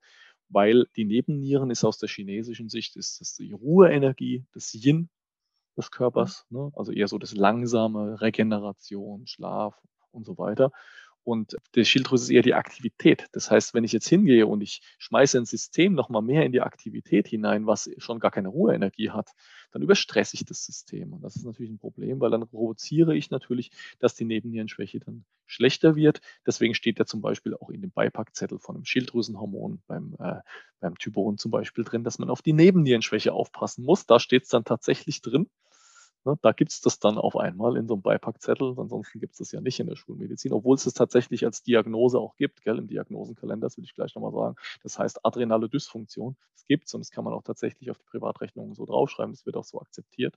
weil 0.49 0.87
die 0.97 1.05
Nebennieren 1.05 1.71
ist 1.71 1.85
aus 1.85 1.99
der 1.99 2.09
chinesischen 2.09 2.69
Sicht 2.69 2.97
ist 2.97 3.21
das 3.21 3.35
die 3.35 3.53
Ruheenergie, 3.53 4.45
das 4.53 4.73
Yin 4.75 5.09
des 5.77 5.91
Körpers, 5.91 6.47
ne? 6.51 6.71
also 6.77 6.93
eher 6.93 7.09
so 7.09 7.19
das 7.19 7.35
langsame 7.35 8.21
Regeneration, 8.21 9.27
Schlaf 9.27 9.81
und 10.13 10.25
so 10.25 10.39
weiter. 10.39 10.71
Und 11.25 11.57
die 11.75 11.85
Schilddrüse 11.87 12.25
ist 12.25 12.31
eher 12.31 12.43
die 12.43 12.55
Aktivität. 12.55 13.27
Das 13.33 13.51
heißt, 13.51 13.73
wenn 13.73 13.83
ich 13.83 13.93
jetzt 13.93 14.09
hingehe 14.09 14.47
und 14.47 14.61
ich 14.61 14.83
schmeiße 14.99 15.39
ein 15.39 15.47
System 15.47 15.95
nochmal 15.95 16.21
mehr 16.21 16.45
in 16.45 16.53
die 16.53 16.61
Aktivität 16.61 17.27
hinein, 17.29 17.67
was 17.67 17.91
schon 17.97 18.21
gar 18.21 18.31
keine 18.31 18.49
Ruheenergie 18.49 19.11
hat, 19.11 19.31
dann 19.73 19.83
überstresse 19.83 20.35
ich 20.35 20.45
das 20.45 20.65
System. 20.65 21.15
Und 21.15 21.23
das 21.23 21.37
ist 21.37 21.45
natürlich 21.45 21.73
ein 21.73 21.79
Problem, 21.79 22.21
weil 22.21 22.31
dann 22.31 22.47
provoziere 22.47 23.17
ich 23.17 23.31
natürlich, 23.31 23.71
dass 23.99 24.15
die 24.15 24.27
Nebennierenschwäche 24.27 25.01
dann 25.01 25.25
schlechter 25.47 25.97
wird. 25.97 26.21
Deswegen 26.47 26.75
steht 26.75 26.99
ja 26.99 27.07
zum 27.07 27.23
Beispiel 27.23 27.55
auch 27.55 27.71
in 27.71 27.81
dem 27.81 27.91
Beipackzettel 27.91 28.59
von 28.59 28.77
einem 28.77 28.85
Schilddrüsenhormon 28.85 29.83
beim, 29.87 30.15
äh, 30.19 30.41
beim 30.81 30.99
Typon 30.99 31.39
zum 31.39 31.51
Beispiel 31.51 31.85
drin, 31.85 32.05
dass 32.05 32.19
man 32.19 32.29
auf 32.29 32.43
die 32.43 32.53
Nebennierenschwäche 32.53 33.33
aufpassen 33.33 33.85
muss. 33.85 34.05
Da 34.05 34.21
steht 34.21 34.45
es 34.45 34.49
dann 34.51 34.65
tatsächlich 34.65 35.23
drin. 35.23 35.49
Ne, 36.27 36.39
da 36.41 36.53
gibt 36.53 36.73
es 36.73 36.81
das 36.81 36.99
dann 37.01 37.19
auf 37.19 37.37
einmal 37.37 37.77
in 37.77 37.87
so 37.87 37.95
einem 37.95 38.03
Beipackzettel. 38.03 38.75
Ansonsten 38.79 39.21
gibt 39.21 39.33
es 39.35 39.39
das 39.39 39.53
ja 39.53 39.61
nicht 39.61 39.79
in 39.79 39.87
der 39.87 39.97
Schulmedizin, 39.97 40.55
obwohl 40.55 40.75
es 40.77 40.85
das 40.85 40.95
tatsächlich 40.95 41.45
als 41.45 41.63
Diagnose 41.63 42.19
auch 42.19 42.37
gibt, 42.37 42.63
gell, 42.63 42.79
im 42.79 42.87
Diagnosenkalender, 42.87 43.67
das 43.67 43.77
will 43.77 43.85
ich 43.85 43.95
gleich 43.95 44.15
nochmal 44.15 44.33
sagen. 44.33 44.57
Das 44.83 44.99
heißt 44.99 45.25
adrenale 45.27 45.69
Dysfunktion. 45.69 46.37
Das 46.55 46.67
gibt 46.67 46.87
es 46.87 46.95
und 46.95 47.01
das 47.01 47.11
kann 47.11 47.25
man 47.25 47.35
auch 47.35 47.43
tatsächlich 47.43 47.91
auf 47.91 47.99
die 47.99 48.07
Privatrechnungen 48.07 48.75
so 48.75 48.87
draufschreiben. 48.87 49.33
Das 49.35 49.45
wird 49.45 49.57
auch 49.57 49.65
so 49.65 49.81
akzeptiert. 49.81 50.35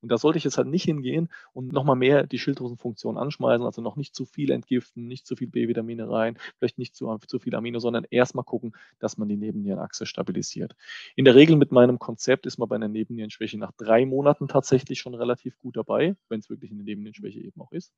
Und 0.00 0.10
da 0.10 0.18
sollte 0.18 0.38
ich 0.38 0.44
jetzt 0.44 0.58
halt 0.58 0.66
nicht 0.66 0.82
hingehen 0.84 1.28
und 1.52 1.72
nochmal 1.72 1.94
mehr 1.94 2.26
die 2.26 2.38
Schilddrüsenfunktion 2.40 3.16
anschmeißen, 3.16 3.64
also 3.64 3.80
noch 3.80 3.94
nicht 3.94 4.16
zu 4.16 4.24
viel 4.24 4.50
entgiften, 4.50 5.06
nicht 5.06 5.24
zu 5.24 5.36
viel 5.36 5.46
B-Vitamine 5.46 6.10
rein, 6.10 6.36
vielleicht 6.58 6.78
nicht 6.78 6.96
zu, 6.96 7.16
zu 7.28 7.38
viel 7.38 7.54
Amino, 7.54 7.78
sondern 7.78 8.04
erstmal 8.10 8.44
gucken, 8.44 8.72
dass 8.98 9.18
man 9.18 9.28
die 9.28 9.36
Nebennierenachse 9.36 10.04
stabilisiert. 10.04 10.74
In 11.14 11.24
der 11.24 11.36
Regel 11.36 11.56
mit 11.56 11.70
meinem 11.70 12.00
Konzept 12.00 12.44
ist 12.46 12.58
man 12.58 12.68
bei 12.68 12.74
einer 12.76 12.88
Nebennierenschwäche 12.88 13.56
nach 13.58 13.72
drei 13.72 14.04
Monaten 14.04 14.48
tatsächlich 14.48 14.98
schon 14.98 15.14
relativ 15.14 15.27
relativ 15.28 15.58
gut 15.58 15.76
dabei, 15.76 16.16
wenn 16.28 16.40
es 16.40 16.50
wirklich 16.50 16.70
eine 16.70 16.82
Nebennierenschwäche 16.82 17.40
eben 17.40 17.60
auch 17.60 17.72
ist, 17.72 17.92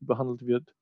die 0.00 0.04
behandelt 0.04 0.46
wird. 0.46 0.74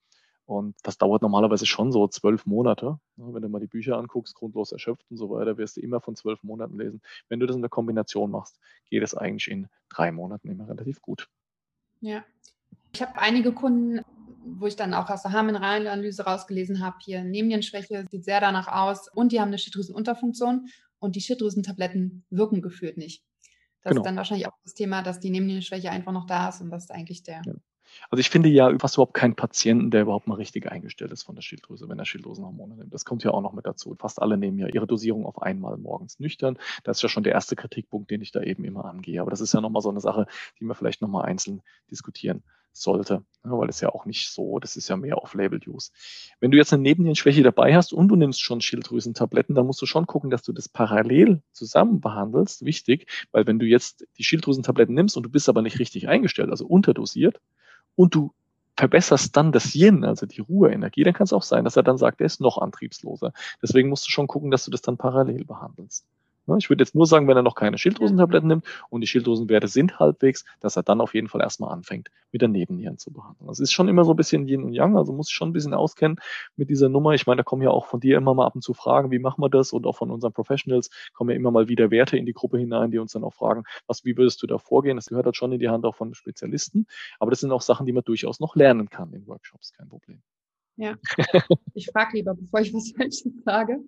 Und 0.46 0.74
das 0.82 0.98
dauert 0.98 1.22
normalerweise 1.22 1.64
schon 1.64 1.92
so 1.92 2.08
zwölf 2.08 2.44
Monate. 2.44 2.98
Wenn 3.16 3.42
du 3.42 3.48
mal 3.48 3.60
die 3.60 3.68
Bücher 3.68 3.96
anguckst, 3.96 4.34
grundlos 4.34 4.72
erschöpft 4.72 5.06
und 5.08 5.16
so 5.16 5.30
weiter, 5.30 5.56
wirst 5.58 5.76
du 5.76 5.80
immer 5.80 6.00
von 6.00 6.16
zwölf 6.16 6.42
Monaten 6.42 6.76
lesen. 6.76 7.02
Wenn 7.28 7.38
du 7.38 7.46
das 7.46 7.54
in 7.54 7.62
der 7.62 7.68
Kombination 7.68 8.32
machst, 8.32 8.58
geht 8.88 9.02
es 9.02 9.14
eigentlich 9.14 9.48
in 9.48 9.68
drei 9.88 10.10
Monaten 10.10 10.48
immer 10.48 10.68
relativ 10.68 11.00
gut. 11.02 11.28
Ja. 12.00 12.24
Ich 12.92 13.00
habe 13.00 13.16
einige 13.20 13.52
Kunden, 13.52 14.00
wo 14.44 14.66
ich 14.66 14.74
dann 14.74 14.94
auch 14.94 15.08
aus 15.08 15.22
der 15.22 15.32
Haarmineralanalyse 15.32 16.24
rausgelesen 16.24 16.80
habe, 16.80 16.96
hier 17.00 17.22
Nebennierenschwäche 17.22 18.06
sieht 18.10 18.24
sehr 18.24 18.40
danach 18.40 18.66
aus 18.66 19.06
und 19.12 19.30
die 19.30 19.40
haben 19.40 19.48
eine 19.48 19.58
Schilddrüsenunterfunktion 19.58 20.66
und 20.98 21.14
die 21.14 21.20
Schilddrüsentabletten 21.20 22.24
wirken 22.30 22.62
gefühlt 22.62 22.96
nicht. 22.96 23.22
Das 23.82 23.90
genau. 23.90 24.02
ist 24.02 24.06
dann 24.06 24.16
wahrscheinlich 24.16 24.46
auch 24.46 24.56
das 24.62 24.74
Thema, 24.74 25.02
dass 25.02 25.20
die 25.20 25.30
Nebennierenschwäche 25.30 25.90
einfach 25.90 26.12
noch 26.12 26.26
da 26.26 26.48
ist 26.48 26.60
und 26.60 26.70
was 26.70 26.84
ist 26.84 26.90
eigentlich 26.90 27.22
der. 27.22 27.42
Ja. 27.46 27.52
Also 28.10 28.20
ich 28.20 28.30
finde 28.30 28.48
ja 28.48 28.76
fast 28.78 28.96
überhaupt 28.96 29.14
keinen 29.14 29.36
Patienten, 29.36 29.90
der 29.90 30.02
überhaupt 30.02 30.26
mal 30.26 30.34
richtig 30.34 30.70
eingestellt 30.70 31.12
ist 31.12 31.22
von 31.22 31.34
der 31.34 31.42
Schilddrüse, 31.42 31.88
wenn 31.88 31.98
er 31.98 32.04
Schilddrüsenhormone 32.04 32.76
nimmt. 32.76 32.94
Das 32.94 33.04
kommt 33.04 33.24
ja 33.24 33.30
auch 33.30 33.40
noch 33.40 33.52
mit 33.52 33.66
dazu. 33.66 33.94
Fast 33.98 34.20
alle 34.20 34.36
nehmen 34.36 34.58
ja 34.58 34.66
ihre 34.68 34.86
Dosierung 34.86 35.26
auf 35.26 35.40
einmal 35.42 35.76
morgens 35.76 36.18
nüchtern. 36.18 36.58
Das 36.84 36.98
ist 36.98 37.02
ja 37.02 37.08
schon 37.08 37.24
der 37.24 37.32
erste 37.32 37.56
Kritikpunkt, 37.56 38.10
den 38.10 38.20
ich 38.20 38.32
da 38.32 38.42
eben 38.42 38.64
immer 38.64 38.84
angehe. 38.84 39.20
Aber 39.20 39.30
das 39.30 39.40
ist 39.40 39.54
ja 39.54 39.60
nochmal 39.60 39.82
so 39.82 39.90
eine 39.90 40.00
Sache, 40.00 40.26
die 40.58 40.64
wir 40.64 40.74
vielleicht 40.74 41.02
nochmal 41.02 41.26
einzeln 41.26 41.62
diskutieren 41.90 42.42
sollte, 42.72 43.24
ne, 43.44 43.52
weil 43.52 43.68
es 43.68 43.80
ja 43.80 43.90
auch 43.90 44.06
nicht 44.06 44.30
so, 44.30 44.58
das 44.58 44.76
ist 44.76 44.88
ja 44.88 44.96
mehr 44.96 45.18
Off-Label-Use. 45.18 45.90
Wenn 46.38 46.50
du 46.50 46.56
jetzt 46.56 46.72
eine 46.72 46.82
Nebennierenschwäche 46.82 47.42
dabei 47.42 47.74
hast 47.74 47.92
und 47.92 48.08
du 48.08 48.16
nimmst 48.16 48.40
schon 48.40 48.60
Schilddrüsentabletten, 48.60 49.54
dann 49.54 49.66
musst 49.66 49.82
du 49.82 49.86
schon 49.86 50.06
gucken, 50.06 50.30
dass 50.30 50.42
du 50.42 50.52
das 50.52 50.68
parallel 50.68 51.42
zusammen 51.52 52.00
behandelst. 52.00 52.64
Wichtig, 52.64 53.06
weil 53.32 53.46
wenn 53.46 53.58
du 53.58 53.66
jetzt 53.66 54.06
die 54.18 54.24
Schilddrüsentabletten 54.24 54.94
nimmst 54.94 55.16
und 55.16 55.24
du 55.24 55.30
bist 55.30 55.48
aber 55.48 55.62
nicht 55.62 55.78
richtig 55.78 56.08
eingestellt, 56.08 56.50
also 56.50 56.66
unterdosiert, 56.66 57.40
und 58.00 58.14
du 58.14 58.32
verbesserst 58.78 59.36
dann 59.36 59.52
das 59.52 59.74
Yin, 59.74 60.06
also 60.06 60.24
die 60.24 60.40
Ruheenergie, 60.40 61.04
dann 61.04 61.12
kann 61.12 61.26
es 61.26 61.34
auch 61.34 61.42
sein, 61.42 61.64
dass 61.64 61.76
er 61.76 61.82
dann 61.82 61.98
sagt, 61.98 62.20
er 62.20 62.26
ist 62.26 62.40
noch 62.40 62.56
antriebsloser. 62.56 63.34
Deswegen 63.62 63.90
musst 63.90 64.06
du 64.06 64.10
schon 64.10 64.26
gucken, 64.26 64.50
dass 64.50 64.64
du 64.64 64.70
das 64.70 64.80
dann 64.80 64.96
parallel 64.96 65.44
behandelst. 65.44 66.06
Ne, 66.46 66.56
ich 66.58 66.70
würde 66.70 66.82
jetzt 66.82 66.94
nur 66.94 67.06
sagen, 67.06 67.28
wenn 67.28 67.36
er 67.36 67.42
noch 67.42 67.54
keine 67.54 67.78
Schilddrüsentabletten 67.78 68.48
nimmt 68.48 68.64
und 68.88 69.02
die 69.02 69.06
Schilddrüsenwerte 69.06 69.68
sind 69.68 69.98
halbwegs, 69.98 70.44
dass 70.60 70.76
er 70.76 70.82
dann 70.82 71.00
auf 71.00 71.14
jeden 71.14 71.28
Fall 71.28 71.40
erstmal 71.40 71.72
anfängt, 71.72 72.10
mit 72.32 72.40
der 72.42 72.48
Nebennieren 72.48 72.98
zu 72.98 73.12
behandeln. 73.12 73.46
Das 73.46 73.60
ist 73.60 73.72
schon 73.72 73.88
immer 73.88 74.04
so 74.04 74.12
ein 74.12 74.16
bisschen 74.16 74.48
Yin 74.48 74.64
und 74.64 74.72
Yang, 74.72 74.96
also 74.96 75.12
muss 75.12 75.28
ich 75.28 75.34
schon 75.34 75.50
ein 75.50 75.52
bisschen 75.52 75.74
auskennen 75.74 76.16
mit 76.56 76.70
dieser 76.70 76.88
Nummer. 76.88 77.12
Ich 77.12 77.26
meine, 77.26 77.38
da 77.38 77.42
kommen 77.42 77.62
ja 77.62 77.70
auch 77.70 77.86
von 77.86 78.00
dir 78.00 78.16
immer 78.16 78.34
mal 78.34 78.46
ab 78.46 78.54
und 78.54 78.62
zu 78.62 78.74
Fragen, 78.74 79.10
wie 79.10 79.18
machen 79.18 79.42
wir 79.42 79.50
das? 79.50 79.72
Und 79.72 79.86
auch 79.86 79.96
von 79.96 80.10
unseren 80.10 80.32
Professionals 80.32 80.90
kommen 81.12 81.30
ja 81.30 81.36
immer 81.36 81.50
mal 81.50 81.68
wieder 81.68 81.90
Werte 81.90 82.16
in 82.16 82.26
die 82.26 82.32
Gruppe 82.32 82.58
hinein, 82.58 82.90
die 82.90 82.98
uns 82.98 83.12
dann 83.12 83.24
auch 83.24 83.34
fragen, 83.34 83.64
was, 83.86 84.04
wie 84.04 84.16
würdest 84.16 84.42
du 84.42 84.46
da 84.46 84.58
vorgehen? 84.58 84.96
Das 84.96 85.06
gehört 85.06 85.26
halt 85.26 85.36
schon 85.36 85.52
in 85.52 85.60
die 85.60 85.68
Hand 85.68 85.84
auch 85.84 85.94
von 85.94 86.14
Spezialisten. 86.14 86.86
Aber 87.18 87.30
das 87.30 87.40
sind 87.40 87.52
auch 87.52 87.62
Sachen, 87.62 87.86
die 87.86 87.92
man 87.92 88.04
durchaus 88.04 88.40
noch 88.40 88.56
lernen 88.56 88.88
kann 88.88 89.12
in 89.12 89.26
Workshops, 89.26 89.72
kein 89.72 89.88
Problem. 89.88 90.22
Ja. 90.76 90.96
Ich 91.74 91.90
frage 91.92 92.16
lieber, 92.16 92.34
bevor 92.34 92.60
ich 92.60 92.72
was 92.72 92.92
Falsches 92.96 93.32
sage. 93.44 93.80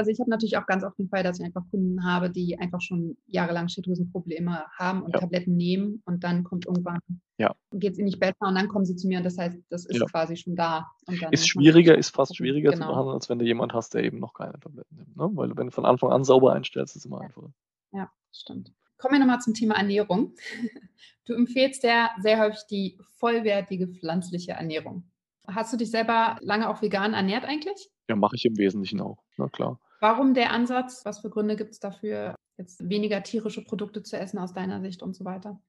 Also 0.00 0.10
ich 0.10 0.18
habe 0.18 0.30
natürlich 0.30 0.56
auch 0.56 0.64
ganz 0.64 0.82
oft 0.82 0.98
den 0.98 1.10
Fall, 1.10 1.22
dass 1.22 1.38
ich 1.38 1.44
einfach 1.44 1.60
Kunden 1.70 2.06
habe, 2.06 2.30
die 2.30 2.58
einfach 2.58 2.80
schon 2.80 3.18
jahrelang 3.26 3.68
Schilddrüsenprobleme 3.68 4.64
haben 4.78 5.02
und 5.02 5.12
ja. 5.12 5.20
Tabletten 5.20 5.58
nehmen 5.58 6.02
und 6.06 6.24
dann 6.24 6.42
kommt 6.42 6.64
irgendwann, 6.64 7.00
ja. 7.36 7.54
geht 7.70 7.92
es 7.92 7.98
ihnen 7.98 8.06
nicht 8.06 8.18
besser 8.18 8.48
und 8.48 8.54
dann 8.54 8.68
kommen 8.68 8.86
sie 8.86 8.96
zu 8.96 9.08
mir 9.08 9.18
und 9.18 9.24
das 9.24 9.36
heißt, 9.36 9.58
das 9.68 9.84
ist 9.84 10.00
ja. 10.00 10.06
quasi 10.06 10.38
schon 10.38 10.56
da. 10.56 10.90
ist 11.32 11.46
schwieriger, 11.46 11.98
ist 11.98 12.14
fast 12.14 12.34
schwieriger 12.34 12.70
genau. 12.70 12.86
zu 12.86 12.90
behandeln, 12.92 13.14
als 13.14 13.28
wenn 13.28 13.40
du 13.40 13.44
jemand 13.44 13.74
hast, 13.74 13.92
der 13.92 14.02
eben 14.02 14.20
noch 14.20 14.32
keine 14.32 14.58
Tabletten 14.58 14.96
nimmt. 14.96 15.14
Ne? 15.14 15.28
Weil 15.34 15.54
wenn 15.54 15.66
du 15.66 15.70
von 15.70 15.84
Anfang 15.84 16.10
an 16.12 16.24
sauber 16.24 16.54
einstellst, 16.54 16.96
ist 16.96 17.02
es 17.02 17.04
immer 17.04 17.20
einfacher. 17.20 17.52
Ja, 17.92 18.10
stimmt. 18.32 18.72
Kommen 18.96 19.12
wir 19.12 19.20
nochmal 19.20 19.40
zum 19.40 19.52
Thema 19.52 19.76
Ernährung. 19.76 20.34
Du 21.26 21.34
empfehlst 21.36 21.84
ja 21.84 22.10
sehr 22.20 22.40
häufig 22.40 22.62
die 22.68 22.98
vollwertige 23.18 23.86
pflanzliche 23.86 24.52
Ernährung. 24.52 25.04
Hast 25.46 25.72
du 25.72 25.76
dich 25.76 25.90
selber 25.90 26.36
lange 26.40 26.68
auch 26.68 26.82
vegan 26.82 27.14
ernährt 27.14 27.44
eigentlich? 27.44 27.88
Ja, 28.08 28.16
mache 28.16 28.34
ich 28.34 28.44
im 28.46 28.56
Wesentlichen 28.56 29.00
auch, 29.00 29.22
na 29.36 29.48
klar. 29.48 29.78
Warum 30.00 30.34
der 30.34 30.52
Ansatz? 30.52 31.04
Was 31.04 31.20
für 31.20 31.30
Gründe 31.30 31.56
gibt 31.56 31.72
es 31.72 31.80
dafür, 31.80 32.34
jetzt 32.56 32.88
weniger 32.88 33.22
tierische 33.22 33.62
Produkte 33.62 34.02
zu 34.02 34.18
essen 34.18 34.38
aus 34.38 34.52
deiner 34.52 34.80
Sicht 34.80 35.02
und 35.02 35.14
so 35.14 35.24
weiter? 35.24 35.60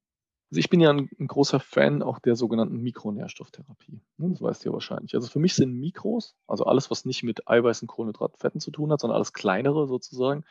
Also 0.52 0.60
ich 0.60 0.70
bin 0.70 0.82
ja 0.82 0.89
ein, 0.89 1.10
ein 1.17 1.28
großer 1.28 1.62
Fan 1.62 2.02
auch 2.02 2.20
der 2.20 2.36
sogenannten 2.36 2.82
Mikronährstofftherapie. 2.82 4.02
Ne, 4.17 4.32
das 4.32 4.41
weißt 4.41 4.65
du 4.65 4.70
ja 4.70 4.74
wahrscheinlich. 4.74 5.15
Also 5.15 5.30
für 5.30 5.39
mich 5.39 5.54
sind 5.54 5.80
Mikros, 5.80 6.36
also 6.48 6.65
alles, 6.65 6.91
was 6.91 7.06
nicht 7.06 7.24
mit 7.24 7.48
Eiweißen, 7.48 7.88
Kohlenhydraten, 7.88 8.38
Fetten 8.38 8.60
zu 8.60 8.72
tun 8.72 8.91
hat, 8.91 9.00
sondern 9.00 9.15
alles 9.15 9.32
kleinere 9.32 9.88
sozusagen. 9.88 10.44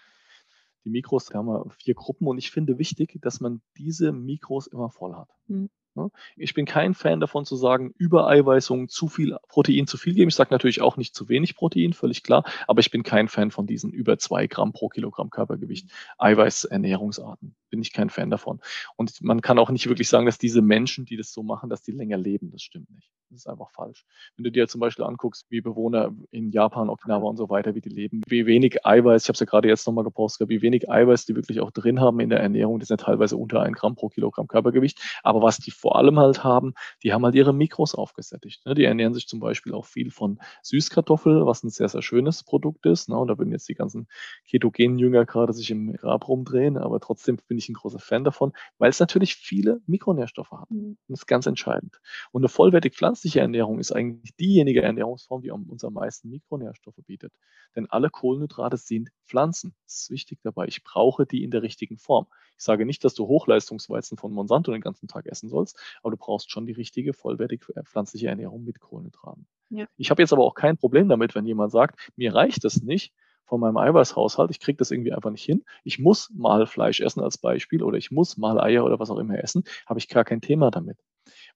Die 0.84 0.90
Mikros, 0.90 1.26
da 1.26 1.38
haben 1.38 1.48
wir 1.48 1.68
vier 1.78 1.94
Gruppen 1.94 2.26
und 2.28 2.38
ich 2.38 2.50
finde 2.50 2.78
wichtig, 2.78 3.18
dass 3.20 3.40
man 3.40 3.60
diese 3.76 4.12
Mikros 4.12 4.66
immer 4.66 4.88
voll 4.88 5.14
hat. 5.14 5.28
Mhm. 5.48 5.68
Ne? 5.94 6.10
Ich 6.36 6.54
bin 6.54 6.66
kein 6.66 6.94
Fan 6.94 7.20
davon 7.20 7.44
zu 7.44 7.56
sagen, 7.56 7.92
über 7.98 8.28
Eiweißung 8.28 8.88
zu 8.88 9.08
viel 9.08 9.36
Protein 9.48 9.86
zu 9.86 9.96
viel 9.96 10.14
geben. 10.14 10.28
Ich 10.28 10.34
sage 10.34 10.52
natürlich 10.52 10.80
auch 10.80 10.96
nicht 10.96 11.14
zu 11.14 11.28
wenig 11.28 11.56
Protein, 11.56 11.92
völlig 11.92 12.22
klar, 12.22 12.44
aber 12.66 12.80
ich 12.80 12.90
bin 12.90 13.02
kein 13.02 13.28
Fan 13.28 13.50
von 13.50 13.66
diesen 13.66 13.92
über 13.92 14.18
zwei 14.18 14.46
Gramm 14.46 14.72
pro 14.72 14.88
Kilogramm 14.88 15.30
Körpergewicht 15.30 15.90
Eiweißernährungsarten. 16.18 17.54
Bin 17.70 17.80
ich 17.80 17.92
kein 17.92 18.10
Fan 18.10 18.30
davon. 18.30 18.60
Und 18.96 19.22
man 19.22 19.40
kann 19.40 19.58
auch 19.58 19.70
nicht 19.70 19.88
wirklich 19.88 20.08
sagen, 20.08 20.26
dass 20.26 20.38
diese 20.38 20.62
Menschen, 20.62 21.04
die 21.04 21.16
das 21.16 21.32
so 21.32 21.42
machen, 21.42 21.70
dass 21.70 21.82
die 21.82 21.92
länger 21.92 22.18
leben. 22.18 22.50
Das 22.50 22.62
stimmt 22.62 22.90
nicht. 22.90 23.10
Das 23.30 23.42
ist 23.42 23.46
einfach 23.46 23.70
falsch. 23.70 24.04
Wenn 24.36 24.44
du 24.44 24.50
dir 24.50 24.66
zum 24.66 24.80
Beispiel 24.80 25.04
anguckst, 25.04 25.46
wie 25.50 25.60
Bewohner 25.60 26.12
in 26.32 26.50
Japan, 26.50 26.90
Okinawa 26.90 27.28
und 27.28 27.36
so 27.36 27.48
weiter, 27.48 27.76
wie 27.76 27.80
die 27.80 27.88
leben, 27.88 28.22
wie 28.26 28.44
wenig 28.44 28.84
Eiweiß, 28.84 29.22
ich 29.22 29.28
habe 29.28 29.34
es 29.34 29.40
ja 29.40 29.46
gerade 29.46 29.68
jetzt 29.68 29.86
nochmal 29.86 30.02
gepostet, 30.02 30.48
wie 30.48 30.62
wenig 30.62 30.90
Eiweiß 30.90 31.26
die 31.26 31.36
wirklich 31.36 31.60
auch 31.60 31.70
drin 31.70 32.00
haben 32.00 32.18
in 32.18 32.28
der 32.28 32.40
Ernährung, 32.40 32.80
das 32.80 32.88
sind 32.88 33.00
ja 33.00 33.06
teilweise 33.06 33.36
unter 33.36 33.62
ein 33.62 33.72
Gramm 33.72 33.94
pro 33.94 34.08
Kilogramm 34.08 34.48
Körpergewicht. 34.48 35.00
Aber 35.22 35.42
was 35.42 35.58
die 35.58 35.70
vor 35.70 35.96
allem 35.96 36.18
halt 36.18 36.42
haben, 36.42 36.74
die 37.04 37.12
haben 37.12 37.24
halt 37.24 37.36
ihre 37.36 37.54
Mikros 37.54 37.94
aufgesättigt. 37.94 38.66
Ne? 38.66 38.74
Die 38.74 38.84
ernähren 38.84 39.14
sich 39.14 39.28
zum 39.28 39.38
Beispiel 39.38 39.74
auch 39.74 39.86
viel 39.86 40.10
von 40.10 40.40
Süßkartoffel, 40.62 41.46
was 41.46 41.62
ein 41.62 41.70
sehr, 41.70 41.88
sehr 41.88 42.02
schönes 42.02 42.42
Produkt 42.42 42.84
ist. 42.86 43.08
Ne? 43.08 43.16
Und 43.16 43.28
da 43.28 43.38
würden 43.38 43.52
jetzt 43.52 43.68
die 43.68 43.74
ganzen 43.74 44.08
ketogenen 44.48 44.98
Jünger 44.98 45.24
gerade 45.24 45.52
sich 45.52 45.70
im 45.70 45.92
Grab 45.92 46.26
rumdrehen, 46.26 46.76
aber 46.76 46.98
trotzdem 46.98 47.38
bin 47.46 47.58
ich 47.60 47.68
ein 47.68 47.74
großer 47.74 47.98
Fan 47.98 48.24
davon, 48.24 48.52
weil 48.78 48.90
es 48.90 49.00
natürlich 49.00 49.36
viele 49.36 49.80
Mikronährstoffe 49.86 50.50
hat. 50.50 50.70
Mhm. 50.70 50.98
Das 51.08 51.20
ist 51.20 51.26
ganz 51.26 51.46
entscheidend. 51.46 52.00
Und 52.32 52.42
eine 52.42 52.48
vollwertig 52.48 52.94
pflanzliche 52.94 53.40
Ernährung 53.40 53.78
ist 53.78 53.92
eigentlich 53.92 54.34
diejenige 54.36 54.82
Ernährungsform, 54.82 55.42
die 55.42 55.50
uns 55.50 55.84
am 55.84 55.94
meisten 55.94 56.30
Mikronährstoffe 56.30 57.00
bietet. 57.06 57.32
Denn 57.76 57.86
alle 57.88 58.10
Kohlenhydrate 58.10 58.76
sind 58.76 59.10
Pflanzen. 59.26 59.74
Das 59.84 60.02
ist 60.02 60.10
wichtig 60.10 60.40
dabei. 60.42 60.66
Ich 60.66 60.82
brauche 60.82 61.26
die 61.26 61.44
in 61.44 61.50
der 61.50 61.62
richtigen 61.62 61.98
Form. 61.98 62.26
Ich 62.56 62.64
sage 62.64 62.84
nicht, 62.84 63.04
dass 63.04 63.14
du 63.14 63.26
Hochleistungsweizen 63.26 64.18
von 64.18 64.32
Monsanto 64.32 64.72
den 64.72 64.80
ganzen 64.80 65.08
Tag 65.08 65.26
essen 65.26 65.48
sollst, 65.48 65.78
aber 66.02 66.10
du 66.10 66.16
brauchst 66.16 66.50
schon 66.50 66.66
die 66.66 66.72
richtige, 66.72 67.12
vollwertig 67.12 67.62
äh, 67.74 67.82
pflanzliche 67.84 68.28
Ernährung 68.28 68.64
mit 68.64 68.80
Kohlenhydraten. 68.80 69.46
Ja. 69.70 69.86
Ich 69.96 70.10
habe 70.10 70.20
jetzt 70.20 70.32
aber 70.32 70.44
auch 70.44 70.54
kein 70.54 70.76
Problem 70.76 71.08
damit, 71.08 71.34
wenn 71.34 71.46
jemand 71.46 71.72
sagt, 71.72 72.10
mir 72.16 72.34
reicht 72.34 72.64
das 72.64 72.82
nicht, 72.82 73.14
von 73.50 73.60
meinem 73.60 73.76
Eiweißhaushalt. 73.78 74.50
Ich 74.52 74.60
kriege 74.60 74.76
das 74.76 74.92
irgendwie 74.92 75.12
einfach 75.12 75.30
nicht 75.30 75.44
hin. 75.44 75.64
Ich 75.82 75.98
muss 75.98 76.30
mal 76.32 76.66
Fleisch 76.66 77.00
essen 77.00 77.20
als 77.20 77.36
Beispiel 77.36 77.82
oder 77.82 77.98
ich 77.98 78.12
muss 78.12 78.36
mal 78.36 78.60
Eier 78.60 78.84
oder 78.84 79.00
was 79.00 79.10
auch 79.10 79.18
immer 79.18 79.42
essen, 79.42 79.64
habe 79.86 79.98
ich 79.98 80.08
gar 80.08 80.24
kein 80.24 80.40
Thema 80.40 80.70
damit. 80.70 80.96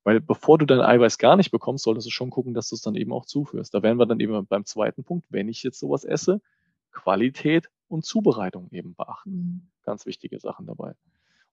Weil 0.02 0.20
bevor 0.20 0.58
du 0.58 0.66
dein 0.66 0.80
Eiweiß 0.80 1.18
gar 1.18 1.36
nicht 1.36 1.52
bekommst, 1.52 1.84
solltest 1.84 2.08
du 2.08 2.10
schon 2.10 2.30
gucken, 2.30 2.52
dass 2.52 2.68
du 2.68 2.74
es 2.74 2.82
dann 2.82 2.96
eben 2.96 3.12
auch 3.12 3.26
zuführst. 3.26 3.72
Da 3.72 3.82
wären 3.82 3.96
wir 3.98 4.06
dann 4.06 4.18
eben 4.18 4.44
beim 4.46 4.64
zweiten 4.64 5.04
Punkt, 5.04 5.24
wenn 5.30 5.48
ich 5.48 5.62
jetzt 5.62 5.78
sowas 5.78 6.04
esse, 6.04 6.42
Qualität 6.90 7.70
und 7.86 8.04
Zubereitung 8.04 8.68
eben 8.72 8.96
beachten. 8.96 9.30
Mhm. 9.30 9.62
Ganz 9.84 10.04
wichtige 10.04 10.40
Sachen 10.40 10.66
dabei. 10.66 10.94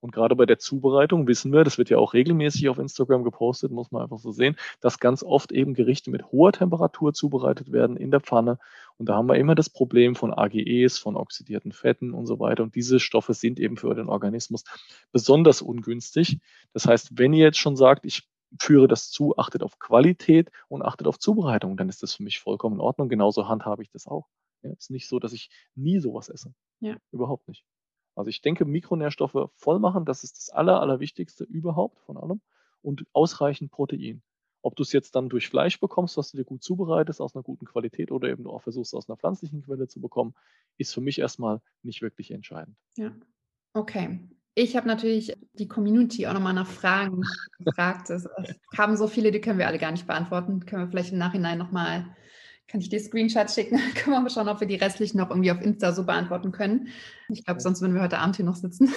Und 0.02 0.12
gerade 0.12 0.36
bei 0.36 0.46
der 0.46 0.60
Zubereitung 0.60 1.28
wissen 1.28 1.54
wir, 1.54 1.64
das 1.64 1.78
wird 1.78 1.90
ja 1.90 1.98
auch 1.98 2.14
regelmäßig 2.14 2.68
auf 2.70 2.80
Instagram 2.80 3.24
gepostet, 3.24 3.72
muss 3.72 3.92
man 3.92 4.02
einfach 4.02 4.18
so 4.20 4.32
sehen, 4.32 4.58
dass 4.82 5.00
ganz 5.00 5.24
oft 5.24 5.52
eben 5.52 5.76
Gerichte 5.76 6.10
mit 6.10 6.32
hoher 6.32 6.52
Temperatur 6.52 7.14
zubereitet 7.14 7.72
werden 7.72 7.98
in 7.98 8.12
der 8.12 8.20
Pfanne. 8.20 8.58
Und 8.98 9.10
da 9.10 9.16
haben 9.16 9.28
wir 9.28 9.36
immer 9.36 9.56
das 9.56 9.70
Problem 9.70 10.16
von 10.16 10.34
AGEs, 10.34 10.98
von 10.98 11.16
oxidierten 11.16 11.72
Fetten 11.72 12.14
und 12.14 12.26
so 12.26 12.40
weiter. 12.40 12.64
Und 12.64 12.76
diese 12.76 13.00
Stoffe 13.00 13.34
sind 13.34 13.60
eben 13.60 13.78
für 13.78 13.94
den 13.94 14.10
Organismus 14.10 14.64
besonders 15.12 15.62
ungünstig. 15.62 16.40
Das 16.74 16.88
heißt, 16.88 17.18
wenn 17.18 17.34
ihr 17.34 17.46
jetzt 17.46 17.60
schon 17.60 17.76
sagt, 17.76 18.06
ich 18.06 18.28
führe 18.60 18.88
das 18.88 19.10
zu, 19.10 19.38
achtet 19.38 19.64
auf 19.64 19.80
Qualität 19.80 20.52
und 20.68 20.82
achtet 20.82 21.08
auf 21.08 21.20
Zubereitung, 21.20 21.78
dann 21.78 21.90
ist 21.90 22.04
das 22.04 22.16
für 22.16 22.24
mich 22.24 22.40
vollkommen 22.40 22.76
in 22.76 22.82
Ordnung. 22.82 23.08
Genauso 23.08 23.48
handhabe 23.48 23.84
ich 23.84 23.92
das 23.92 24.08
auch. 24.08 24.28
Ja, 24.64 24.72
ist 24.72 24.92
nicht 24.92 25.08
so, 25.08 25.20
dass 25.20 25.34
ich 25.34 25.50
nie 25.76 26.00
sowas 26.00 26.30
esse. 26.30 26.54
Ja. 26.80 26.98
Überhaupt 27.12 27.48
nicht. 27.48 27.64
Also 28.16 28.30
ich 28.30 28.42
denke, 28.42 28.66
Mikronährstoffe 28.66 29.50
voll 29.56 29.80
machen, 29.80 30.06
das 30.06 30.24
ist 30.24 30.38
das 30.38 30.50
Aller, 30.50 30.82
Allerwichtigste 30.82 31.44
überhaupt 31.44 32.00
von 32.00 32.18
allem. 32.18 32.42
Und 32.82 33.06
ausreichend 33.14 33.72
Protein. 33.72 34.24
Ob 34.64 34.76
du 34.76 34.84
es 34.84 34.92
jetzt 34.92 35.16
dann 35.16 35.30
durch 35.30 35.50
Fleisch 35.50 35.80
bekommst, 35.80 36.18
was 36.18 36.32
du 36.32 36.38
dir 36.38 36.46
gut 36.46 36.64
zubereitest, 36.64 37.22
aus 37.22 37.36
einer 37.36 37.44
guten 37.44 37.66
Qualität 37.66 38.12
oder 38.12 38.30
eben 38.30 38.44
du 38.44 38.52
auch 38.52 38.62
versuchst, 38.62 38.94
aus 38.94 39.10
einer 39.10 39.18
pflanzlichen 39.18 39.64
Quelle 39.64 39.88
zu 39.88 40.02
bekommen, 40.02 40.36
ist 40.78 40.94
für 40.94 41.02
mich 41.02 41.20
erstmal 41.20 41.62
nicht 41.84 42.02
wirklich 42.02 42.32
entscheidend. 42.32 42.76
Ja. 42.96 43.12
Okay. 43.74 44.20
Ich 44.54 44.76
habe 44.76 44.88
natürlich 44.88 45.34
die 45.54 45.68
Community 45.68 46.28
auch 46.28 46.34
nochmal 46.34 46.54
nach 46.54 46.68
Fragen 46.68 47.24
gefragt. 47.60 48.10
Es 48.10 48.28
kamen 48.76 48.98
so 48.98 49.08
viele, 49.08 49.32
die 49.32 49.42
können 49.42 49.60
wir 49.60 49.68
alle 49.68 49.80
gar 49.80 49.92
nicht 49.92 50.08
beantworten. 50.08 50.66
Können 50.66 50.84
wir 50.84 50.90
vielleicht 50.90 51.14
im 51.14 51.20
Nachhinein 51.20 51.58
nochmal 51.58 52.16
kann 52.72 52.80
ich 52.80 52.88
dir 52.88 53.02
Screenshots 53.02 53.54
schicken? 53.54 53.78
Können 53.96 54.16
wir 54.16 54.22
mal 54.22 54.30
schauen, 54.30 54.48
ob 54.48 54.62
wir 54.62 54.68
die 54.68 54.76
restlichen 54.76 55.18
noch 55.18 55.30
irgendwie 55.30 55.52
auf 55.52 55.62
Insta 55.62 55.92
so 55.92 56.06
beantworten 56.06 56.54
können. 56.54 56.88
Ich 57.28 57.44
glaube, 57.44 57.60
sonst 57.60 57.82
würden 57.82 57.94
wir 57.94 58.02
heute 58.02 58.20
Abend 58.20 58.38
hier 58.38 58.46
noch 58.46 58.56
sitzen. 58.56 58.94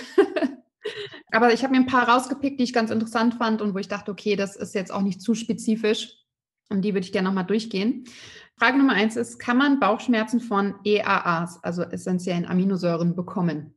Aber 1.32 1.52
ich 1.52 1.64
habe 1.64 1.72
mir 1.72 1.80
ein 1.80 1.86
paar 1.86 2.08
rausgepickt, 2.08 2.60
die 2.60 2.64
ich 2.64 2.72
ganz 2.72 2.92
interessant 2.92 3.34
fand 3.34 3.60
und 3.60 3.74
wo 3.74 3.78
ich 3.78 3.88
dachte, 3.88 4.12
okay, 4.12 4.36
das 4.36 4.54
ist 4.54 4.74
jetzt 4.76 4.92
auch 4.92 5.02
nicht 5.02 5.20
zu 5.20 5.34
spezifisch. 5.34 6.18
Und 6.70 6.82
die 6.82 6.94
würde 6.94 7.04
ich 7.04 7.12
gerne 7.12 7.28
nochmal 7.28 7.46
durchgehen. 7.46 8.04
Frage 8.56 8.78
Nummer 8.78 8.92
eins 8.92 9.16
ist, 9.16 9.40
kann 9.40 9.58
man 9.58 9.80
Bauchschmerzen 9.80 10.40
von 10.40 10.76
EAAs, 10.84 11.58
also 11.64 11.82
essentiellen 11.82 12.46
Aminosäuren, 12.46 13.16
bekommen? 13.16 13.73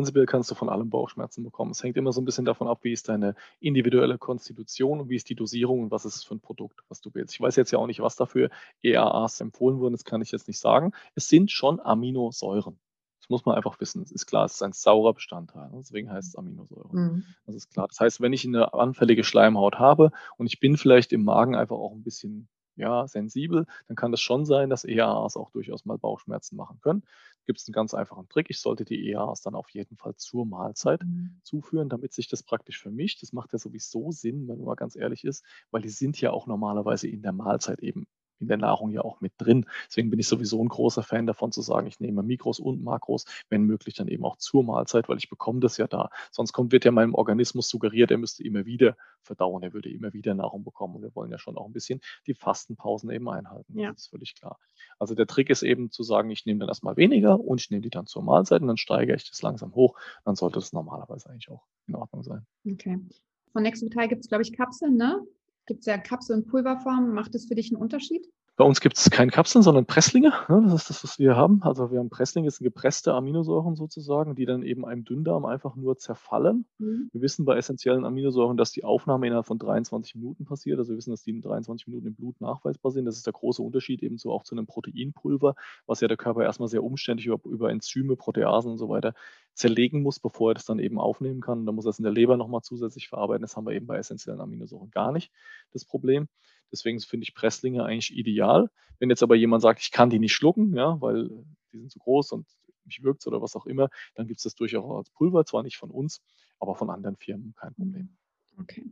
Prinzipiell 0.00 0.24
kannst 0.24 0.50
du 0.50 0.54
von 0.54 0.70
allem 0.70 0.88
Bauchschmerzen 0.88 1.44
bekommen. 1.44 1.72
Es 1.72 1.82
hängt 1.82 1.98
immer 1.98 2.10
so 2.10 2.22
ein 2.22 2.24
bisschen 2.24 2.46
davon 2.46 2.68
ab, 2.68 2.78
wie 2.84 2.92
ist 2.92 3.10
deine 3.10 3.34
individuelle 3.58 4.16
Konstitution 4.16 4.98
und 4.98 5.10
wie 5.10 5.16
ist 5.16 5.28
die 5.28 5.34
Dosierung 5.34 5.82
und 5.82 5.90
was 5.90 6.06
ist 6.06 6.16
es 6.16 6.24
für 6.24 6.34
ein 6.34 6.40
Produkt, 6.40 6.80
was 6.88 7.02
du 7.02 7.12
wählst. 7.12 7.34
Ich 7.34 7.40
weiß 7.42 7.54
jetzt 7.56 7.70
ja 7.70 7.78
auch 7.78 7.86
nicht, 7.86 8.00
was 8.00 8.16
dafür 8.16 8.48
EAAs 8.82 9.42
empfohlen 9.42 9.78
wurden, 9.78 9.92
das 9.92 10.06
kann 10.06 10.22
ich 10.22 10.32
jetzt 10.32 10.48
nicht 10.48 10.58
sagen. 10.58 10.92
Es 11.16 11.28
sind 11.28 11.50
schon 11.50 11.80
Aminosäuren. 11.80 12.78
Das 13.20 13.28
muss 13.28 13.44
man 13.44 13.56
einfach 13.56 13.78
wissen. 13.78 14.00
Es 14.00 14.10
ist 14.10 14.24
klar, 14.24 14.46
es 14.46 14.54
ist 14.54 14.62
ein 14.62 14.72
saurer 14.72 15.12
Bestandteil. 15.12 15.68
Ne? 15.68 15.76
Deswegen 15.80 16.10
heißt 16.10 16.28
es 16.28 16.34
Aminosäuren. 16.34 16.90
Mhm. 16.92 17.24
Das 17.44 17.54
ist 17.54 17.68
klar. 17.68 17.86
Das 17.86 18.00
heißt, 18.00 18.22
wenn 18.22 18.32
ich 18.32 18.46
eine 18.46 18.72
anfällige 18.72 19.22
Schleimhaut 19.22 19.78
habe 19.78 20.12
und 20.38 20.46
ich 20.46 20.60
bin 20.60 20.78
vielleicht 20.78 21.12
im 21.12 21.24
Magen 21.24 21.54
einfach 21.54 21.76
auch 21.76 21.92
ein 21.92 22.02
bisschen 22.02 22.48
ja, 22.80 23.06
sensibel, 23.06 23.66
dann 23.88 23.96
kann 23.96 24.12
es 24.12 24.20
schon 24.20 24.44
sein, 24.44 24.70
dass 24.70 24.84
EAAs 24.84 25.36
auch 25.36 25.50
durchaus 25.50 25.84
mal 25.84 25.98
Bauchschmerzen 25.98 26.56
machen 26.56 26.80
können. 26.80 27.02
Gibt 27.46 27.60
es 27.60 27.68
einen 27.68 27.72
ganz 27.72 27.94
einfachen 27.94 28.28
Trick. 28.28 28.48
Ich 28.50 28.60
sollte 28.60 28.84
die 28.84 29.10
EAAs 29.10 29.42
dann 29.42 29.54
auf 29.54 29.70
jeden 29.70 29.96
Fall 29.96 30.14
zur 30.16 30.46
Mahlzeit 30.46 31.02
mhm. 31.02 31.40
zuführen, 31.42 31.88
damit 31.88 32.12
sich 32.12 32.28
das 32.28 32.42
praktisch 32.42 32.80
vermischt. 32.80 33.22
Das 33.22 33.32
macht 33.32 33.52
ja 33.52 33.58
sowieso 33.58 34.12
Sinn, 34.12 34.48
wenn 34.48 34.58
man 34.58 34.66
mal 34.66 34.76
ganz 34.76 34.96
ehrlich 34.96 35.24
ist, 35.24 35.44
weil 35.70 35.82
die 35.82 35.88
sind 35.88 36.20
ja 36.20 36.30
auch 36.30 36.46
normalerweise 36.46 37.08
in 37.08 37.22
der 37.22 37.32
Mahlzeit 37.32 37.80
eben 37.80 38.06
in 38.40 38.48
der 38.48 38.56
Nahrung 38.56 38.90
ja 38.90 39.02
auch 39.02 39.20
mit 39.20 39.32
drin. 39.38 39.66
Deswegen 39.86 40.10
bin 40.10 40.18
ich 40.18 40.28
sowieso 40.28 40.62
ein 40.62 40.68
großer 40.68 41.02
Fan 41.02 41.26
davon 41.26 41.52
zu 41.52 41.62
sagen, 41.62 41.86
ich 41.86 42.00
nehme 42.00 42.22
Mikros 42.22 42.58
und 42.58 42.82
Makros, 42.82 43.26
wenn 43.48 43.64
möglich 43.64 43.94
dann 43.94 44.08
eben 44.08 44.24
auch 44.24 44.36
zur 44.36 44.64
Mahlzeit, 44.64 45.08
weil 45.08 45.18
ich 45.18 45.28
bekomme 45.28 45.60
das 45.60 45.76
ja 45.76 45.86
da. 45.86 46.10
Sonst 46.30 46.52
kommt, 46.52 46.72
wird 46.72 46.84
ja 46.84 46.90
meinem 46.90 47.14
Organismus 47.14 47.68
suggeriert, 47.68 48.10
er 48.10 48.18
müsste 48.18 48.42
immer 48.44 48.64
wieder 48.66 48.96
verdauen, 49.22 49.62
er 49.62 49.72
würde 49.72 49.90
immer 49.90 50.12
wieder 50.12 50.34
Nahrung 50.34 50.64
bekommen. 50.64 50.96
Und 50.96 51.02
wir 51.02 51.14
wollen 51.14 51.30
ja 51.30 51.38
schon 51.38 51.56
auch 51.56 51.66
ein 51.66 51.72
bisschen 51.72 52.00
die 52.26 52.34
Fastenpausen 52.34 53.10
eben 53.10 53.28
einhalten. 53.28 53.78
Ja. 53.78 53.90
Das 53.92 54.02
ist 54.02 54.08
völlig 54.08 54.34
klar. 54.34 54.58
Also 54.98 55.14
der 55.14 55.26
Trick 55.26 55.50
ist 55.50 55.62
eben 55.62 55.90
zu 55.90 56.02
sagen, 56.02 56.30
ich 56.30 56.46
nehme 56.46 56.60
dann 56.60 56.68
erstmal 56.68 56.96
weniger 56.96 57.38
und 57.38 57.60
ich 57.60 57.70
nehme 57.70 57.82
die 57.82 57.90
dann 57.90 58.06
zur 58.06 58.22
Mahlzeit 58.22 58.62
und 58.62 58.68
dann 58.68 58.76
steigere 58.76 59.16
ich 59.16 59.28
das 59.28 59.42
langsam 59.42 59.74
hoch. 59.74 59.98
Dann 60.24 60.36
sollte 60.36 60.58
das 60.58 60.72
normalerweise 60.72 61.28
eigentlich 61.30 61.50
auch 61.50 61.64
in 61.86 61.94
Ordnung 61.94 62.22
sein. 62.22 62.46
Okay. 62.66 62.98
Von 63.52 63.62
Nexvital 63.62 64.08
gibt 64.08 64.22
es, 64.22 64.28
glaube 64.28 64.42
ich, 64.42 64.52
Kapseln, 64.52 64.96
ne? 64.96 65.20
Gibt 65.70 65.82
es 65.82 65.86
ja 65.86 65.98
Kapsel- 65.98 66.34
und 66.34 66.48
Pulverform. 66.48 67.14
Macht 67.14 67.32
das 67.36 67.44
für 67.44 67.54
dich 67.54 67.70
einen 67.70 67.80
Unterschied? 67.80 68.28
Bei 68.60 68.66
uns 68.66 68.82
gibt 68.82 68.98
es 68.98 69.08
keine 69.08 69.30
Kapseln, 69.30 69.62
sondern 69.62 69.86
Presslinge. 69.86 70.34
Ne? 70.50 70.62
Das 70.66 70.82
ist 70.82 70.90
das, 70.90 71.02
was 71.02 71.18
wir 71.18 71.34
haben. 71.34 71.62
Also 71.62 71.90
wir 71.90 71.98
haben 71.98 72.10
Presslinge, 72.10 72.46
das 72.46 72.56
sind 72.56 72.66
gepresste 72.66 73.14
Aminosäuren 73.14 73.74
sozusagen, 73.74 74.34
die 74.34 74.44
dann 74.44 74.62
eben 74.62 74.84
einem 74.84 75.02
Dünndarm 75.02 75.46
einfach 75.46 75.76
nur 75.76 75.96
zerfallen. 75.96 76.66
Mhm. 76.76 77.08
Wir 77.10 77.22
wissen 77.22 77.46
bei 77.46 77.56
essentiellen 77.56 78.04
Aminosäuren, 78.04 78.58
dass 78.58 78.70
die 78.70 78.84
Aufnahme 78.84 79.26
innerhalb 79.26 79.46
von 79.46 79.58
23 79.58 80.14
Minuten 80.16 80.44
passiert. 80.44 80.78
Also 80.78 80.92
wir 80.92 80.98
wissen, 80.98 81.10
dass 81.10 81.22
die 81.22 81.30
in 81.30 81.40
23 81.40 81.86
Minuten 81.86 82.08
im 82.08 82.14
Blut 82.14 82.38
nachweisbar 82.42 82.92
sind. 82.92 83.06
Das 83.06 83.16
ist 83.16 83.24
der 83.24 83.32
große 83.32 83.62
Unterschied 83.62 84.02
eben 84.02 84.18
so 84.18 84.30
auch 84.30 84.42
zu 84.42 84.54
einem 84.54 84.66
Proteinpulver, 84.66 85.54
was 85.86 86.02
ja 86.02 86.08
der 86.08 86.18
Körper 86.18 86.42
erstmal 86.42 86.68
sehr 86.68 86.84
umständlich 86.84 87.28
über, 87.28 87.40
über 87.48 87.70
Enzyme, 87.70 88.14
Proteasen 88.14 88.72
und 88.72 88.76
so 88.76 88.90
weiter 88.90 89.14
zerlegen 89.54 90.02
muss, 90.02 90.20
bevor 90.20 90.50
er 90.50 90.54
das 90.54 90.66
dann 90.66 90.80
eben 90.80 91.00
aufnehmen 91.00 91.40
kann. 91.40 91.64
Da 91.64 91.72
muss 91.72 91.86
er 91.86 91.90
es 91.90 91.98
in 91.98 92.02
der 92.02 92.12
Leber 92.12 92.36
nochmal 92.36 92.60
zusätzlich 92.60 93.08
verarbeiten. 93.08 93.40
Das 93.40 93.56
haben 93.56 93.64
wir 93.64 93.72
eben 93.72 93.86
bei 93.86 93.96
essentiellen 93.96 94.42
Aminosäuren 94.42 94.90
gar 94.90 95.12
nicht, 95.12 95.32
das 95.72 95.86
Problem. 95.86 96.28
Deswegen 96.72 97.00
finde 97.00 97.24
ich 97.24 97.34
Presslinge 97.34 97.84
eigentlich 97.84 98.16
ideal. 98.16 98.70
Wenn 98.98 99.10
jetzt 99.10 99.22
aber 99.22 99.34
jemand 99.34 99.62
sagt, 99.62 99.80
ich 99.80 99.90
kann 99.90 100.10
die 100.10 100.18
nicht 100.18 100.34
schlucken, 100.34 100.74
ja, 100.76 101.00
weil 101.00 101.30
die 101.72 101.78
sind 101.78 101.90
zu 101.90 101.98
groß 101.98 102.32
und 102.32 102.46
mich 102.84 103.02
wirkt 103.02 103.26
oder 103.26 103.40
was 103.40 103.56
auch 103.56 103.66
immer, 103.66 103.88
dann 104.14 104.26
gibt 104.26 104.38
es 104.38 104.44
das 104.44 104.54
durchaus 104.54 104.96
als 104.96 105.10
Pulver, 105.10 105.44
zwar 105.44 105.62
nicht 105.62 105.76
von 105.76 105.90
uns, 105.90 106.22
aber 106.58 106.74
von 106.74 106.90
anderen 106.90 107.16
Firmen 107.16 107.54
kein 107.54 107.74
Problem. 107.74 108.16
Okay. 108.58 108.90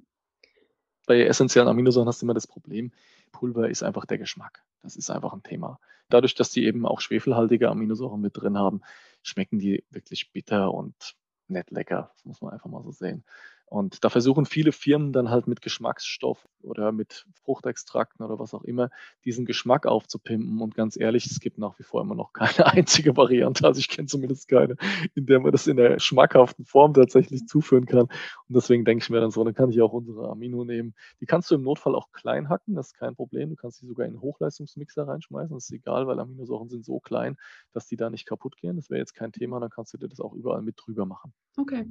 Bei 1.06 1.22
essentiellen 1.24 1.68
Aminosäuren 1.68 2.08
hast 2.08 2.20
du 2.20 2.26
immer 2.26 2.34
das 2.34 2.46
Problem, 2.46 2.92
Pulver 3.32 3.68
ist 3.68 3.82
einfach 3.82 4.04
der 4.04 4.18
Geschmack. 4.18 4.62
Das 4.82 4.96
ist 4.96 5.10
einfach 5.10 5.32
ein 5.32 5.42
Thema. 5.42 5.80
Dadurch, 6.08 6.34
dass 6.34 6.50
die 6.50 6.64
eben 6.64 6.86
auch 6.86 7.00
schwefelhaltige 7.00 7.68
Aminosäuren 7.68 8.20
mit 8.20 8.36
drin 8.36 8.58
haben, 8.58 8.82
schmecken 9.22 9.58
die 9.58 9.84
wirklich 9.90 10.32
bitter 10.32 10.72
und 10.72 11.16
nicht 11.48 11.70
lecker. 11.70 12.12
Das 12.14 12.24
muss 12.24 12.40
man 12.40 12.52
einfach 12.52 12.70
mal 12.70 12.82
so 12.82 12.90
sehen. 12.90 13.24
Und 13.70 14.02
da 14.02 14.08
versuchen 14.08 14.46
viele 14.46 14.72
Firmen 14.72 15.12
dann 15.12 15.28
halt 15.30 15.46
mit 15.46 15.60
Geschmacksstoff 15.60 16.48
oder 16.62 16.90
mit 16.90 17.26
Fruchtextrakten 17.44 18.24
oder 18.24 18.38
was 18.38 18.54
auch 18.54 18.64
immer 18.64 18.90
diesen 19.24 19.44
Geschmack 19.44 19.86
aufzupimpen. 19.86 20.60
Und 20.62 20.74
ganz 20.74 20.98
ehrlich, 20.98 21.26
es 21.26 21.38
gibt 21.38 21.58
nach 21.58 21.78
wie 21.78 21.82
vor 21.82 22.00
immer 22.00 22.14
noch 22.14 22.32
keine 22.32 22.66
einzige 22.66 23.16
Variante, 23.16 23.66
also 23.66 23.78
ich 23.78 23.88
kenne 23.88 24.08
zumindest 24.08 24.48
keine, 24.48 24.76
in 25.14 25.26
der 25.26 25.40
man 25.40 25.52
das 25.52 25.66
in 25.66 25.76
der 25.76 25.98
schmackhaften 26.00 26.64
Form 26.64 26.94
tatsächlich 26.94 27.46
zuführen 27.46 27.84
kann. 27.84 28.08
Und 28.48 28.56
deswegen 28.56 28.84
denke 28.86 29.02
ich 29.04 29.10
mir 29.10 29.20
dann 29.20 29.30
so, 29.30 29.44
dann 29.44 29.54
kann 29.54 29.70
ich 29.70 29.80
auch 29.82 29.92
unsere 29.92 30.30
Amino 30.30 30.64
nehmen. 30.64 30.94
Die 31.20 31.26
kannst 31.26 31.50
du 31.50 31.54
im 31.54 31.62
Notfall 31.62 31.94
auch 31.94 32.10
klein 32.12 32.48
hacken, 32.48 32.74
das 32.74 32.88
ist 32.88 32.94
kein 32.94 33.14
Problem. 33.14 33.50
Du 33.50 33.56
kannst 33.56 33.82
die 33.82 33.86
sogar 33.86 34.06
in 34.06 34.12
einen 34.12 34.22
Hochleistungsmixer 34.22 35.06
reinschmeißen, 35.06 35.54
das 35.54 35.64
ist 35.64 35.72
egal, 35.72 36.06
weil 36.06 36.18
Aminosäuren 36.18 36.70
sind 36.70 36.86
so 36.86 37.00
klein, 37.00 37.36
dass 37.72 37.86
die 37.86 37.96
da 37.96 38.08
nicht 38.08 38.26
kaputt 38.26 38.56
gehen. 38.56 38.76
Das 38.76 38.88
wäre 38.88 39.00
jetzt 39.00 39.14
kein 39.14 39.32
Thema, 39.32 39.60
dann 39.60 39.70
kannst 39.70 39.92
du 39.92 39.98
dir 39.98 40.08
das 40.08 40.20
auch 40.20 40.32
überall 40.32 40.62
mit 40.62 40.76
drüber 40.78 41.04
machen. 41.04 41.34
Okay 41.56 41.86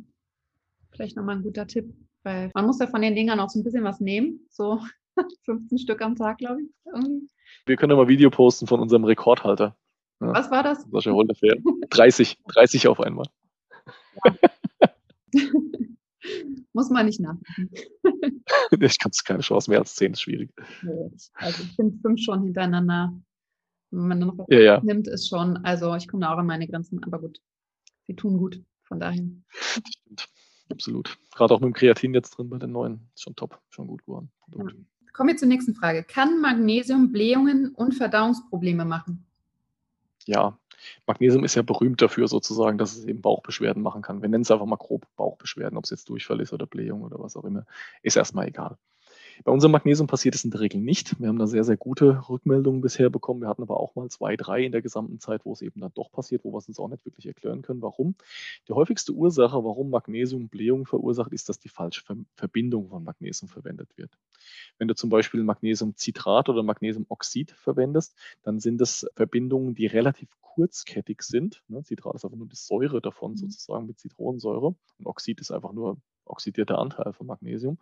vielleicht 0.91 1.15
nochmal 1.15 1.37
ein 1.37 1.43
guter 1.43 1.67
Tipp, 1.67 1.93
weil 2.23 2.51
man 2.53 2.65
muss 2.65 2.79
ja 2.79 2.87
von 2.87 3.01
den 3.01 3.15
Dingern 3.15 3.39
auch 3.39 3.49
so 3.49 3.59
ein 3.59 3.63
bisschen 3.63 3.83
was 3.83 3.99
nehmen. 3.99 4.45
So 4.49 4.81
15 5.45 5.79
Stück 5.79 6.01
am 6.01 6.15
Tag, 6.15 6.39
glaube 6.39 6.61
ich. 6.61 6.69
Irgendwie. 6.85 7.27
Wir 7.65 7.75
können 7.75 7.91
ja 7.91 7.97
mal 7.97 8.07
Video 8.07 8.29
posten 8.29 8.67
von 8.67 8.79
unserem 8.79 9.03
Rekordhalter. 9.03 9.77
Ja. 10.19 10.33
Was 10.33 10.49
war 10.51 10.63
das? 10.63 10.83
Sascha 10.91 11.11
Holderfair. 11.11 11.57
30, 11.89 12.37
30 12.47 12.87
auf 12.87 12.99
einmal. 12.99 13.25
Ja. 14.25 14.33
Muss 16.73 16.89
man 16.89 17.05
nicht 17.05 17.19
nachdenken. 17.19 17.73
ich 18.81 18.99
kann 18.99 19.11
es 19.11 19.23
keine 19.23 19.39
Chance, 19.39 19.69
mehr 19.69 19.79
als 19.79 19.95
10 19.95 20.13
ist 20.13 20.21
schwierig. 20.21 20.51
Also 21.33 21.63
ich 21.63 21.75
finde 21.75 21.97
fünf 22.01 22.21
schon 22.21 22.43
hintereinander. 22.43 23.13
Wenn 23.91 24.07
man 24.07 24.19
dann 24.19 24.29
noch 24.29 24.37
was 24.37 24.47
ja, 24.49 24.59
ja. 24.59 24.81
nimmt, 24.83 25.07
ist 25.07 25.29
schon, 25.29 25.57
also 25.57 25.95
ich 25.95 26.07
komme 26.07 26.21
da 26.21 26.33
auch 26.33 26.37
an 26.37 26.45
meine 26.45 26.67
Grenzen, 26.67 27.01
aber 27.03 27.19
gut. 27.19 27.39
Sie 28.05 28.15
tun 28.15 28.37
gut, 28.37 28.61
von 28.83 28.99
daher. 28.99 29.23
Stimmt. 29.49 30.27
Absolut. 30.69 31.17
Gerade 31.33 31.53
auch 31.53 31.59
mit 31.59 31.67
dem 31.67 31.73
Kreatin 31.73 32.13
jetzt 32.13 32.31
drin 32.31 32.49
bei 32.49 32.57
den 32.57 32.71
neuen. 32.71 32.99
Ist 33.15 33.23
schon 33.23 33.35
top, 33.35 33.59
schon 33.69 33.87
gut 33.87 34.05
geworden. 34.05 34.29
Ja. 34.55 34.65
Kommen 35.13 35.29
wir 35.29 35.37
zur 35.37 35.47
nächsten 35.47 35.73
Frage. 35.73 36.03
Kann 36.03 36.41
Magnesium 36.41 37.11
Blähungen 37.11 37.73
und 37.73 37.95
Verdauungsprobleme 37.95 38.85
machen? 38.85 39.25
Ja, 40.25 40.57
Magnesium 41.05 41.43
ist 41.43 41.55
ja 41.55 41.61
berühmt 41.61 42.01
dafür 42.01 42.27
sozusagen, 42.27 42.77
dass 42.77 42.95
es 42.95 43.05
eben 43.05 43.21
Bauchbeschwerden 43.21 43.81
machen 43.81 44.01
kann. 44.01 44.21
Wir 44.21 44.29
nennen 44.29 44.43
es 44.43 44.51
einfach 44.51 44.65
mal 44.65 44.75
grob 44.75 45.07
Bauchbeschwerden, 45.15 45.77
ob 45.77 45.85
es 45.85 45.89
jetzt 45.89 46.09
Durchfall 46.09 46.41
ist 46.41 46.53
oder 46.53 46.67
Blähung 46.67 47.01
oder 47.01 47.19
was 47.19 47.35
auch 47.35 47.45
immer, 47.45 47.65
ist 48.03 48.17
erstmal 48.17 48.47
egal. 48.47 48.77
Bei 49.43 49.51
unserem 49.51 49.71
Magnesium 49.71 50.07
passiert 50.07 50.35
es 50.35 50.43
in 50.43 50.51
der 50.51 50.59
Regel 50.59 50.81
nicht. 50.81 51.19
Wir 51.19 51.27
haben 51.27 51.39
da 51.39 51.47
sehr, 51.47 51.63
sehr 51.63 51.77
gute 51.77 52.27
Rückmeldungen 52.29 52.81
bisher 52.81 53.09
bekommen. 53.09 53.41
Wir 53.41 53.47
hatten 53.47 53.61
aber 53.61 53.79
auch 53.79 53.95
mal 53.95 54.09
zwei, 54.09 54.35
drei 54.35 54.63
in 54.63 54.71
der 54.71 54.81
gesamten 54.81 55.19
Zeit, 55.19 55.45
wo 55.45 55.53
es 55.53 55.61
eben 55.61 55.79
dann 55.81 55.91
doch 55.93 56.11
passiert, 56.11 56.43
wo 56.43 56.51
wir 56.51 56.57
es 56.57 56.67
uns 56.67 56.79
auch 56.79 56.87
nicht 56.87 57.05
wirklich 57.05 57.27
erklären 57.27 57.61
können, 57.61 57.81
warum. 57.81 58.15
Die 58.67 58.73
häufigste 58.73 59.13
Ursache, 59.13 59.63
warum 59.63 59.89
Magnesium 59.89 60.49
Blähung 60.49 60.85
verursacht, 60.85 61.33
ist, 61.33 61.49
dass 61.49 61.59
die 61.59 61.69
falsche 61.69 62.03
Verbindung 62.35 62.89
von 62.89 63.03
Magnesium 63.03 63.49
verwendet 63.49 63.89
wird. 63.97 64.11
Wenn 64.77 64.87
du 64.87 64.95
zum 64.95 65.09
Beispiel 65.09 65.43
Magnesiumcitrat 65.43 66.49
oder 66.49 66.63
Magnesiumoxid 66.63 67.51
verwendest, 67.51 68.15
dann 68.43 68.59
sind 68.59 68.79
das 68.79 69.07
Verbindungen, 69.15 69.75
die 69.75 69.85
relativ 69.85 70.29
kurzkettig 70.41 71.21
sind. 71.21 71.63
Ne, 71.67 71.83
Citrat 71.83 72.15
ist 72.15 72.25
einfach 72.25 72.37
nur 72.37 72.47
die 72.47 72.55
Säure 72.55 72.99
davon 72.99 73.31
mhm. 73.31 73.37
sozusagen 73.37 73.85
mit 73.85 73.99
Zitronensäure 73.99 74.75
und 74.97 75.05
Oxid 75.05 75.39
ist 75.39 75.51
einfach 75.51 75.71
nur 75.71 75.97
oxidierter 76.29 76.77
Anteil 76.79 77.13
von 77.13 77.27
Magnesium. 77.27 77.79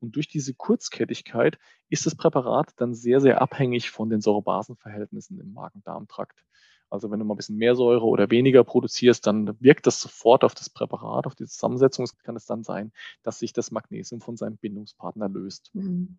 Und 0.00 0.16
durch 0.16 0.28
diese 0.28 0.54
Kurzkettigkeit 0.54 1.58
ist 1.88 2.06
das 2.06 2.14
Präparat 2.14 2.72
dann 2.76 2.94
sehr, 2.94 3.20
sehr 3.20 3.40
abhängig 3.40 3.90
von 3.90 4.10
den 4.10 4.20
Säurebasenverhältnissen 4.20 5.38
im 5.40 5.52
Magen-Darm-Trakt. 5.52 6.44
Also 6.90 7.10
wenn 7.10 7.18
du 7.18 7.24
mal 7.24 7.34
ein 7.34 7.36
bisschen 7.36 7.56
mehr 7.56 7.74
Säure 7.74 8.04
oder 8.04 8.30
weniger 8.30 8.62
produzierst, 8.62 9.26
dann 9.26 9.60
wirkt 9.60 9.86
das 9.86 10.00
sofort 10.00 10.44
auf 10.44 10.54
das 10.54 10.70
Präparat, 10.70 11.26
auf 11.26 11.34
die 11.34 11.46
Zusammensetzung. 11.46 12.04
Es 12.04 12.16
kann 12.18 12.36
es 12.36 12.46
dann 12.46 12.62
sein, 12.62 12.92
dass 13.22 13.40
sich 13.40 13.52
das 13.52 13.70
Magnesium 13.70 14.20
von 14.20 14.36
seinem 14.36 14.56
Bindungspartner 14.56 15.28
löst. 15.28 15.70
Mhm. 15.74 16.16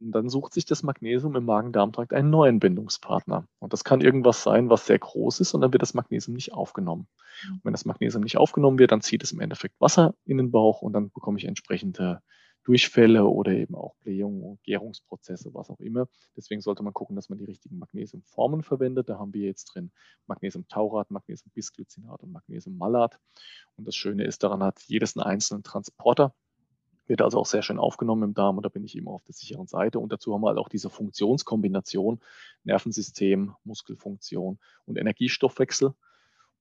Und 0.00 0.12
dann 0.12 0.28
sucht 0.28 0.52
sich 0.52 0.64
das 0.66 0.82
Magnesium 0.82 1.36
im 1.36 1.44
Magen-Darm-Trakt 1.44 2.12
einen 2.12 2.30
neuen 2.30 2.60
Bindungspartner. 2.60 3.48
Und 3.58 3.72
das 3.72 3.84
kann 3.84 4.00
irgendwas 4.00 4.42
sein, 4.42 4.68
was 4.68 4.86
sehr 4.86 4.98
groß 4.98 5.40
ist 5.40 5.54
und 5.54 5.62
dann 5.62 5.72
wird 5.72 5.82
das 5.82 5.94
Magnesium 5.94 6.34
nicht 6.34 6.52
aufgenommen. 6.52 7.08
Und 7.48 7.60
wenn 7.64 7.72
das 7.72 7.84
Magnesium 7.84 8.22
nicht 8.22 8.36
aufgenommen 8.36 8.78
wird, 8.78 8.92
dann 8.92 9.00
zieht 9.00 9.22
es 9.22 9.32
im 9.32 9.40
Endeffekt 9.40 9.80
Wasser 9.80 10.14
in 10.24 10.36
den 10.36 10.50
Bauch 10.50 10.82
und 10.82 10.92
dann 10.92 11.10
bekomme 11.10 11.38
ich 11.38 11.46
entsprechende 11.46 12.20
Durchfälle 12.66 13.24
oder 13.24 13.52
eben 13.52 13.76
auch 13.76 13.94
Blähungen, 14.00 14.58
Gärungsprozesse, 14.64 15.54
was 15.54 15.70
auch 15.70 15.78
immer. 15.78 16.08
Deswegen 16.36 16.60
sollte 16.60 16.82
man 16.82 16.92
gucken, 16.92 17.14
dass 17.14 17.28
man 17.28 17.38
die 17.38 17.44
richtigen 17.44 17.78
Magnesiumformen 17.78 18.64
verwendet. 18.64 19.08
Da 19.08 19.20
haben 19.20 19.32
wir 19.32 19.46
jetzt 19.46 19.66
drin 19.66 19.92
Magnesiumtaurat, 20.26 21.12
Magnesiumbisglycinat 21.12 22.24
und 22.24 22.32
Magnesiummalat. 22.32 23.20
Und 23.76 23.86
das 23.86 23.94
Schöne 23.94 24.24
ist, 24.24 24.42
daran 24.42 24.64
hat 24.64 24.80
jedes 24.88 25.16
einen 25.16 25.24
einzelnen 25.24 25.62
Transporter. 25.62 26.34
Wird 27.06 27.22
also 27.22 27.38
auch 27.38 27.46
sehr 27.46 27.62
schön 27.62 27.78
aufgenommen 27.78 28.22
im 28.24 28.34
Darm 28.34 28.56
und 28.56 28.64
da 28.64 28.68
bin 28.68 28.84
ich 28.84 28.96
immer 28.96 29.12
auf 29.12 29.22
der 29.22 29.34
sicheren 29.34 29.66
Seite. 29.66 29.98
Und 29.98 30.12
dazu 30.12 30.34
haben 30.34 30.42
wir 30.42 30.48
halt 30.48 30.58
auch 30.58 30.68
diese 30.68 30.90
Funktionskombination 30.90 32.20
Nervensystem, 32.64 33.54
Muskelfunktion 33.64 34.58
und 34.86 34.98
Energiestoffwechsel. 34.98 35.94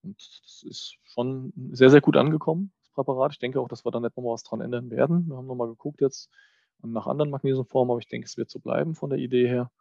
Und 0.03 0.17
das 0.43 0.63
ist 0.67 0.97
schon 1.03 1.51
sehr, 1.71 1.89
sehr 1.89 2.01
gut 2.01 2.15
angekommen, 2.15 2.71
das 2.81 2.89
Präparat. 2.91 3.33
Ich 3.33 3.39
denke 3.39 3.59
auch, 3.59 3.67
dass 3.67 3.85
wir 3.85 3.91
da 3.91 3.99
nicht 3.99 4.15
nochmal 4.15 4.33
was 4.33 4.43
dran 4.43 4.61
ändern 4.61 4.91
werden. 4.91 5.27
Wir 5.27 5.35
haben 5.35 5.47
nochmal 5.47 5.67
geguckt 5.67 6.01
jetzt 6.01 6.29
nach 6.83 7.07
anderen 7.07 7.31
Magnesiumformen, 7.31 7.91
aber 7.91 7.99
ich 7.99 8.07
denke, 8.07 8.25
es 8.25 8.37
wird 8.37 8.51
so 8.51 8.59
bleiben 8.59 8.93
von 8.93 9.09
der 9.09 9.17
Idee 9.17 9.47
her. 9.47 9.71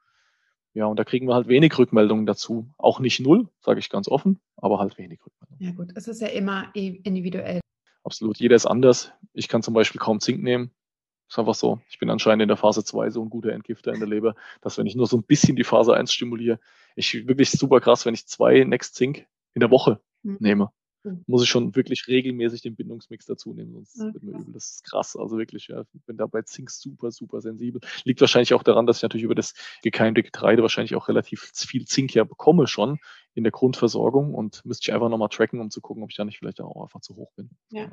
Ja, 0.72 0.86
und 0.86 0.98
da 0.98 1.04
kriegen 1.04 1.28
wir 1.28 1.34
halt 1.34 1.46
wenig 1.46 1.78
Rückmeldungen 1.78 2.26
dazu. 2.26 2.68
Auch 2.78 2.98
nicht 2.98 3.20
null, 3.20 3.48
sage 3.60 3.78
ich 3.78 3.90
ganz 3.90 4.08
offen, 4.08 4.40
aber 4.56 4.80
halt 4.80 4.98
wenig 4.98 5.20
Rückmeldungen. 5.24 5.62
Ja 5.62 5.72
gut, 5.72 5.92
es 5.94 6.08
ist 6.08 6.20
ja 6.20 6.28
immer 6.28 6.74
individuell. 6.74 7.60
Absolut, 8.04 8.38
jeder 8.38 8.54
ist 8.54 8.66
anders. 8.66 9.12
Ich 9.32 9.48
kann 9.48 9.62
zum 9.62 9.74
Beispiel 9.74 10.00
kaum 10.00 10.20
Zink 10.20 10.42
nehmen. 10.42 10.70
Ist 11.28 11.38
einfach 11.38 11.54
so. 11.54 11.80
Ich 11.88 11.98
bin 11.98 12.10
anscheinend 12.10 12.42
in 12.42 12.48
der 12.48 12.58
Phase 12.58 12.84
2 12.84 13.10
so 13.10 13.22
ein 13.22 13.30
guter 13.30 13.52
Entgifter 13.52 13.92
in 13.92 13.98
der 13.98 14.08
Leber, 14.08 14.34
dass 14.60 14.76
wenn 14.76 14.86
ich 14.86 14.94
nur 14.94 15.06
so 15.06 15.16
ein 15.16 15.24
bisschen 15.24 15.56
die 15.56 15.64
Phase 15.64 15.94
1 15.94 16.12
stimuliere, 16.12 16.60
ich 16.96 17.26
wirklich 17.26 17.50
super 17.50 17.80
krass, 17.80 18.04
wenn 18.04 18.14
ich 18.14 18.26
zwei 18.26 18.62
Next 18.64 18.94
Zink 18.94 19.26
in 19.54 19.60
der 19.60 19.70
Woche 19.70 20.00
mhm. 20.22 20.36
nehme. 20.38 20.70
Mhm. 21.02 21.24
Muss 21.26 21.42
ich 21.42 21.48
schon 21.48 21.74
wirklich 21.74 22.06
regelmäßig 22.06 22.60
den 22.60 22.76
Bindungsmix 22.76 23.24
dazu 23.24 23.54
nehmen, 23.54 23.72
sonst 23.72 23.98
ja, 23.98 24.12
wird 24.12 24.22
mir 24.22 24.32
übel. 24.32 24.52
Das 24.52 24.70
ist 24.70 24.84
krass. 24.84 25.16
Also 25.16 25.38
wirklich, 25.38 25.68
ja, 25.68 25.84
bin 26.06 26.18
da 26.18 26.26
bei 26.26 26.42
Zink 26.42 26.70
super, 26.70 27.10
super 27.10 27.40
sensibel. 27.40 27.80
Liegt 28.04 28.20
wahrscheinlich 28.20 28.52
auch 28.52 28.62
daran, 28.62 28.86
dass 28.86 28.98
ich 28.98 29.02
natürlich 29.02 29.24
über 29.24 29.34
das 29.34 29.54
gekeimte 29.82 30.22
Getreide 30.22 30.60
wahrscheinlich 30.60 30.94
auch 30.94 31.08
relativ 31.08 31.52
viel 31.54 31.86
Zink 31.86 32.14
ja 32.14 32.24
bekomme 32.24 32.66
schon 32.66 32.98
in 33.34 33.42
der 33.42 33.50
Grundversorgung 33.50 34.32
und 34.34 34.64
müsste 34.64 34.88
ich 34.88 34.94
einfach 34.94 35.08
nochmal 35.08 35.28
tracken, 35.28 35.60
um 35.60 35.70
zu 35.70 35.80
gucken, 35.80 36.02
ob 36.04 36.10
ich 36.10 36.16
da 36.16 36.24
nicht 36.24 36.38
vielleicht 36.38 36.60
auch 36.60 36.82
einfach 36.82 37.00
zu 37.00 37.16
hoch 37.16 37.32
bin. 37.36 37.50
Ja. 37.70 37.88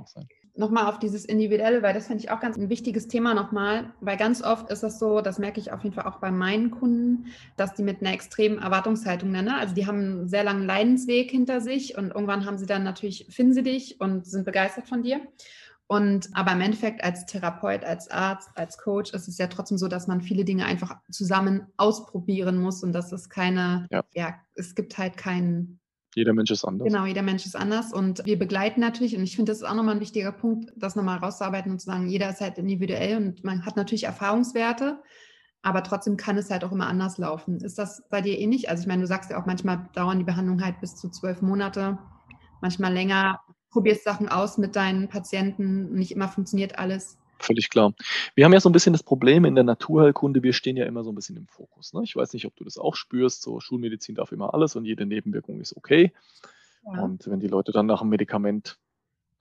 Nochmal 0.55 0.85
auf 0.87 0.99
dieses 0.99 1.25
Individuelle, 1.25 1.81
weil 1.81 1.93
das 1.93 2.07
finde 2.07 2.23
ich 2.23 2.29
auch 2.29 2.39
ganz 2.39 2.57
ein 2.57 2.69
wichtiges 2.69 3.07
Thema 3.07 3.33
nochmal, 3.33 3.93
weil 4.01 4.17
ganz 4.17 4.43
oft 4.43 4.69
ist 4.69 4.83
das 4.83 4.99
so, 4.99 5.21
das 5.21 5.39
merke 5.39 5.59
ich 5.59 5.71
auf 5.71 5.83
jeden 5.83 5.95
Fall 5.95 6.05
auch 6.05 6.19
bei 6.19 6.31
meinen 6.31 6.69
Kunden, 6.69 7.25
dass 7.57 7.73
die 7.73 7.83
mit 7.83 8.01
einer 8.01 8.13
extremen 8.13 8.59
Erwartungshaltung 8.59 9.31
nennen. 9.31 9.49
Also 9.49 9.73
die 9.73 9.87
haben 9.87 9.99
einen 9.99 10.27
sehr 10.27 10.43
langen 10.43 10.65
Leidensweg 10.65 11.31
hinter 11.31 11.59
sich 11.59 11.97
und 11.97 12.11
irgendwann 12.11 12.45
haben 12.45 12.57
sie 12.57 12.67
dann 12.67 12.83
natürlich, 12.83 13.25
finden 13.29 13.53
sie 13.53 13.63
dich 13.63 13.99
und 13.99 14.25
sind 14.27 14.45
begeistert 14.45 14.87
von 14.87 15.01
dir. 15.01 15.21
Und 15.91 16.29
aber 16.31 16.53
im 16.53 16.61
Endeffekt 16.61 17.03
als 17.03 17.25
Therapeut, 17.25 17.83
als 17.83 18.09
Arzt, 18.09 18.49
als 18.55 18.77
Coach 18.77 19.11
ist 19.11 19.27
es 19.27 19.37
ja 19.37 19.47
trotzdem 19.47 19.77
so, 19.77 19.89
dass 19.89 20.07
man 20.07 20.21
viele 20.21 20.45
Dinge 20.45 20.63
einfach 20.63 20.95
zusammen 21.11 21.67
ausprobieren 21.75 22.61
muss 22.61 22.81
und 22.81 22.93
dass 22.93 23.11
es 23.11 23.27
keine, 23.27 23.87
ja, 23.91 24.01
ja 24.13 24.35
es 24.55 24.73
gibt 24.73 24.97
halt 24.97 25.17
keinen. 25.17 25.81
Jeder 26.15 26.31
Mensch 26.31 26.49
ist 26.49 26.63
anders. 26.63 26.87
Genau, 26.87 27.05
jeder 27.05 27.23
Mensch 27.23 27.45
ist 27.45 27.57
anders 27.57 27.91
und 27.91 28.25
wir 28.25 28.39
begleiten 28.39 28.79
natürlich 28.79 29.17
und 29.17 29.23
ich 29.23 29.35
finde, 29.35 29.51
das 29.51 29.57
ist 29.57 29.67
auch 29.67 29.75
nochmal 29.75 29.95
ein 29.95 29.99
wichtiger 29.99 30.31
Punkt, 30.31 30.71
das 30.77 30.95
nochmal 30.95 31.17
rauszuarbeiten 31.17 31.73
und 31.73 31.79
zu 31.79 31.87
sagen, 31.87 32.07
jeder 32.07 32.29
ist 32.29 32.39
halt 32.39 32.57
individuell 32.57 33.17
und 33.17 33.43
man 33.43 33.65
hat 33.65 33.75
natürlich 33.75 34.05
Erfahrungswerte, 34.05 35.01
aber 35.61 35.83
trotzdem 35.83 36.15
kann 36.15 36.37
es 36.37 36.49
halt 36.49 36.63
auch 36.63 36.71
immer 36.71 36.87
anders 36.87 37.17
laufen. 37.17 37.59
Ist 37.59 37.77
das 37.77 38.07
bei 38.09 38.21
dir 38.21 38.39
ähnlich? 38.39 38.69
Also 38.69 38.83
ich 38.83 38.87
meine, 38.87 39.01
du 39.01 39.07
sagst 39.07 39.29
ja 39.29 39.41
auch, 39.41 39.45
manchmal 39.45 39.89
dauern 39.93 40.19
die 40.19 40.23
Behandlungen 40.23 40.63
halt 40.63 40.79
bis 40.79 40.95
zu 40.95 41.09
zwölf 41.09 41.41
Monate, 41.41 41.97
manchmal 42.61 42.93
länger 42.93 43.41
probierst 43.71 44.03
Sachen 44.03 44.29
aus 44.29 44.57
mit 44.57 44.75
deinen 44.75 45.07
Patienten, 45.07 45.93
nicht 45.93 46.11
immer 46.11 46.27
funktioniert 46.27 46.77
alles. 46.77 47.17
Völlig 47.39 47.71
klar. 47.71 47.93
Wir 48.35 48.45
haben 48.45 48.53
ja 48.53 48.59
so 48.59 48.69
ein 48.69 48.73
bisschen 48.73 48.93
das 48.93 49.01
Problem 49.01 49.45
in 49.45 49.55
der 49.55 49.63
Naturheilkunde, 49.63 50.43
wir 50.43 50.53
stehen 50.53 50.77
ja 50.77 50.85
immer 50.85 51.03
so 51.03 51.11
ein 51.11 51.15
bisschen 51.15 51.37
im 51.37 51.47
Fokus. 51.47 51.93
Ne? 51.93 52.01
Ich 52.03 52.15
weiß 52.15 52.33
nicht, 52.33 52.45
ob 52.45 52.55
du 52.55 52.63
das 52.63 52.77
auch 52.77 52.95
spürst, 52.95 53.41
so 53.41 53.59
Schulmedizin 53.59 54.15
darf 54.15 54.31
immer 54.31 54.53
alles 54.53 54.75
und 54.75 54.85
jede 54.85 55.05
Nebenwirkung 55.05 55.59
ist 55.59 55.75
okay. 55.75 56.13
Ja. 56.85 57.01
Und 57.01 57.27
wenn 57.27 57.39
die 57.39 57.47
Leute 57.47 57.71
dann 57.71 57.87
nach 57.87 58.01
einem 58.01 58.11
Medikament 58.11 58.77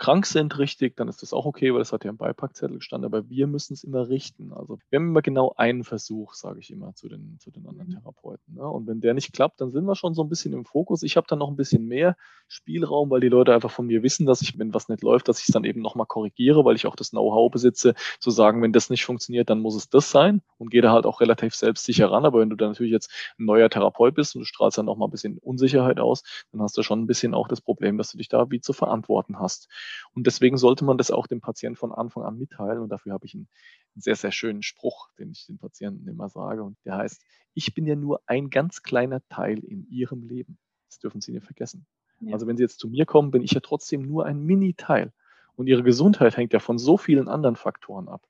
krank 0.01 0.25
sind, 0.25 0.59
richtig, 0.59 0.97
dann 0.97 1.09
ist 1.09 1.21
das 1.21 1.35
auch 1.35 1.45
okay, 1.45 1.73
weil 1.73 1.79
das 1.79 1.93
hat 1.93 2.05
ja 2.05 2.11
im 2.11 2.17
Beipackzettel 2.17 2.79
gestanden. 2.79 3.05
Aber 3.05 3.29
wir 3.29 3.47
müssen 3.47 3.75
es 3.75 3.85
immer 3.85 4.09
richten. 4.09 4.53
Also 4.53 4.79
wir 4.89 4.99
haben 4.99 5.09
immer 5.09 5.21
genau 5.21 5.53
einen 5.57 5.85
Versuch, 5.85 6.33
sage 6.33 6.59
ich 6.59 6.71
immer 6.71 6.95
zu 6.95 7.09
den, 7.09 7.37
zu 7.39 7.51
den 7.51 7.67
anderen 7.67 7.89
mhm. 7.91 7.93
Therapeuten. 7.93 8.55
Ne? 8.55 8.67
Und 8.67 8.87
wenn 8.87 9.03
der 9.03 9.13
nicht 9.13 9.35
klappt, 9.35 9.61
dann 9.61 9.71
sind 9.71 9.85
wir 9.85 9.95
schon 9.95 10.15
so 10.15 10.23
ein 10.23 10.31
bisschen 10.31 10.55
im 10.55 10.65
Fokus. 10.65 11.03
Ich 11.03 11.19
habe 11.19 11.27
dann 11.29 11.39
noch 11.39 11.51
ein 11.51 11.57
bisschen 11.57 11.87
mehr 11.87 12.17
Spielraum, 12.49 13.11
weil 13.11 13.21
die 13.21 13.29
Leute 13.29 13.55
einfach 13.55 13.71
von 13.71 13.87
mir 13.87 14.03
wissen, 14.03 14.25
dass 14.25 14.41
ich, 14.41 14.59
wenn 14.59 14.73
was 14.73 14.89
nicht 14.89 15.03
läuft, 15.03 15.29
dass 15.29 15.39
ich 15.41 15.49
es 15.49 15.53
dann 15.53 15.65
eben 15.65 15.83
nochmal 15.83 16.07
korrigiere, 16.07 16.65
weil 16.65 16.77
ich 16.77 16.87
auch 16.87 16.97
das 16.97 17.11
Know-how 17.11 17.51
besitze, 17.51 17.95
zu 18.19 18.31
sagen, 18.31 18.63
wenn 18.63 18.73
das 18.73 18.89
nicht 18.89 19.05
funktioniert, 19.05 19.51
dann 19.51 19.61
muss 19.61 19.77
es 19.77 19.91
das 19.91 20.11
sein 20.11 20.41
und 20.57 20.71
gehe 20.71 20.81
da 20.81 20.93
halt 20.93 21.05
auch 21.05 21.21
relativ 21.21 21.55
selbstsicher 21.55 22.11
ran. 22.11 22.25
Aber 22.25 22.41
wenn 22.41 22.49
du 22.49 22.57
dann 22.57 22.71
natürlich 22.71 22.93
jetzt 22.93 23.13
ein 23.39 23.45
neuer 23.45 23.69
Therapeut 23.69 24.15
bist 24.15 24.35
und 24.35 24.41
du 24.41 24.47
strahlst 24.47 24.79
dann 24.79 24.87
nochmal 24.87 25.09
ein 25.09 25.13
bisschen 25.13 25.37
Unsicherheit 25.37 26.01
aus, 26.01 26.23
dann 26.53 26.63
hast 26.63 26.79
du 26.79 26.83
schon 26.83 27.03
ein 27.03 27.07
bisschen 27.07 27.35
auch 27.35 27.49
das 27.49 27.61
Problem, 27.61 27.99
dass 27.99 28.13
du 28.13 28.19
dich 28.19 28.29
da 28.29 28.51
wie 28.51 28.61
zu 28.63 28.73
verantworten 28.73 29.39
hast. 29.39 29.69
Und 30.15 30.27
deswegen 30.27 30.57
sollte 30.57 30.85
man 30.85 30.99
das 30.99 31.11
auch 31.11 31.27
dem 31.27 31.41
Patienten 31.41 31.77
von 31.77 31.93
Anfang 31.93 32.25
an 32.25 32.39
mitteilen. 32.39 32.81
Und 32.81 32.91
dafür 32.91 33.13
habe 33.13 33.27
ich 33.27 33.35
einen, 33.35 33.49
sehr, 33.97 34.17
sehr 34.17 34.33
schönen 34.33 34.63
Spruch, 34.63 35.11
den 35.19 35.31
ich 35.31 35.47
den 35.47 35.59
Patienten 35.59 36.07
immer 36.09 36.29
sage. 36.29 36.63
Und 36.63 36.77
der 36.85 36.97
heißt, 36.97 37.23
ich 37.55 37.75
bin 37.75 37.87
ja 37.87 37.97
nur 37.97 38.21
ein 38.27 38.51
ganz 38.51 38.83
kleiner 38.83 39.21
Teil 39.29 39.59
in 39.59 39.87
Ihrem 39.89 40.23
Leben. 40.23 40.59
Das 40.89 40.99
dürfen 40.99 41.21
Sie 41.21 41.33
nicht 41.33 41.45
vergessen. 41.45 41.87
Ja. 42.21 42.35
Also 42.35 42.47
wenn 42.47 42.57
Sie 42.57 42.63
jetzt 42.63 42.79
zu 42.79 42.89
mir 42.89 43.07
kommen, 43.07 43.31
bin 43.31 43.43
ich 43.43 43.53
ja 43.53 43.61
trotzdem 43.61 44.03
nur 44.03 44.27
ein 44.27 44.43
Mini-Teil. 44.43 45.13
Und 45.57 45.67
Ihre 45.67 45.83
Gesundheit 45.83 46.37
hängt 46.37 46.53
ja 46.53 46.61
von 46.61 46.79
so 46.79 46.97
vielen 46.97 47.29
anderen 47.29 47.57
Faktoren 47.57 48.09
ab, 48.09 48.27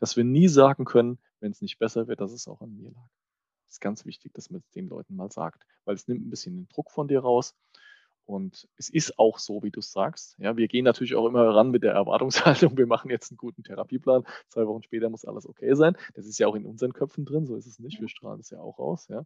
dass 0.00 0.16
wir 0.16 0.24
nie 0.24 0.48
sagen 0.48 0.84
können, 0.84 1.18
wenn 1.40 1.52
es 1.52 1.60
nicht 1.60 1.78
besser 1.78 2.08
wird, 2.08 2.20
dass 2.20 2.32
es 2.32 2.48
auch 2.48 2.60
an 2.60 2.74
mir 2.74 2.90
lag. 2.90 3.08
Das 3.66 3.74
ist 3.76 3.80
ganz 3.80 4.04
wichtig, 4.04 4.34
dass 4.34 4.50
man 4.50 4.60
es 4.60 4.70
den 4.70 4.88
Leuten 4.88 5.16
mal 5.16 5.30
sagt, 5.30 5.66
weil 5.84 5.94
es 5.94 6.08
nimmt 6.08 6.26
ein 6.26 6.30
bisschen 6.30 6.56
den 6.56 6.68
Druck 6.68 6.90
von 6.90 7.08
dir 7.08 7.20
raus 7.20 7.54
und 8.24 8.68
es 8.76 8.88
ist 8.88 9.18
auch 9.18 9.38
so, 9.38 9.62
wie 9.62 9.70
du 9.70 9.80
es 9.80 9.92
sagst. 9.92 10.36
Ja, 10.38 10.56
wir 10.56 10.68
gehen 10.68 10.84
natürlich 10.84 11.14
auch 11.14 11.26
immer 11.26 11.54
ran 11.54 11.70
mit 11.70 11.82
der 11.82 11.92
Erwartungshaltung, 11.92 12.76
wir 12.78 12.86
machen 12.86 13.10
jetzt 13.10 13.30
einen 13.30 13.38
guten 13.38 13.62
Therapieplan. 13.64 14.24
Zwei 14.48 14.66
Wochen 14.66 14.82
später 14.82 15.10
muss 15.10 15.24
alles 15.24 15.46
okay 15.46 15.74
sein. 15.74 15.96
Das 16.14 16.26
ist 16.26 16.38
ja 16.38 16.46
auch 16.46 16.54
in 16.54 16.64
unseren 16.64 16.92
Köpfen 16.92 17.24
drin, 17.24 17.46
so 17.46 17.56
ist 17.56 17.66
es 17.66 17.78
nicht. 17.78 18.00
Wir 18.00 18.08
strahlen 18.08 18.38
das 18.38 18.50
ja 18.50 18.60
auch 18.60 18.78
aus. 18.78 19.08
Ja. 19.08 19.24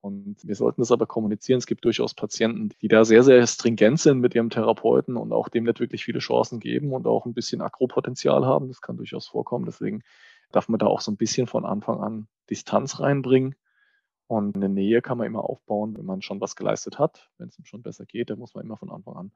Und 0.00 0.46
wir 0.46 0.54
sollten 0.54 0.80
das 0.80 0.92
aber 0.92 1.06
kommunizieren. 1.06 1.58
Es 1.58 1.66
gibt 1.66 1.84
durchaus 1.84 2.14
Patienten, 2.14 2.70
die 2.80 2.88
da 2.88 3.04
sehr, 3.04 3.24
sehr 3.24 3.44
stringent 3.46 3.98
sind 3.98 4.20
mit 4.20 4.34
ihrem 4.34 4.50
Therapeuten 4.50 5.16
und 5.16 5.32
auch 5.32 5.48
dem 5.48 5.64
nicht 5.64 5.80
wirklich 5.80 6.04
viele 6.04 6.20
Chancen 6.20 6.60
geben 6.60 6.92
und 6.92 7.06
auch 7.06 7.26
ein 7.26 7.34
bisschen 7.34 7.60
Akropotenzial 7.60 8.46
haben. 8.46 8.68
Das 8.68 8.80
kann 8.80 8.96
durchaus 8.96 9.26
vorkommen. 9.26 9.66
Deswegen 9.66 10.02
darf 10.52 10.68
man 10.68 10.78
da 10.78 10.86
auch 10.86 11.00
so 11.00 11.10
ein 11.10 11.16
bisschen 11.16 11.48
von 11.48 11.66
Anfang 11.66 12.00
an 12.00 12.28
Distanz 12.48 13.00
reinbringen 13.00 13.56
und 14.28 14.56
eine 14.56 14.68
Nähe 14.68 15.00
kann 15.00 15.16
man 15.18 15.26
immer 15.26 15.48
aufbauen, 15.48 15.96
wenn 15.96 16.04
man 16.04 16.20
schon 16.20 16.40
was 16.40 16.54
geleistet 16.54 16.98
hat. 16.98 17.30
Wenn 17.38 17.48
es 17.48 17.58
ihm 17.58 17.64
schon 17.64 17.82
besser 17.82 18.04
geht, 18.04 18.28
dann 18.28 18.38
muss 18.38 18.54
man 18.54 18.64
immer 18.64 18.76
von 18.76 18.90
Anfang 18.90 19.16
an 19.16 19.32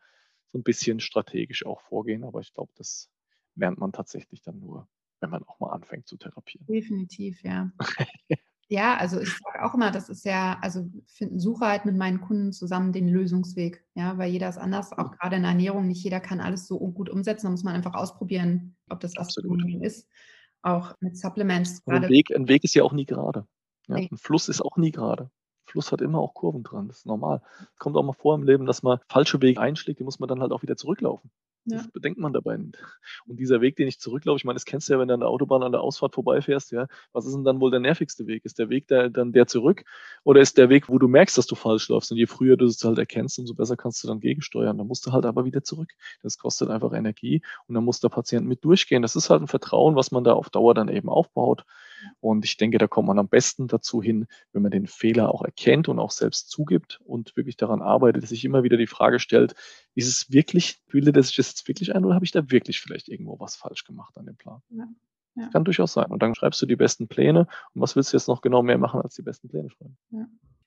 so 0.53 0.59
ein 0.59 0.63
bisschen 0.63 1.01
strategisch 1.01 1.65
auch 1.65 1.81
vorgehen. 1.81 2.25
Aber 2.25 2.41
ich 2.41 2.53
glaube, 2.53 2.73
das 2.77 3.11
lernt 3.55 3.79
man 3.79 3.93
tatsächlich 3.93 4.43
dann 4.43 4.61
nur, 4.61 4.87
wenn 5.21 5.31
man 5.31 5.45
auch 5.45 5.59
mal 5.61 5.71
anfängt 5.71 6.07
zu 6.07 6.19
therapieren. 6.19 6.67
Definitiv, 6.67 7.43
ja. 7.43 7.73
ja, 8.69 8.99
also 8.99 9.19
ich 9.19 9.31
sage 9.31 9.65
auch 9.65 9.73
immer, 9.73 9.91
das 9.91 10.11
ist 10.11 10.27
ja, 10.27 10.59
also 10.61 10.87
finden, 11.07 11.41
suche 11.41 11.67
halt 11.67 11.87
mit 11.87 11.97
meinen 11.97 12.21
Kunden 12.21 12.53
zusammen 12.53 12.93
den 12.93 13.09
Lösungsweg, 13.09 13.83
ja, 13.95 14.19
weil 14.19 14.31
jeder 14.31 14.51
ist 14.51 14.59
anders, 14.59 14.93
auch 14.93 15.13
gerade 15.13 15.37
in 15.37 15.43
der 15.43 15.53
Ernährung, 15.53 15.89
nicht 15.89 16.05
jeder 16.05 16.21
kann 16.21 16.41
alles 16.41 16.67
so 16.67 16.79
gut 16.79 17.09
umsetzen, 17.09 17.47
da 17.47 17.51
muss 17.51 17.65
man 17.65 17.75
einfach 17.75 17.95
ausprobieren, 17.95 18.77
ob 18.91 19.01
das 19.01 19.15
was 19.17 19.35
ist. 19.81 20.07
Auch 20.61 20.95
mit 21.01 21.17
Supplements. 21.17 21.83
Ein 21.87 22.09
Weg, 22.11 22.31
ein 22.31 22.47
Weg 22.47 22.63
ist 22.63 22.75
ja 22.75 22.85
auch 22.85 22.93
nie 22.93 23.07
gerade. 23.07 23.47
Ja, 23.89 23.97
ein 23.97 24.17
Fluss 24.17 24.49
ist 24.49 24.61
auch 24.61 24.77
nie 24.77 24.91
gerade. 24.91 25.31
Fluss 25.65 25.93
hat 25.93 26.01
immer 26.01 26.19
auch 26.19 26.35
Kurven 26.35 26.63
dran. 26.63 26.89
Das 26.89 26.99
ist 26.99 27.07
normal. 27.07 27.43
Kommt 27.79 27.97
auch 27.97 28.03
mal 28.03 28.13
vor 28.13 28.35
im 28.35 28.43
Leben, 28.43 28.67
dass 28.67 28.83
man 28.83 28.99
falsche 29.09 29.41
Wege 29.41 29.61
einschlägt, 29.61 30.01
die 30.01 30.05
muss 30.05 30.19
man 30.19 30.29
dann 30.29 30.41
halt 30.41 30.53
auch 30.53 30.63
wieder 30.63 30.77
zurücklaufen. 30.77 31.31
Ja. 31.65 31.77
Das 31.77 31.89
bedenkt 31.93 32.19
man 32.19 32.33
dabei 32.33 32.57
nicht. 32.57 32.77
Und 33.25 33.39
dieser 33.39 33.61
Weg, 33.61 33.77
den 33.77 33.87
ich 33.87 34.01
zurücklaufe, 34.01 34.37
ich 34.37 34.45
meine, 34.45 34.57
das 34.57 34.65
kennst 34.65 34.89
du 34.89 34.95
ja, 34.95 34.99
wenn 34.99 35.07
du 35.07 35.15
an 35.15 35.21
der 35.21 35.29
Autobahn 35.29 35.63
an 35.63 35.71
der 35.71 35.81
Ausfahrt 35.81 36.15
vorbeifährst, 36.15 36.73
ja, 36.73 36.89
was 37.13 37.25
ist 37.25 37.35
denn 37.35 37.45
dann 37.45 37.61
wohl 37.61 37.71
der 37.71 37.79
nervigste 37.79 38.27
Weg? 38.27 38.45
Ist 38.45 38.59
der 38.59 38.69
Weg 38.69 38.89
der, 38.89 39.11
dann 39.11 39.33
der 39.33 39.47
zurück 39.47 39.85
oder 40.25 40.41
ist 40.41 40.59
der 40.59 40.69
Weg, 40.71 40.89
wo 40.89 40.99
du 40.99 41.07
merkst, 41.07 41.39
dass 41.39 41.47
du 41.47 41.55
falsch 41.55 41.89
läufst? 41.89 42.11
Und 42.11 42.19
je 42.19 42.27
früher 42.27 42.57
du 42.57 42.67
es 42.67 42.83
halt 42.83 42.99
erkennst, 42.99 43.39
umso 43.39 43.55
besser 43.55 43.77
kannst 43.77 44.03
du 44.03 44.09
dann 44.09 44.19
gegensteuern. 44.19 44.77
Dann 44.77 44.89
musst 44.89 45.07
du 45.07 45.13
halt 45.13 45.25
aber 45.25 45.45
wieder 45.45 45.63
zurück. 45.63 45.93
Das 46.23 46.37
kostet 46.37 46.69
einfach 46.69 46.93
Energie 46.93 47.43
und 47.69 47.77
dann 47.77 47.85
muss 47.85 48.01
der 48.01 48.09
Patient 48.09 48.47
mit 48.47 48.65
durchgehen. 48.65 49.03
Das 49.03 49.15
ist 49.15 49.31
halt 49.31 49.43
ein 49.43 49.49
Vertrauen, 49.49 49.95
was 49.95 50.11
man 50.11 50.25
da 50.25 50.33
auf 50.33 50.51
Dauer 50.51 50.75
dann 50.75 50.89
eben 50.89 51.09
aufbaut. 51.09 51.65
Und 52.21 52.45
ich 52.45 52.57
denke, 52.57 52.79
da 52.79 52.87
kommt 52.87 53.09
man 53.09 53.19
am 53.19 53.29
besten 53.29 53.69
dazu 53.69 54.03
hin, 54.03 54.27
wenn 54.53 54.63
man 54.63 54.71
den 54.71 54.87
Fehler 54.87 55.33
auch 55.33 55.43
erkennt 55.43 55.89
und 55.89 55.99
auch 55.99 56.11
selbst 56.11 56.51
zugibt 56.51 57.01
und 57.05 57.37
wirklich 57.37 57.57
daran 57.57 57.83
arbeitet, 57.83 58.27
sich 58.27 58.45
immer 58.45 58.63
wieder 58.63 58.77
die 58.77 58.87
Frage 58.87 59.19
stellt, 59.19 59.55
ist 59.95 60.09
es 60.09 60.33
wirklich, 60.33 60.81
bildet 60.87 61.15
sich 61.25 61.37
das 61.37 61.49
jetzt 61.49 61.69
wirklich 61.69 61.95
ein 61.95 62.05
oder 62.05 62.15
habe 62.15 62.25
ich 62.25 62.33
da 62.33 62.51
wirklich 62.51 62.81
vielleicht 62.81 63.09
irgendwo 63.09 63.39
was 63.41 63.57
falsch 63.57 63.85
gemacht 63.85 64.17
an 64.17 64.27
dem 64.27 64.37
Plan? 64.37 64.63
Ja. 64.71 64.89
Ja. 65.35 65.49
Kann 65.49 65.65
durchaus 65.65 65.95
sein. 65.95 66.11
Und 66.11 66.23
dann 66.23 66.35
schreibst 66.35 66.61
du 66.61 66.67
die 66.67 66.77
besten 66.77 67.09
Pläne. 67.09 67.47
Und 67.75 67.81
was 67.81 67.97
willst 67.97 68.13
du 68.13 68.17
jetzt 68.17 68.29
noch 68.29 68.43
genau 68.43 68.63
mehr 68.63 68.77
machen, 68.77 69.01
als 69.01 69.15
die 69.15 69.23
besten 69.23 69.49
Pläne 69.49 69.71
schreiben? 69.71 69.97
Ja. 70.11 70.27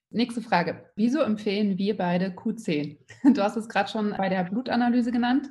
Nächste 0.10 0.42
Frage. 0.42 0.90
Wieso 0.96 1.20
empfehlen 1.20 1.78
wir 1.78 1.98
beide 1.98 2.28
Q10? 2.28 2.98
Du 3.36 3.44
hast 3.44 3.58
es 3.58 3.68
gerade 3.68 3.90
schon 3.90 4.14
bei 4.18 4.30
der 4.30 4.44
Blutanalyse 4.46 5.12
genannt. 5.12 5.50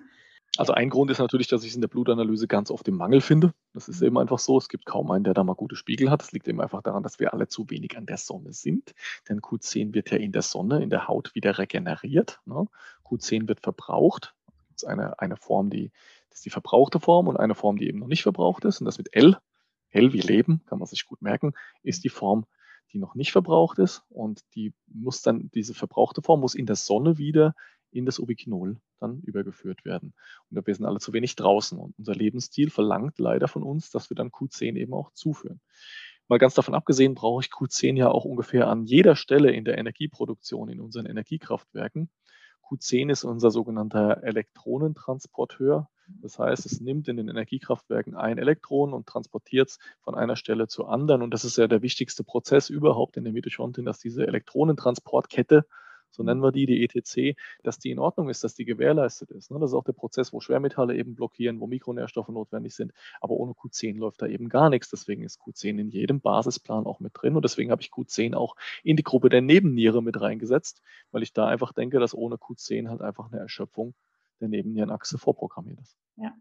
Also 0.57 0.73
ein 0.73 0.89
Grund 0.89 1.11
ist 1.11 1.19
natürlich, 1.19 1.49
dass 1.49 1.65
ich 1.65 1.71
es 1.71 1.75
in 1.75 1.81
der 1.81 1.89
Blutanalyse 1.89 2.47
ganz 2.47 2.71
oft 2.71 2.87
im 2.87 2.97
Mangel 2.97 3.21
finde. 3.21 3.53
Das 3.73 3.89
ist 3.89 4.03
eben 4.03 4.17
einfach 4.19 4.39
so. 4.39 4.57
Es 4.57 4.69
gibt 4.69 4.87
kaum 4.87 5.11
einen, 5.11 5.25
der 5.25 5.35
da 5.35 5.43
mal 5.43 5.55
gute 5.55 5.75
Spiegel 5.75 6.11
hat. 6.11 6.23
Das 6.23 6.31
liegt 6.31 6.47
eben 6.47 6.61
einfach 6.61 6.83
daran, 6.83 7.03
dass 7.03 7.19
wir 7.19 7.33
alle 7.33 7.49
zu 7.49 7.69
wenig 7.71 7.97
an 7.97 8.07
der 8.07 8.19
Sonne 8.19 8.53
sind. 8.53 8.95
Denn 9.29 9.41
Q10 9.41 9.95
wird 9.95 10.13
ja 10.13 10.19
in 10.19 10.31
der 10.31 10.43
Sonne, 10.43 10.81
in 10.83 10.91
der 10.91 11.09
Haut 11.09 11.35
wieder 11.35 11.59
regeneriert. 11.59 12.41
Ne? 12.45 12.67
Q10 13.05 13.49
wird 13.49 13.61
verbraucht. 13.61 14.35
Das 14.69 14.83
ist 14.83 14.89
eine, 14.89 15.19
eine 15.19 15.37
Form, 15.37 15.71
die, 15.71 15.91
das 16.31 16.39
ist 16.39 16.47
die 16.47 16.51
verbrauchte 16.51 17.01
Form 17.01 17.27
und 17.27 17.37
eine 17.37 17.57
Form, 17.57 17.77
die 17.77 17.89
eben 17.89 17.99
noch 17.99 18.07
nicht 18.07 18.23
verbraucht 18.23 18.65
ist. 18.65 18.81
Und 18.81 18.85
das 18.85 18.99
mit 18.99 19.15
L, 19.15 19.37
L 19.91 20.13
wie 20.13 20.21
Leben, 20.21 20.63
kann 20.67 20.79
man 20.79 20.87
sich 20.87 21.05
gut 21.07 21.21
merken, 21.21 21.55
ist 21.83 22.05
die 22.05 22.09
Form, 22.09 22.47
die 22.93 22.99
noch 22.99 23.17
nicht 23.17 23.33
verbraucht 23.33 23.81
ist. 23.81 24.05
Und 24.09 24.43
die 24.55 24.73
muss 24.87 25.21
dann, 25.23 25.51
diese 25.53 25.75
verbrauchte 25.75 26.23
Form 26.23 26.41
muss 26.41 26.55
in 26.55 26.67
der 26.67 26.77
Sonne 26.77 27.19
wieder 27.19 27.57
in 27.95 28.07
das 28.07 28.19
Ubiquinol 28.19 28.77
dann 29.01 29.21
übergeführt 29.21 29.85
werden. 29.85 30.15
Und 30.51 30.67
wir 30.67 30.75
sind 30.75 30.85
alle 30.85 30.99
zu 30.99 31.13
wenig 31.13 31.37
draußen. 31.37 31.79
Und 31.79 31.95
unser 31.99 32.15
Lebensstil 32.15 32.71
verlangt 32.71 33.19
leider 33.19 33.49
von 33.49 33.63
uns, 33.63 33.91
dass 33.91 34.11
wir 34.11 34.17
dann 34.17 34.31
Q10 34.31 34.77
eben 34.77 34.93
auch 34.93 35.13
zuführen. 35.13 35.61
Mal 36.29 36.39
ganz 36.39 36.55
davon 36.55 36.75
abgesehen, 36.75 37.15
brauche 37.15 37.43
ich 37.43 37.51
Q10 37.51 37.97
ja 37.97 38.09
auch 38.09 38.25
ungefähr 38.25 38.69
an 38.69 38.85
jeder 38.85 39.15
Stelle 39.15 39.53
in 39.53 39.65
der 39.65 39.79
Energieproduktion 39.79 40.69
in 40.71 40.81
unseren 40.81 41.07
Energiekraftwerken. 41.07 42.11
Q10 42.65 43.11
ist 43.11 43.25
unser 43.25 43.51
sogenannter 43.51 44.23
Elektronentransporteur. 44.23 45.89
Das 46.07 46.39
heißt, 46.39 46.67
es 46.67 46.81
nimmt 46.81 47.09
in 47.09 47.17
den 47.17 47.29
Energiekraftwerken 47.29 48.15
ein 48.15 48.39
Elektron 48.39 48.93
und 48.95 49.07
transportiert 49.07 49.71
es 49.71 49.79
von 50.01 50.15
einer 50.15 50.37
Stelle 50.37 50.67
zur 50.67 50.89
anderen. 50.91 51.23
Und 51.23 51.33
das 51.33 51.45
ist 51.45 51.59
ja 51.59 51.67
der 51.69 51.83
wichtigste 51.83 52.25
Prozess 52.25 52.71
überhaupt 52.71 53.17
in 53.17 53.25
der 53.25 53.33
Mitochondrien, 53.33 53.85
dass 53.85 53.99
diese 53.99 54.27
Elektronentransportkette 54.27 55.67
so 56.15 56.23
nennen 56.23 56.43
wir 56.43 56.53
die, 56.53 56.67
die 56.67 56.85
ETC, 56.85 57.37
dass 57.63 57.79
die 57.79 57.91
in 57.91 57.99
Ordnung 57.99 58.29
ist, 58.29 58.45
dass 58.45 58.55
die 58.55 58.65
gewährleistet 58.65 59.31
ist. 59.31 59.51
Ne? 59.51 59.59
Das 59.59 59.71
ist 59.71 59.75
auch 59.75 59.85
der 59.85 59.93
Prozess, 59.93 60.33
wo 60.33 60.41
Schwermetalle 60.41 60.97
eben 60.97 61.15
blockieren, 61.15 61.61
wo 61.61 61.67
Mikronährstoffe 61.67 62.29
notwendig 62.29 62.75
sind. 62.75 62.93
Aber 63.21 63.35
ohne 63.35 63.53
Q10 63.53 63.99
läuft 63.99 64.23
da 64.23 64.27
eben 64.27 64.49
gar 64.49 64.71
nichts. 64.71 64.91
Deswegen 64.91 65.23
ist 65.23 65.41
Q10 65.41 65.81
in 65.81 65.91
jedem 65.91 66.21
Basisplan 66.21 66.87
auch 66.87 67.01
mit 67.01 67.13
drin. 67.15 67.37
Und 67.37 67.45
deswegen 67.45 67.71
habe 67.71 67.83
ich 67.83 67.91
Q10 67.91 68.35
auch 68.35 68.57
in 68.83 68.97
die 68.97 69.03
Gruppe 69.03 69.29
der 69.29 69.43
Nebenniere 69.43 70.03
mit 70.03 70.21
reingesetzt, 70.21 70.83
weil 71.11 71.23
ich 71.23 71.33
da 71.33 71.47
einfach 71.47 71.73
denke, 71.73 71.99
dass 71.99 72.15
ohne 72.15 72.37
Q10 72.37 72.89
halt 72.89 73.03
einfach 73.03 73.31
eine 73.31 73.41
Erschöpfung 73.41 73.95
der 74.41 74.49
Nebennierenachse 74.49 75.19
vorprogrammiert 75.19 75.81
ist. 75.81 75.97
Ja. 76.17 76.33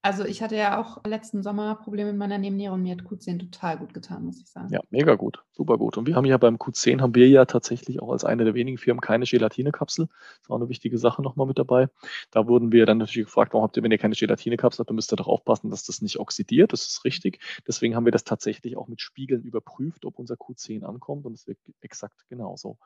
Also 0.00 0.24
ich 0.24 0.42
hatte 0.42 0.54
ja 0.54 0.80
auch 0.80 1.02
letzten 1.04 1.42
Sommer 1.42 1.74
Probleme 1.74 2.10
mit 2.10 2.18
meiner 2.18 2.38
Nebenniere 2.38 2.72
und 2.72 2.82
mir 2.82 2.92
hat 2.92 3.02
Q10 3.02 3.40
total 3.40 3.78
gut 3.78 3.92
getan, 3.92 4.24
muss 4.24 4.40
ich 4.40 4.48
sagen. 4.48 4.72
Ja, 4.72 4.80
mega 4.90 5.16
gut, 5.16 5.42
super 5.50 5.76
gut. 5.76 5.98
Und 5.98 6.06
wir 6.06 6.14
haben 6.14 6.24
ja 6.24 6.36
beim 6.36 6.54
Q10 6.54 7.00
haben 7.00 7.16
wir 7.16 7.28
ja 7.28 7.46
tatsächlich 7.46 8.00
auch 8.00 8.12
als 8.12 8.24
eine 8.24 8.44
der 8.44 8.54
wenigen 8.54 8.78
Firmen 8.78 9.00
keine 9.00 9.24
Gelatinekapsel. 9.24 10.06
Das 10.06 10.50
auch 10.50 10.56
eine 10.56 10.68
wichtige 10.68 10.98
Sache 10.98 11.20
nochmal 11.20 11.48
mit 11.48 11.58
dabei. 11.58 11.88
Da 12.30 12.46
wurden 12.46 12.70
wir 12.70 12.86
dann 12.86 12.98
natürlich 12.98 13.26
gefragt, 13.26 13.52
warum 13.54 13.64
habt 13.64 13.76
ihr, 13.76 13.82
wenn 13.82 13.90
ihr 13.90 13.98
keine 13.98 14.14
Gelatinekapsel 14.14 14.82
habt, 14.82 14.90
dann 14.90 14.94
müsst 14.94 15.12
ihr 15.12 15.16
doch 15.16 15.26
aufpassen, 15.26 15.68
dass 15.68 15.84
das 15.84 16.00
nicht 16.00 16.20
oxidiert. 16.20 16.72
Das 16.72 16.86
ist 16.86 17.04
richtig. 17.04 17.40
Deswegen 17.66 17.96
haben 17.96 18.04
wir 18.04 18.12
das 18.12 18.22
tatsächlich 18.22 18.76
auch 18.76 18.86
mit 18.86 19.00
Spiegeln 19.00 19.42
überprüft, 19.42 20.04
ob 20.04 20.20
unser 20.20 20.36
Q10 20.36 20.84
ankommt 20.84 21.26
und 21.26 21.32
es 21.32 21.48
wird 21.48 21.58
exakt 21.80 22.24
genauso. 22.28 22.78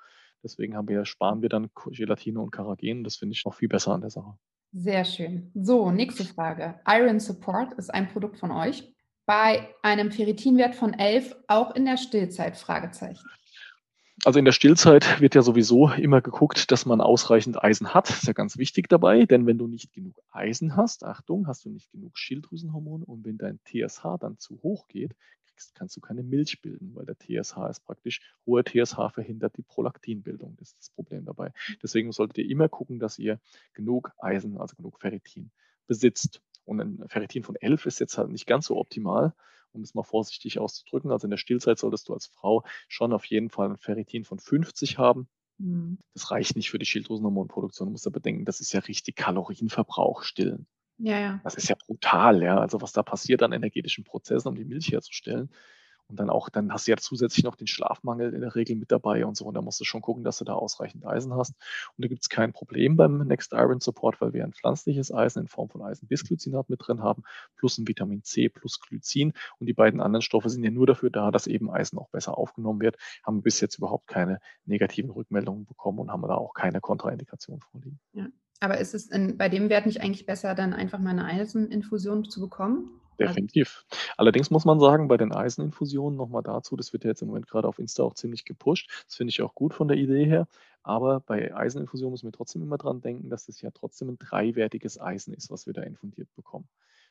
Deswegen 0.43 0.77
haben 0.77 0.89
wir, 0.89 1.05
sparen 1.05 1.43
wir 1.43 1.51
dann 1.51 1.71
Gelatine 1.91 2.41
und 2.41 2.51
Karagen. 2.51 3.05
Das 3.05 3.17
finde 3.17 3.35
ich 3.35 3.45
noch 3.45 3.55
viel 3.55 3.69
besser 3.69 3.93
an 3.93 4.01
der 4.01 4.11
Sache. 4.11 4.39
Sehr 4.73 5.05
schön. 5.05 5.51
So, 5.55 5.91
nächste 5.91 6.25
Frage. 6.25 6.81
Iron 6.87 7.21
Support 7.21 7.75
ist 7.75 7.93
ein 7.93 8.09
Produkt 8.09 8.39
von 8.39 8.51
euch. 8.51 8.91
Bei 9.27 9.69
einem 9.83 10.11
Ferritinwert 10.11 10.75
von 10.75 10.95
11 10.95 11.37
auch 11.47 11.75
in 11.75 11.85
der 11.85 11.99
Stillzeit? 11.99 12.57
Fragezeichen. 12.57 13.23
Also 14.25 14.39
in 14.39 14.45
der 14.45 14.53
Stillzeit 14.53 15.21
wird 15.21 15.35
ja 15.35 15.43
sowieso 15.43 15.91
immer 15.91 16.21
geguckt, 16.21 16.71
dass 16.71 16.87
man 16.87 17.01
ausreichend 17.01 17.63
Eisen 17.63 17.93
hat. 17.93 18.09
Das 18.09 18.19
ist 18.19 18.27
ja 18.27 18.33
ganz 18.33 18.57
wichtig 18.57 18.89
dabei, 18.89 19.27
denn 19.27 19.47
wenn 19.47 19.59
du 19.59 19.67
nicht 19.67 19.93
genug 19.93 20.19
Eisen 20.31 20.77
hast, 20.77 21.05
Achtung, 21.05 21.49
hast 21.49 21.65
du 21.65 21.71
nicht 21.71 21.91
genug 21.91 22.17
Schilddrüsenhormone 22.17 23.05
und 23.05 23.25
wenn 23.25 23.37
dein 23.37 23.59
TSH 23.65 24.19
dann 24.21 24.39
zu 24.39 24.61
hoch 24.63 24.87
geht, 24.89 25.15
kriegst, 25.63 25.75
kannst 25.75 25.97
du 25.97 26.01
keine 26.01 26.23
Milch 26.23 26.61
bilden, 26.61 26.95
weil 26.95 27.07
der 27.07 27.17
TSH 27.17 27.57
ist 27.71 27.85
praktisch, 27.85 28.21
hoher 28.47 28.65
TSH 28.65 29.13
verhindert 29.13 29.57
die 29.57 29.63
Prolaktinbildung. 29.63 30.57
Das 30.57 30.69
ist 30.69 30.79
das 30.79 30.91
Problem 30.91 31.25
dabei. 31.25 31.53
Deswegen 31.83 32.13
solltet 32.13 32.39
ihr 32.39 32.51
immer 32.51 32.69
gucken, 32.69 32.99
dass 32.99 33.19
ihr 33.19 33.41
genug 33.73 34.13
Eisen, 34.19 34.59
also 34.59 34.77
genug 34.77 35.01
Ferritin 35.01 35.51
besitzt. 35.87 36.41
Und 36.65 36.81
ein 36.81 37.09
Ferritin 37.09 37.43
von 37.43 37.57
11 37.57 37.87
ist 37.87 38.01
jetzt 38.01 38.19
halt 38.19 38.31
nicht 38.31 38.47
ganz 38.47 38.67
so 38.67 38.77
optimal, 38.77 39.35
um 39.73 39.83
es 39.83 39.95
mal 39.95 40.05
vorsichtig 40.05 40.59
auszudrücken. 40.59 41.11
Also 41.11 41.27
in 41.27 41.31
der 41.31 41.39
Stillzeit 41.39 41.79
solltest 41.79 42.09
du 42.09 42.15
als 42.15 42.27
Frau 42.27 42.65
schon 42.89 43.13
auf 43.13 43.25
jeden 43.25 43.51
Fall 43.51 43.71
ein 43.71 43.79
Ferritin 43.79 44.25
von 44.25 44.39
50 44.39 44.99
haben. 44.99 45.29
Mhm. 45.59 45.99
Das 46.15 46.31
reicht 46.31 46.57
nicht 46.57 46.71
für 46.71 46.79
die 46.79 46.87
Schilddrüsenhormonproduktion. 46.87 47.89
Du 47.89 47.93
musst 47.93 48.07
aber 48.07 48.15
bedenken, 48.15 48.45
das 48.45 48.61
ist 48.61 48.73
ja 48.73 48.81
richtig 48.81 49.17
Kalorienverbrauch 49.17 50.23
stillen. 50.23 50.67
Ja, 51.05 51.19
ja. 51.19 51.41
Das 51.43 51.57
ist 51.57 51.69
ja 51.69 51.75
brutal, 51.75 52.43
ja. 52.43 52.59
Also 52.59 52.81
was 52.81 52.93
da 52.93 53.03
passiert 53.03 53.43
an 53.43 53.53
energetischen 53.53 54.05
Prozessen, 54.05 54.49
um 54.49 54.55
die 54.55 54.65
Milch 54.65 54.93
herzustellen. 54.93 55.51
Und 56.09 56.21
dann 56.21 56.31
auch, 56.31 56.49
dann 56.49 56.73
hast 56.73 56.87
du 56.87 56.93
ja 56.93 56.97
zusätzlich 56.97 57.43
noch 57.43 57.57
den 57.57 57.67
Schlafmangel 57.67 58.35
in 58.35 58.41
der 58.41 58.55
Regel 58.55 58.77
mit 58.77 58.93
dabei 58.93 59.27
und 59.27 59.37
so. 59.37 59.47
Und 59.47 59.55
da 59.55 59.63
musst 59.63 59.81
du 59.81 59.85
schon 59.85 60.01
gucken, 60.01 60.23
dass 60.23 60.39
du 60.39 60.45
da 60.45 60.53
ausreichend 60.53 61.05
Eisen 61.05 61.35
hast. 61.35 61.55
Und 61.97 62.05
da 62.05 62.09
gibt 62.09 62.23
es 62.23 62.29
kein 62.29 62.53
Problem 62.53 62.97
beim 62.97 63.27
Next 63.27 63.53
Iron 63.53 63.81
Support, 63.81 64.21
weil 64.21 64.33
wir 64.33 64.45
ein 64.45 64.53
pflanzliches 64.53 65.13
Eisen 65.13 65.41
in 65.41 65.49
Form 65.49 65.71
von 65.71 65.83
Eisenbisglycinat 65.83 66.69
mit 66.71 66.87
drin 66.87 67.03
haben, 67.03 67.25
plus 67.57 67.79
ein 67.79 67.89
Vitamin 67.89 68.23
C 68.23 68.49
plus 68.49 68.79
Glycin. 68.81 69.33
Und 69.59 69.67
die 69.67 69.73
beiden 69.73 70.01
anderen 70.01 70.23
Stoffe 70.23 70.51
sind 70.51 70.63
ja 70.63 70.71
nur 70.71 70.87
dafür 70.87 71.11
da, 71.11 71.33
dass 71.33 71.49
eben 71.49 71.71
Eisen 71.71 71.99
auch 71.99 72.11
besser 72.11 72.39
aufgenommen 72.39 72.81
wird. 72.81 72.97
Haben 73.25 73.43
bis 73.43 73.61
jetzt 73.61 73.79
überhaupt 73.79 74.07
keine 74.07 74.39
negativen 74.67 75.11
Rückmeldungen 75.11 75.65
bekommen 75.65 75.99
und 75.99 76.13
haben 76.13 76.23
da 76.23 76.35
auch 76.35 76.55
keine 76.55 76.81
Kontraindikation 76.81 77.61
vorliegen. 77.61 77.99
Ja. 78.13 78.27
Aber 78.61 78.79
ist 78.79 78.95
es 78.95 79.11
in, 79.11 79.37
bei 79.37 79.49
dem 79.49 79.69
Wert 79.69 79.87
nicht 79.87 80.01
eigentlich 80.01 80.27
besser, 80.27 80.55
dann 80.55 80.73
einfach 80.73 80.99
mal 80.99 81.11
eine 81.11 81.25
Eiseninfusion 81.25 82.25
zu 82.29 82.41
bekommen? 82.41 82.91
Definitiv. 83.19 83.85
Allerdings 84.17 84.51
muss 84.51 84.65
man 84.65 84.81
sagen, 84.81 85.09
bei 85.09 85.17
den 85.17 85.33
Eiseninfusionen 85.33 86.17
nochmal 86.17 86.43
dazu, 86.43 86.77
das 86.77 86.93
wird 86.93 87.05
ja 87.05 87.11
jetzt 87.11 87.23
im 87.23 87.29
Moment 87.29 87.47
gerade 87.47 87.69
auf 87.69 87.79
Insta 87.79 88.03
auch 88.03 88.15
ziemlich 88.15 88.45
gepusht. 88.45 89.05
Das 89.07 89.17
finde 89.17 89.31
ich 89.31 89.43
auch 89.43 89.55
gut 89.55 89.75
von 89.75 89.89
der 89.89 89.97
Idee 89.97 90.25
her. 90.25 90.49
Aber 90.83 91.21
bei 91.21 91.55
Eiseninfusionen 91.55 92.13
müssen 92.13 92.27
wir 92.27 92.33
trotzdem 92.33 92.63
immer 92.63 92.79
dran 92.79 93.01
denken, 93.01 93.31
dass 93.31 93.47
das 93.47 93.61
ja 93.61 93.71
trotzdem 93.71 94.09
ein 94.09 94.19
dreiwertiges 94.19 95.01
Eisen 95.01 95.35
ist, 95.35 95.51
was 95.51 95.67
wir 95.67 95.73
da 95.73 95.83
infundiert 95.83 96.29
bekommen. 96.35 96.69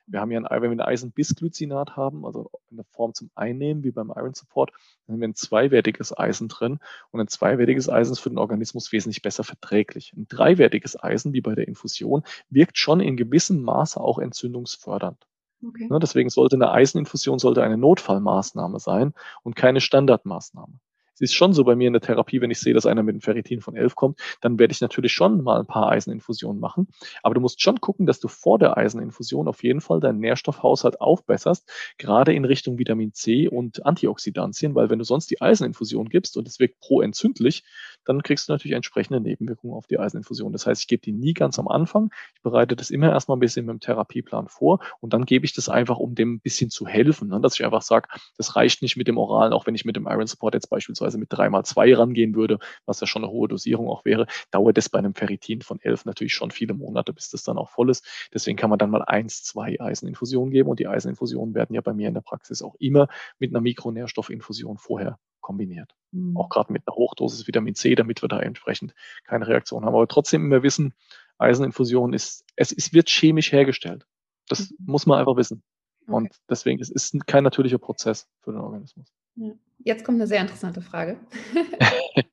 Wir 0.07 0.19
haben 0.19 0.31
ja 0.31 0.39
ein, 0.39 0.61
wenn 0.61 0.71
wir 0.71 0.85
ein 0.85 0.89
Eisenbisglycinat 0.89 1.95
haben, 1.95 2.25
also 2.25 2.49
in 2.69 2.77
der 2.77 2.85
Form 2.85 3.13
zum 3.13 3.29
Einnehmen, 3.35 3.83
wie 3.83 3.91
beim 3.91 4.11
Iron 4.15 4.33
Support, 4.33 4.71
dann 5.05 5.13
haben 5.13 5.21
wir 5.21 5.27
ein 5.27 5.35
zweiwertiges 5.35 6.17
Eisen 6.17 6.47
drin. 6.47 6.79
Und 7.11 7.19
ein 7.19 7.27
zweiwertiges 7.27 7.89
Eisen 7.89 8.13
ist 8.13 8.19
für 8.19 8.29
den 8.29 8.37
Organismus 8.37 8.91
wesentlich 8.91 9.21
besser 9.21 9.43
verträglich. 9.43 10.13
Ein 10.15 10.27
dreiwertiges 10.27 11.01
Eisen, 11.01 11.33
wie 11.33 11.41
bei 11.41 11.55
der 11.55 11.67
Infusion, 11.67 12.23
wirkt 12.49 12.77
schon 12.77 12.99
in 12.99 13.17
gewissem 13.17 13.61
Maße 13.63 13.99
auch 13.99 14.19
entzündungsfördernd. 14.19 15.25
Okay. 15.65 15.87
Ne, 15.89 15.99
deswegen 15.99 16.29
sollte 16.29 16.55
eine 16.55 16.71
Eiseninfusion 16.71 17.37
sollte 17.37 17.61
eine 17.63 17.77
Notfallmaßnahme 17.77 18.79
sein 18.79 19.13
und 19.43 19.55
keine 19.55 19.79
Standardmaßnahme 19.79 20.79
ist 21.21 21.33
schon 21.33 21.53
so 21.53 21.63
bei 21.63 21.75
mir 21.75 21.87
in 21.87 21.93
der 21.93 22.01
Therapie, 22.01 22.41
wenn 22.41 22.51
ich 22.51 22.59
sehe, 22.59 22.73
dass 22.73 22.85
einer 22.85 23.03
mit 23.03 23.13
einem 23.13 23.21
Ferritin 23.21 23.61
von 23.61 23.75
11 23.75 23.95
kommt, 23.95 24.19
dann 24.41 24.59
werde 24.59 24.71
ich 24.71 24.81
natürlich 24.81 25.13
schon 25.13 25.43
mal 25.43 25.59
ein 25.59 25.67
paar 25.67 25.89
Eiseninfusionen 25.89 26.59
machen. 26.59 26.87
Aber 27.23 27.35
du 27.35 27.41
musst 27.41 27.61
schon 27.61 27.79
gucken, 27.79 28.05
dass 28.05 28.19
du 28.19 28.27
vor 28.27 28.59
der 28.59 28.77
Eiseninfusion 28.77 29.47
auf 29.47 29.63
jeden 29.63 29.81
Fall 29.81 29.99
deinen 29.99 30.19
Nährstoffhaushalt 30.19 30.99
aufbesserst, 30.99 31.69
gerade 31.97 32.33
in 32.33 32.45
Richtung 32.45 32.77
Vitamin 32.77 33.13
C 33.13 33.47
und 33.47 33.85
Antioxidantien, 33.85 34.75
weil 34.75 34.89
wenn 34.89 34.99
du 34.99 35.05
sonst 35.05 35.29
die 35.31 35.41
Eiseninfusion 35.41 36.09
gibst 36.09 36.37
und 36.37 36.47
es 36.47 36.59
wirkt 36.59 36.79
proentzündlich, 36.79 37.63
dann 38.05 38.23
kriegst 38.23 38.49
du 38.49 38.53
natürlich 38.53 38.75
entsprechende 38.75 39.19
Nebenwirkungen 39.19 39.75
auf 39.75 39.87
die 39.87 39.99
Eiseninfusion. 39.99 40.51
Das 40.51 40.65
heißt, 40.65 40.81
ich 40.81 40.87
gebe 40.87 41.01
die 41.01 41.11
nie 41.11 41.33
ganz 41.33 41.59
am 41.59 41.67
Anfang. 41.67 42.11
Ich 42.35 42.41
bereite 42.41 42.75
das 42.75 42.89
immer 42.89 43.09
erstmal 43.09 43.37
ein 43.37 43.41
bisschen 43.41 43.65
mit 43.65 43.73
dem 43.73 43.79
Therapieplan 43.79 44.47
vor 44.47 44.79
und 44.99 45.13
dann 45.13 45.25
gebe 45.25 45.45
ich 45.45 45.53
das 45.53 45.69
einfach, 45.69 45.97
um 45.97 46.15
dem 46.15 46.35
ein 46.35 46.39
bisschen 46.39 46.69
zu 46.69 46.87
helfen, 46.87 47.29
ne? 47.29 47.39
dass 47.39 47.55
ich 47.55 47.65
einfach 47.65 47.81
sage, 47.81 48.09
das 48.37 48.55
reicht 48.55 48.81
nicht 48.81 48.97
mit 48.97 49.07
dem 49.07 49.17
Oralen, 49.17 49.53
auch 49.53 49.67
wenn 49.67 49.75
ich 49.75 49.85
mit 49.85 49.95
dem 49.95 50.07
Iron 50.07 50.27
Support 50.27 50.55
jetzt 50.55 50.69
beispielsweise 50.69 51.10
beispielsweise 51.11 51.17
mit 51.17 51.31
3x2 51.31 51.97
rangehen 51.97 52.35
würde, 52.35 52.59
was 52.85 52.99
ja 53.01 53.07
schon 53.07 53.23
eine 53.23 53.31
hohe 53.31 53.47
Dosierung 53.47 53.87
auch 53.89 54.05
wäre, 54.05 54.27
dauert 54.51 54.77
es 54.77 54.89
bei 54.89 54.99
einem 54.99 55.13
Ferritin 55.13 55.61
von 55.61 55.79
11 55.79 56.05
natürlich 56.05 56.33
schon 56.33 56.51
viele 56.51 56.73
Monate, 56.73 57.13
bis 57.13 57.29
das 57.29 57.43
dann 57.43 57.57
auch 57.57 57.69
voll 57.69 57.89
ist. 57.89 58.05
Deswegen 58.33 58.57
kann 58.57 58.69
man 58.69 58.79
dann 58.79 58.89
mal 58.89 59.03
1, 59.03 59.43
2 59.43 59.79
Eiseninfusionen 59.79 60.51
geben 60.51 60.69
und 60.69 60.79
die 60.79 60.87
Eiseninfusionen 60.87 61.53
werden 61.55 61.73
ja 61.73 61.81
bei 61.81 61.93
mir 61.93 62.07
in 62.07 62.13
der 62.13 62.21
Praxis 62.21 62.61
auch 62.61 62.75
immer 62.79 63.07
mit 63.39 63.51
einer 63.51 63.61
Mikronährstoffinfusion 63.61 64.77
vorher 64.77 65.19
kombiniert. 65.41 65.95
Mhm. 66.11 66.37
Auch 66.37 66.49
gerade 66.49 66.71
mit 66.71 66.83
einer 66.87 66.95
Hochdosis 66.95 67.47
Vitamin 67.47 67.75
C, 67.75 67.95
damit 67.95 68.21
wir 68.21 68.29
da 68.29 68.39
entsprechend 68.39 68.93
keine 69.25 69.47
Reaktion 69.47 69.85
haben. 69.85 69.95
Aber 69.95 70.07
trotzdem 70.07 70.45
immer 70.45 70.63
wissen, 70.63 70.93
Eiseninfusion 71.37 72.13
ist, 72.13 72.45
es 72.55 72.71
ist, 72.71 72.93
wird 72.93 73.09
chemisch 73.09 73.51
hergestellt. 73.51 74.05
Das 74.47 74.69
mhm. 74.69 74.75
muss 74.85 75.05
man 75.05 75.19
einfach 75.19 75.35
wissen. 75.35 75.63
Okay. 76.03 76.11
Und 76.15 76.29
deswegen 76.49 76.81
es 76.81 76.89
ist 76.89 77.13
es 77.13 77.25
kein 77.25 77.43
natürlicher 77.43 77.77
Prozess 77.77 78.27
für 78.41 78.51
den 78.51 78.61
Organismus. 78.61 79.13
Ja. 79.35 79.51
Jetzt 79.83 80.03
kommt 80.03 80.17
eine 80.17 80.27
sehr 80.27 80.41
interessante 80.41 80.81
Frage. 80.81 81.19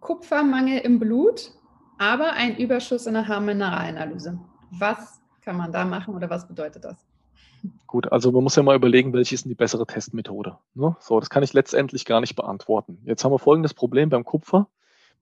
Kupfermangel 0.00 0.80
im 0.80 0.98
Blut, 0.98 1.52
aber 1.98 2.32
ein 2.34 2.58
Überschuss 2.58 3.06
in 3.06 3.14
der 3.14 3.26
Haarmineralanalyse. 3.26 4.38
Was 4.72 5.20
kann 5.40 5.56
man 5.56 5.72
da 5.72 5.84
machen 5.84 6.14
oder 6.14 6.28
was 6.28 6.46
bedeutet 6.46 6.84
das? 6.84 7.06
Gut, 7.86 8.12
also 8.12 8.30
man 8.32 8.42
muss 8.42 8.56
ja 8.56 8.62
mal 8.62 8.76
überlegen, 8.76 9.12
welche 9.12 9.34
ist 9.34 9.44
denn 9.44 9.50
die 9.50 9.54
bessere 9.54 9.86
Testmethode. 9.86 10.58
Ne? 10.74 10.96
So, 11.00 11.18
das 11.18 11.30
kann 11.30 11.42
ich 11.42 11.54
letztendlich 11.54 12.04
gar 12.04 12.20
nicht 12.20 12.36
beantworten. 12.36 12.98
Jetzt 13.04 13.24
haben 13.24 13.32
wir 13.32 13.38
folgendes 13.38 13.72
Problem 13.72 14.10
beim 14.10 14.24
Kupfer. 14.24 14.68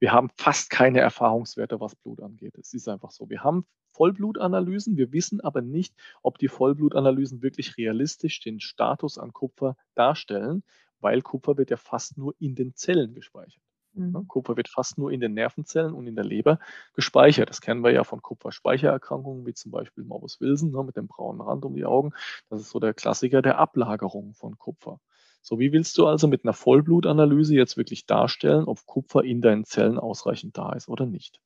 Wir 0.01 0.13
haben 0.13 0.31
fast 0.37 0.71
keine 0.71 0.99
Erfahrungswerte, 0.99 1.81
was 1.81 1.95
Blut 1.95 2.21
angeht. 2.21 2.59
Es 2.59 2.75
ist 2.75 2.89
einfach 2.89 3.13
so. 3.13 3.29
Wir 3.31 3.45
haben 3.45 3.67
Vollblutanalysen, 4.03 4.97
wir 4.97 5.13
wissen 5.13 5.41
aber 5.41 5.63
nicht, 5.63 5.95
ob 6.23 6.37
die 6.37 6.49
Vollblutanalysen 6.49 7.41
wirklich 7.41 7.77
realistisch 7.77 8.41
den 8.41 8.59
Status 8.59 9.17
an 9.17 9.33
Kupfer 9.33 9.77
darstellen, 9.95 10.65
weil 10.99 11.23
Kupfer 11.23 11.57
wird 11.57 11.71
ja 11.71 11.77
fast 11.77 12.19
nur 12.19 12.35
in 12.41 12.57
den 12.57 12.75
Zellen 12.75 13.15
gespeichert. 13.15 13.63
Ne, 13.95 14.07
mhm. 14.09 14.27
Kupfer 14.27 14.57
wird 14.57 14.69
fast 14.69 14.99
nur 14.99 15.13
in 15.13 15.21
den 15.21 15.35
Nervenzellen 15.35 15.95
und 15.95 16.09
in 16.09 16.17
der 16.17 16.25
Leber 16.25 16.59
gespeichert. 16.95 17.49
Das 17.49 17.61
kennen 17.61 17.85
wir 17.85 17.93
ja 17.93 18.03
von 18.03 18.23
Kupferspeichererkrankungen, 18.23 19.47
wie 19.47 19.55
zum 19.55 19.71
Beispiel 19.71 20.03
Morbus 20.03 20.41
Wilson 20.41 20.73
ne, 20.73 20.83
mit 20.83 20.97
dem 20.97 21.07
braunen 21.07 21.41
Rand 21.41 21.65
um 21.65 21.77
die 21.77 21.85
Augen. 21.85 22.11
Das 22.51 22.59
ist 22.61 22.71
so 22.71 22.81
der 22.81 22.95
Klassiker 22.95 23.41
der 23.41 23.59
Ablagerung 23.59 24.35
von 24.35 24.59
Kupfer. 24.59 24.99
So, 25.43 25.61
wie 25.61 25.71
willst 25.71 25.97
du 25.97 26.09
also 26.09 26.27
mit 26.27 26.45
einer 26.45 26.55
Vollblutanalyse 26.55 27.55
jetzt 27.55 27.77
wirklich 27.77 28.07
darstellen, 28.07 28.65
ob 28.65 28.85
Kupfer 28.85 29.23
in 29.23 29.41
deinen 29.41 29.65
Zellen 29.65 29.97
ausreichend 29.97 30.59
da 30.59 30.73
ist 30.73 30.89
oder 30.89 31.07
nicht? 31.07 31.41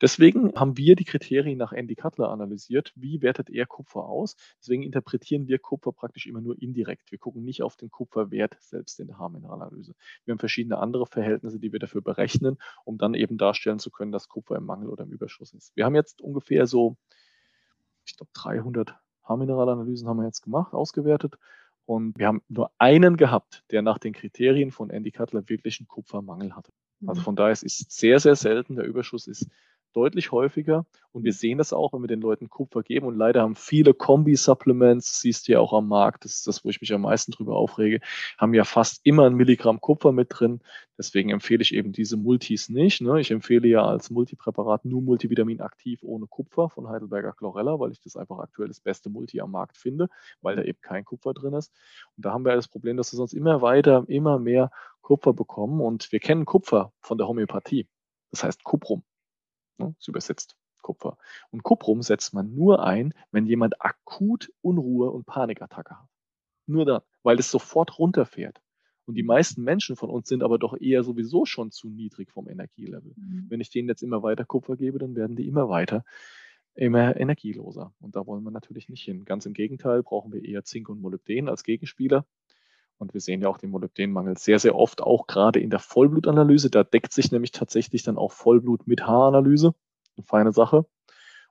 Deswegen 0.00 0.54
haben 0.54 0.76
wir 0.76 0.96
die 0.96 1.04
Kriterien 1.04 1.58
nach 1.58 1.72
Andy 1.72 1.94
Cutler 1.94 2.30
analysiert. 2.30 2.92
Wie 2.94 3.22
wertet 3.22 3.50
er 3.50 3.66
Kupfer 3.66 4.04
aus? 4.04 4.36
Deswegen 4.60 4.82
interpretieren 4.82 5.48
wir 5.48 5.58
Kupfer 5.58 5.92
praktisch 5.92 6.26
immer 6.26 6.40
nur 6.40 6.60
indirekt. 6.60 7.10
Wir 7.10 7.18
gucken 7.18 7.44
nicht 7.44 7.62
auf 7.62 7.76
den 7.76 7.90
Kupferwert 7.90 8.56
selbst 8.60 9.00
in 9.00 9.08
der 9.08 9.18
Haarmineralanalyse. 9.18 9.94
Wir 10.24 10.32
haben 10.32 10.38
verschiedene 10.38 10.78
andere 10.78 11.06
Verhältnisse, 11.06 11.58
die 11.58 11.72
wir 11.72 11.78
dafür 11.78 12.02
berechnen, 12.02 12.58
um 12.84 12.98
dann 12.98 13.14
eben 13.14 13.38
darstellen 13.38 13.78
zu 13.78 13.90
können, 13.90 14.12
dass 14.12 14.28
Kupfer 14.28 14.56
im 14.56 14.64
Mangel 14.64 14.88
oder 14.88 15.04
im 15.04 15.10
Überschuss 15.10 15.52
ist. 15.52 15.74
Wir 15.76 15.84
haben 15.84 15.94
jetzt 15.94 16.20
ungefähr 16.20 16.66
so, 16.66 16.96
ich 18.04 18.16
glaube, 18.16 18.30
300 18.34 18.94
Haarmineralanalysen 19.24 20.08
haben 20.08 20.18
wir 20.18 20.24
jetzt 20.24 20.42
gemacht, 20.42 20.72
ausgewertet. 20.72 21.36
Und 21.84 22.18
wir 22.18 22.26
haben 22.26 22.42
nur 22.48 22.70
einen 22.78 23.16
gehabt, 23.16 23.64
der 23.70 23.80
nach 23.82 23.98
den 23.98 24.12
Kriterien 24.12 24.70
von 24.70 24.90
Andy 24.90 25.10
Cutler 25.10 25.48
wirklich 25.48 25.80
einen 25.80 25.88
Kupfermangel 25.88 26.54
hatte. 26.54 26.72
Also 27.06 27.20
mhm. 27.20 27.24
von 27.24 27.36
daher 27.36 27.52
es 27.52 27.62
ist 27.62 27.92
sehr, 27.92 28.18
sehr 28.18 28.36
selten. 28.36 28.76
Der 28.76 28.86
Überschuss 28.86 29.26
ist 29.26 29.48
deutlich 29.92 30.32
häufiger. 30.32 30.86
Und 31.12 31.24
wir 31.24 31.32
sehen 31.32 31.58
das 31.58 31.72
auch, 31.72 31.92
wenn 31.92 32.02
wir 32.02 32.08
den 32.08 32.20
Leuten 32.20 32.48
Kupfer 32.48 32.82
geben. 32.82 33.06
Und 33.06 33.16
leider 33.16 33.42
haben 33.42 33.56
viele 33.56 33.94
Kombi-Supplements, 33.94 35.20
siehst 35.20 35.48
du 35.48 35.52
ja 35.52 35.60
auch 35.60 35.72
am 35.72 35.88
Markt, 35.88 36.24
das 36.24 36.34
ist 36.36 36.46
das, 36.46 36.64
wo 36.64 36.68
ich 36.68 36.80
mich 36.80 36.92
am 36.92 37.02
meisten 37.02 37.32
drüber 37.32 37.56
aufrege, 37.56 38.00
haben 38.36 38.54
ja 38.54 38.64
fast 38.64 39.00
immer 39.04 39.26
ein 39.26 39.34
Milligramm 39.34 39.80
Kupfer 39.80 40.12
mit 40.12 40.28
drin. 40.30 40.60
Deswegen 40.96 41.30
empfehle 41.30 41.62
ich 41.62 41.74
eben 41.74 41.92
diese 41.92 42.16
Multis 42.16 42.68
nicht. 42.68 43.00
Ne? 43.00 43.20
Ich 43.20 43.30
empfehle 43.30 43.66
ja 43.68 43.84
als 43.84 44.10
Multipräparat 44.10 44.84
nur 44.84 45.00
Multivitamin 45.02 45.60
aktiv 45.60 46.00
ohne 46.02 46.26
Kupfer 46.26 46.68
von 46.68 46.88
Heidelberger 46.88 47.32
Chlorella, 47.32 47.80
weil 47.80 47.92
ich 47.92 48.00
das 48.00 48.16
einfach 48.16 48.38
aktuell 48.38 48.68
das 48.68 48.80
beste 48.80 49.08
Multi 49.10 49.40
am 49.40 49.50
Markt 49.50 49.76
finde, 49.76 50.08
weil 50.40 50.56
da 50.56 50.62
eben 50.62 50.80
kein 50.80 51.04
Kupfer 51.04 51.34
drin 51.34 51.54
ist. 51.54 51.72
Und 52.16 52.26
da 52.26 52.32
haben 52.32 52.44
wir 52.44 52.54
das 52.54 52.68
Problem, 52.68 52.96
dass 52.96 53.12
wir 53.12 53.16
sonst 53.16 53.32
immer 53.32 53.62
weiter, 53.62 54.04
immer 54.08 54.38
mehr 54.38 54.70
Kupfer 55.00 55.32
bekommen. 55.32 55.80
Und 55.80 56.12
wir 56.12 56.20
kennen 56.20 56.44
Kupfer 56.44 56.92
von 57.00 57.16
der 57.16 57.28
Homöopathie. 57.28 57.88
Das 58.30 58.44
heißt 58.44 58.62
Kuprum. 58.62 59.02
Ne, 59.78 59.94
ist 59.98 60.08
übersetzt 60.08 60.56
Kupfer. 60.82 61.18
Und 61.50 61.62
Kuprum 61.62 62.02
setzt 62.02 62.34
man 62.34 62.54
nur 62.54 62.84
ein, 62.84 63.14
wenn 63.30 63.46
jemand 63.46 63.80
akut 63.82 64.52
Unruhe 64.60 65.10
und 65.10 65.26
Panikattacke 65.26 65.98
hat. 65.98 66.08
Nur 66.66 66.84
dann, 66.84 67.02
weil 67.22 67.38
es 67.38 67.50
sofort 67.50 67.98
runterfährt. 67.98 68.60
Und 69.06 69.14
die 69.14 69.22
meisten 69.22 69.62
Menschen 69.62 69.96
von 69.96 70.10
uns 70.10 70.28
sind 70.28 70.42
aber 70.42 70.58
doch 70.58 70.78
eher 70.78 71.02
sowieso 71.02 71.46
schon 71.46 71.70
zu 71.70 71.88
niedrig 71.88 72.30
vom 72.30 72.48
Energielevel. 72.48 73.14
Mhm. 73.16 73.46
Wenn 73.48 73.60
ich 73.60 73.70
denen 73.70 73.88
jetzt 73.88 74.02
immer 74.02 74.22
weiter 74.22 74.44
Kupfer 74.44 74.76
gebe, 74.76 74.98
dann 74.98 75.14
werden 75.16 75.34
die 75.34 75.46
immer 75.46 75.70
weiter, 75.70 76.04
immer 76.74 77.16
energieloser. 77.16 77.94
Und 78.00 78.16
da 78.16 78.26
wollen 78.26 78.44
wir 78.44 78.50
natürlich 78.50 78.90
nicht 78.90 79.02
hin. 79.02 79.24
Ganz 79.24 79.46
im 79.46 79.54
Gegenteil 79.54 80.02
brauchen 80.02 80.32
wir 80.32 80.44
eher 80.44 80.62
Zink 80.64 80.90
und 80.90 81.00
Molybden 81.00 81.48
als 81.48 81.64
Gegenspieler. 81.64 82.26
Und 82.98 83.14
wir 83.14 83.20
sehen 83.20 83.40
ja 83.40 83.48
auch 83.48 83.58
den 83.58 83.70
Molybdenmangel 83.70 84.36
sehr, 84.36 84.58
sehr 84.58 84.74
oft, 84.74 85.00
auch 85.00 85.26
gerade 85.26 85.60
in 85.60 85.70
der 85.70 85.78
Vollblutanalyse. 85.78 86.70
Da 86.70 86.82
deckt 86.84 87.12
sich 87.12 87.30
nämlich 87.30 87.52
tatsächlich 87.52 88.02
dann 88.02 88.18
auch 88.18 88.32
Vollblut 88.32 88.86
mit 88.86 89.06
Haaranalyse. 89.06 89.74
Eine 90.16 90.24
feine 90.24 90.52
Sache. 90.52 90.84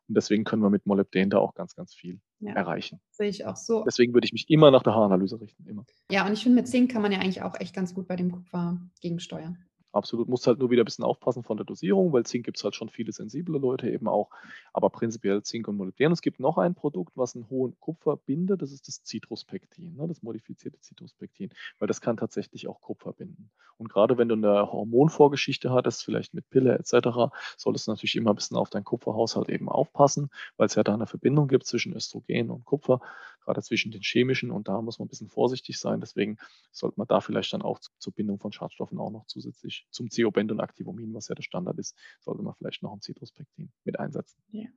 Und 0.07 0.15
deswegen 0.15 0.43
können 0.43 0.61
wir 0.61 0.69
mit 0.69 0.85
Molybden 0.85 1.29
da 1.29 1.39
auch 1.39 1.53
ganz, 1.53 1.75
ganz 1.75 1.93
viel 1.93 2.19
ja, 2.39 2.53
erreichen. 2.53 3.01
Sehe 3.11 3.29
ich 3.29 3.45
auch 3.45 3.55
so. 3.55 3.83
Deswegen 3.85 4.13
würde 4.13 4.25
ich 4.25 4.33
mich 4.33 4.49
immer 4.49 4.71
nach 4.71 4.83
der 4.83 4.93
Haaranalyse 4.93 5.39
richten, 5.39 5.67
immer. 5.67 5.85
Ja, 6.11 6.25
und 6.25 6.33
ich 6.33 6.43
finde, 6.43 6.61
mit 6.61 6.67
Zink 6.67 6.91
kann 6.91 7.01
man 7.01 7.11
ja 7.11 7.19
eigentlich 7.19 7.41
auch 7.41 7.59
echt 7.59 7.75
ganz 7.75 7.93
gut 7.93 8.07
bei 8.07 8.15
dem 8.15 8.31
Kupfer 8.31 8.79
gegensteuern. 9.01 9.57
Absolut. 9.97 10.29
Muss 10.29 10.45
halt 10.45 10.59
nur 10.59 10.69
wieder 10.69 10.83
ein 10.83 10.85
bisschen 10.85 11.03
aufpassen 11.03 11.41
von 11.43 11.57
der 11.57 11.65
Dosierung, 11.65 12.13
weil 12.13 12.23
Zink 12.23 12.45
gibt 12.45 12.57
es 12.57 12.63
halt 12.63 12.75
schon 12.75 12.87
viele 12.89 13.11
sensible 13.11 13.57
Leute 13.57 13.89
eben 13.89 14.07
auch. 14.07 14.29
Aber 14.71 14.91
prinzipiell 14.91 15.41
Zink 15.41 15.67
und 15.67 15.75
Molybden. 15.75 16.11
Es 16.11 16.21
gibt 16.21 16.39
noch 16.39 16.59
ein 16.59 16.75
Produkt, 16.75 17.17
was 17.17 17.35
einen 17.35 17.49
hohen 17.49 17.75
Kupfer 17.79 18.15
bindet. 18.15 18.61
Das 18.61 18.71
ist 18.71 18.87
das 18.87 19.01
Citruspektin, 19.03 19.95
ne, 19.95 20.07
das 20.07 20.21
modifizierte 20.21 20.77
Citruspektin, 20.83 21.49
weil 21.79 21.87
das 21.87 21.99
kann 21.99 22.15
tatsächlich 22.15 22.67
auch 22.67 22.79
Kupfer 22.79 23.11
binden. 23.13 23.49
Und 23.77 23.89
gerade 23.89 24.19
wenn 24.19 24.29
du 24.29 24.35
eine 24.35 24.71
Hormonvorgeschichte 24.71 25.71
hattest, 25.71 26.03
vielleicht 26.03 26.35
mit 26.35 26.47
Pille 26.51 26.77
etc., 26.77 27.31
solltest 27.57 27.87
du 27.87 27.91
natürlich 27.91 28.15
immer 28.15 28.31
ein 28.31 28.35
bisschen 28.35 28.57
auf 28.57 28.69
deinen 28.69 28.83
Kupferhaushalt 28.83 29.49
eben 29.49 29.67
aufpassen, 29.67 30.29
weil 30.57 30.67
es 30.67 30.75
ja 30.75 30.83
da 30.83 30.93
eine 30.93 31.07
Verbindung 31.07 31.47
gibt 31.47 31.65
zwischen 31.65 31.93
Östrogen 31.93 32.51
und 32.51 32.65
Kupfer, 32.65 33.01
gerade 33.47 33.61
zwischen 33.61 33.91
den 33.91 34.01
chemischen. 34.01 34.51
Und 34.51 34.67
da 34.67 34.81
muss 34.81 34.99
man 34.99 35.05
ein 35.05 35.09
bisschen 35.09 35.29
vorsichtig 35.29 35.79
sein. 35.79 36.01
Deswegen 36.01 36.37
sollte 36.71 36.99
man 36.99 37.07
da 37.07 37.21
vielleicht 37.21 37.53
dann 37.53 37.61
auch 37.61 37.79
zur 37.79 38.13
Bindung 38.13 38.39
von 38.39 38.51
Schadstoffen 38.51 38.99
auch 38.99 39.09
noch 39.09 39.25
zusätzlich 39.25 39.87
zum 39.89 40.09
Ceobent 40.11 40.51
und 40.51 40.59
Activomin, 40.59 41.13
was 41.13 41.29
ja 41.29 41.35
der 41.35 41.43
Standard 41.43 41.79
ist, 41.79 41.97
sollte 42.19 42.43
man 42.43 42.53
vielleicht 42.53 42.83
noch 42.83 42.93
ein 42.93 43.01
Citruspektin 43.01 43.71
mit 43.85 43.99
einsetzen. 43.99 44.39
Ja. 44.51 44.67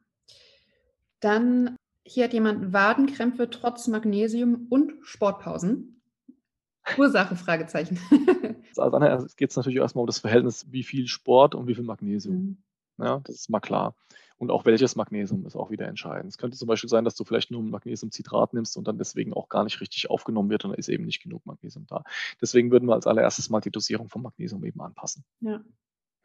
Dann 1.18 1.76
hier 2.06 2.24
hat 2.24 2.32
jemand 2.32 2.72
Wadenkrämpfe 2.72 3.50
trotz 3.50 3.88
Magnesium 3.88 4.66
und 4.70 4.94
Sportpausen. 5.02 6.00
Ursache, 6.96 7.36
Fragezeichen. 7.36 7.98
also 8.76 9.26
es 9.26 9.36
geht 9.36 9.54
natürlich 9.54 9.78
erstmal 9.78 10.02
um 10.02 10.06
das 10.06 10.18
Verhältnis, 10.18 10.66
wie 10.70 10.82
viel 10.82 11.08
Sport 11.08 11.54
und 11.54 11.66
wie 11.66 11.74
viel 11.74 11.84
Magnesium. 11.84 12.36
Mhm. 12.36 13.04
Ja, 13.04 13.20
das 13.24 13.36
ist 13.36 13.50
mal 13.50 13.60
klar. 13.60 13.94
Und 14.41 14.51
auch 14.51 14.64
welches 14.64 14.97
Magnesium 14.97 15.45
ist 15.45 15.55
auch 15.55 15.70
wieder 15.70 15.86
entscheidend. 15.86 16.30
Es 16.30 16.38
könnte 16.38 16.57
zum 16.57 16.66
Beispiel 16.66 16.88
sein, 16.88 17.05
dass 17.05 17.14
du 17.14 17.24
vielleicht 17.24 17.51
nur 17.51 17.62
Magnesiumcitrat 17.62 18.55
nimmst 18.55 18.74
und 18.78 18.88
dann 18.88 18.97
deswegen 18.97 19.34
auch 19.34 19.51
gar 19.51 19.64
nicht 19.64 19.82
richtig 19.82 20.09
aufgenommen 20.09 20.49
wird 20.49 20.64
und 20.64 20.70
da 20.70 20.76
ist 20.76 20.88
eben 20.88 21.05
nicht 21.05 21.22
genug 21.22 21.45
Magnesium 21.45 21.84
da. 21.86 22.05
Deswegen 22.41 22.70
würden 22.70 22.88
wir 22.88 22.95
als 22.95 23.07
allererstes 23.07 23.51
mal 23.51 23.61
die 23.61 23.70
Dosierung 23.70 24.09
von 24.09 24.22
Magnesium 24.22 24.64
eben 24.64 24.80
anpassen. 24.80 25.24
Ja. 25.41 25.61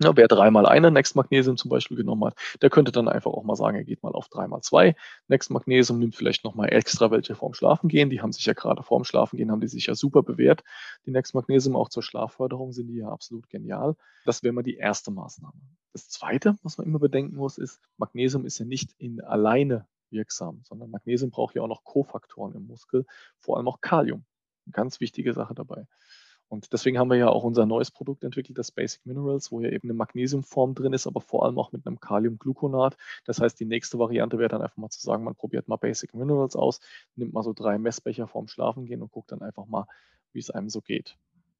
Ja, 0.02 0.18
wer 0.18 0.28
dreimal 0.28 0.66
eine 0.66 0.92
Next 0.92 1.16
Magnesium 1.16 1.56
zum 1.56 1.70
Beispiel 1.70 1.96
genommen 1.96 2.26
hat, 2.26 2.38
der 2.62 2.70
könnte 2.70 2.92
dann 2.92 3.08
einfach 3.08 3.32
auch 3.32 3.44
mal 3.44 3.56
sagen, 3.56 3.78
er 3.78 3.86
geht 3.86 4.04
mal 4.04 4.12
auf 4.12 4.28
dreimal 4.28 4.60
zwei 4.62 4.94
Next 5.30 5.50
Magnesium, 5.52 6.00
nimmt 6.00 6.16
vielleicht 6.16 6.44
nochmal 6.44 6.74
extra 6.74 7.12
welche 7.12 7.34
vorm 7.34 7.54
Schlafen 7.54 7.88
gehen. 7.88 8.10
Die 8.10 8.22
haben 8.22 8.34
sich 8.34 8.46
ja 8.46 8.52
gerade 8.52 8.84
vorm 8.84 9.06
Schlafen 9.06 9.38
gehen, 9.38 9.52
haben 9.52 9.62
die 9.62 9.70
sich 9.70 9.86
ja 9.86 9.96
super 9.96 10.22
bewährt. 10.22 10.64
Die 11.06 11.12
Next 11.12 11.34
Magnesium 11.34 11.78
auch 11.78 11.88
zur 11.88 12.04
Schlafförderung 12.04 12.74
sind 12.74 12.88
die 12.88 12.98
ja 12.98 13.08
absolut 13.08 13.48
genial. 13.50 13.96
Das 14.26 14.44
wäre 14.44 14.52
mal 14.52 14.64
die 14.64 14.76
erste 14.76 15.12
Maßnahme. 15.12 15.62
Das 15.94 16.10
zweite, 16.10 16.58
was 16.62 16.78
man 16.78 16.88
immer 16.88 17.00
bedenken 17.00 17.38
muss, 17.38 17.58
ist, 17.58 17.80
Magnesium 17.96 18.46
ist 18.46 18.60
ja 18.60 18.66
nicht 18.66 18.92
in 18.98 19.22
alleine 19.22 19.88
wirksam, 20.10 20.62
sondern 20.66 20.92
Magnesium 20.92 21.32
braucht 21.32 21.56
ja 21.56 21.62
auch 21.62 21.70
noch 21.70 21.86
Kofaktoren 21.86 22.54
im 22.54 22.68
Muskel, 22.68 23.06
vor 23.40 23.56
allem 23.56 23.70
auch 23.70 23.80
Kalium. 23.80 24.26
Eine 24.66 24.74
ganz 24.74 25.00
wichtige 25.00 25.34
Sache 25.34 25.56
dabei. 25.56 25.88
Und 26.48 26.72
deswegen 26.74 27.00
haben 27.00 27.10
wir 27.10 27.18
ja 27.18 27.30
auch 27.30 27.44
unser 27.44 27.66
neues 27.66 27.92
Produkt 27.92 28.24
entwickelt, 28.24 28.58
das 28.58 28.72
Basic 28.72 29.06
Minerals, 29.06 29.52
wo 29.52 29.62
ja 29.62 29.70
eben 29.70 29.90
eine 29.90 29.94
Magnesiumform 29.96 30.76
drin 30.76 30.94
ist, 30.94 31.08
aber 31.08 31.22
vor 31.22 31.46
allem 31.46 31.58
auch 31.58 31.72
mit 31.72 31.86
einem 31.86 32.00
Kaliumgluconat. 32.00 32.98
Das 33.26 33.42
heißt, 33.42 33.60
die 33.60 33.66
nächste 33.66 33.98
Variante 33.98 34.38
wäre 34.38 34.50
dann 34.50 34.62
einfach 34.62 34.78
mal 34.78 34.90
zu 34.90 35.02
sagen, 35.02 35.24
man 35.24 35.36
probiert 35.36 35.68
mal 35.68 35.78
Basic 35.78 36.14
Minerals 36.14 36.56
aus, 36.56 36.82
nimmt 37.16 37.34
mal 37.34 37.44
so 37.44 37.54
drei 37.54 37.78
Messbecher 37.78 38.28
vorm 38.28 38.48
Schlafen 38.48 38.86
gehen 38.86 39.02
und 39.02 39.12
guckt 39.12 39.32
dann 39.32 39.42
einfach 39.42 39.66
mal, 39.66 39.88
wie 40.34 40.40
es 40.40 40.52
einem 40.52 40.70
so 40.70 40.82
geht. 40.82 41.18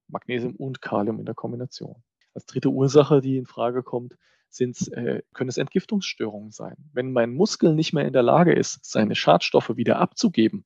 Magnesium 0.08 0.56
und 0.56 0.82
Kalium 0.82 1.20
in 1.20 1.26
der 1.26 1.36
Kombination. 1.36 1.96
Als 2.34 2.46
dritte 2.46 2.70
Ursache, 2.70 3.22
die 3.22 3.38
in 3.38 3.46
Frage 3.46 3.82
kommt, 3.82 4.16
äh, 4.60 5.22
können 5.34 5.50
es 5.50 5.58
Entgiftungsstörungen 5.58 6.52
sein. 6.52 6.76
Wenn 6.94 7.12
mein 7.12 7.34
Muskel 7.34 7.74
nicht 7.74 7.92
mehr 7.92 8.06
in 8.06 8.14
der 8.14 8.24
Lage 8.24 8.54
ist, 8.54 8.86
seine 8.86 9.16
Schadstoffe 9.16 9.76
wieder 9.76 10.00
abzugeben, 10.00 10.64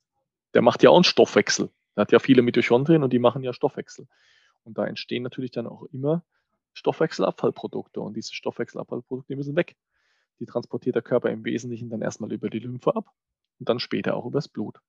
der 0.54 0.62
macht 0.62 0.84
ja 0.84 0.90
auch 0.90 0.96
einen 0.96 1.04
Stoffwechsel. 1.04 1.70
Er 1.96 2.02
hat 2.02 2.12
ja 2.12 2.20
viele 2.20 2.42
Mitochondrien 2.42 3.04
und 3.04 3.12
die 3.12 3.20
machen 3.20 3.44
ja 3.44 3.54
Stoffwechsel. 3.54 4.08
Und 4.64 4.78
da 4.78 4.86
entstehen 4.86 5.24
natürlich 5.24 5.52
dann 5.52 5.68
auch 5.68 5.84
immer 5.92 6.24
Stoffwechselabfallprodukte 6.74 8.00
und 8.00 8.16
diese 8.16 8.34
Stoffwechselabfallprodukte 8.34 9.36
müssen 9.36 9.56
weg. 9.56 9.76
Die 10.40 10.46
transportiert 10.46 10.96
der 10.96 11.02
Körper 11.02 11.30
im 11.30 11.44
Wesentlichen 11.44 11.90
dann 11.90 12.02
erstmal 12.02 12.32
über 12.32 12.50
die 12.50 12.60
Lymphe 12.60 12.96
ab 12.96 13.12
und 13.60 13.68
dann 13.68 13.80
später 13.80 14.16
auch 14.16 14.26
übers 14.26 14.48
Blut. 14.48 14.80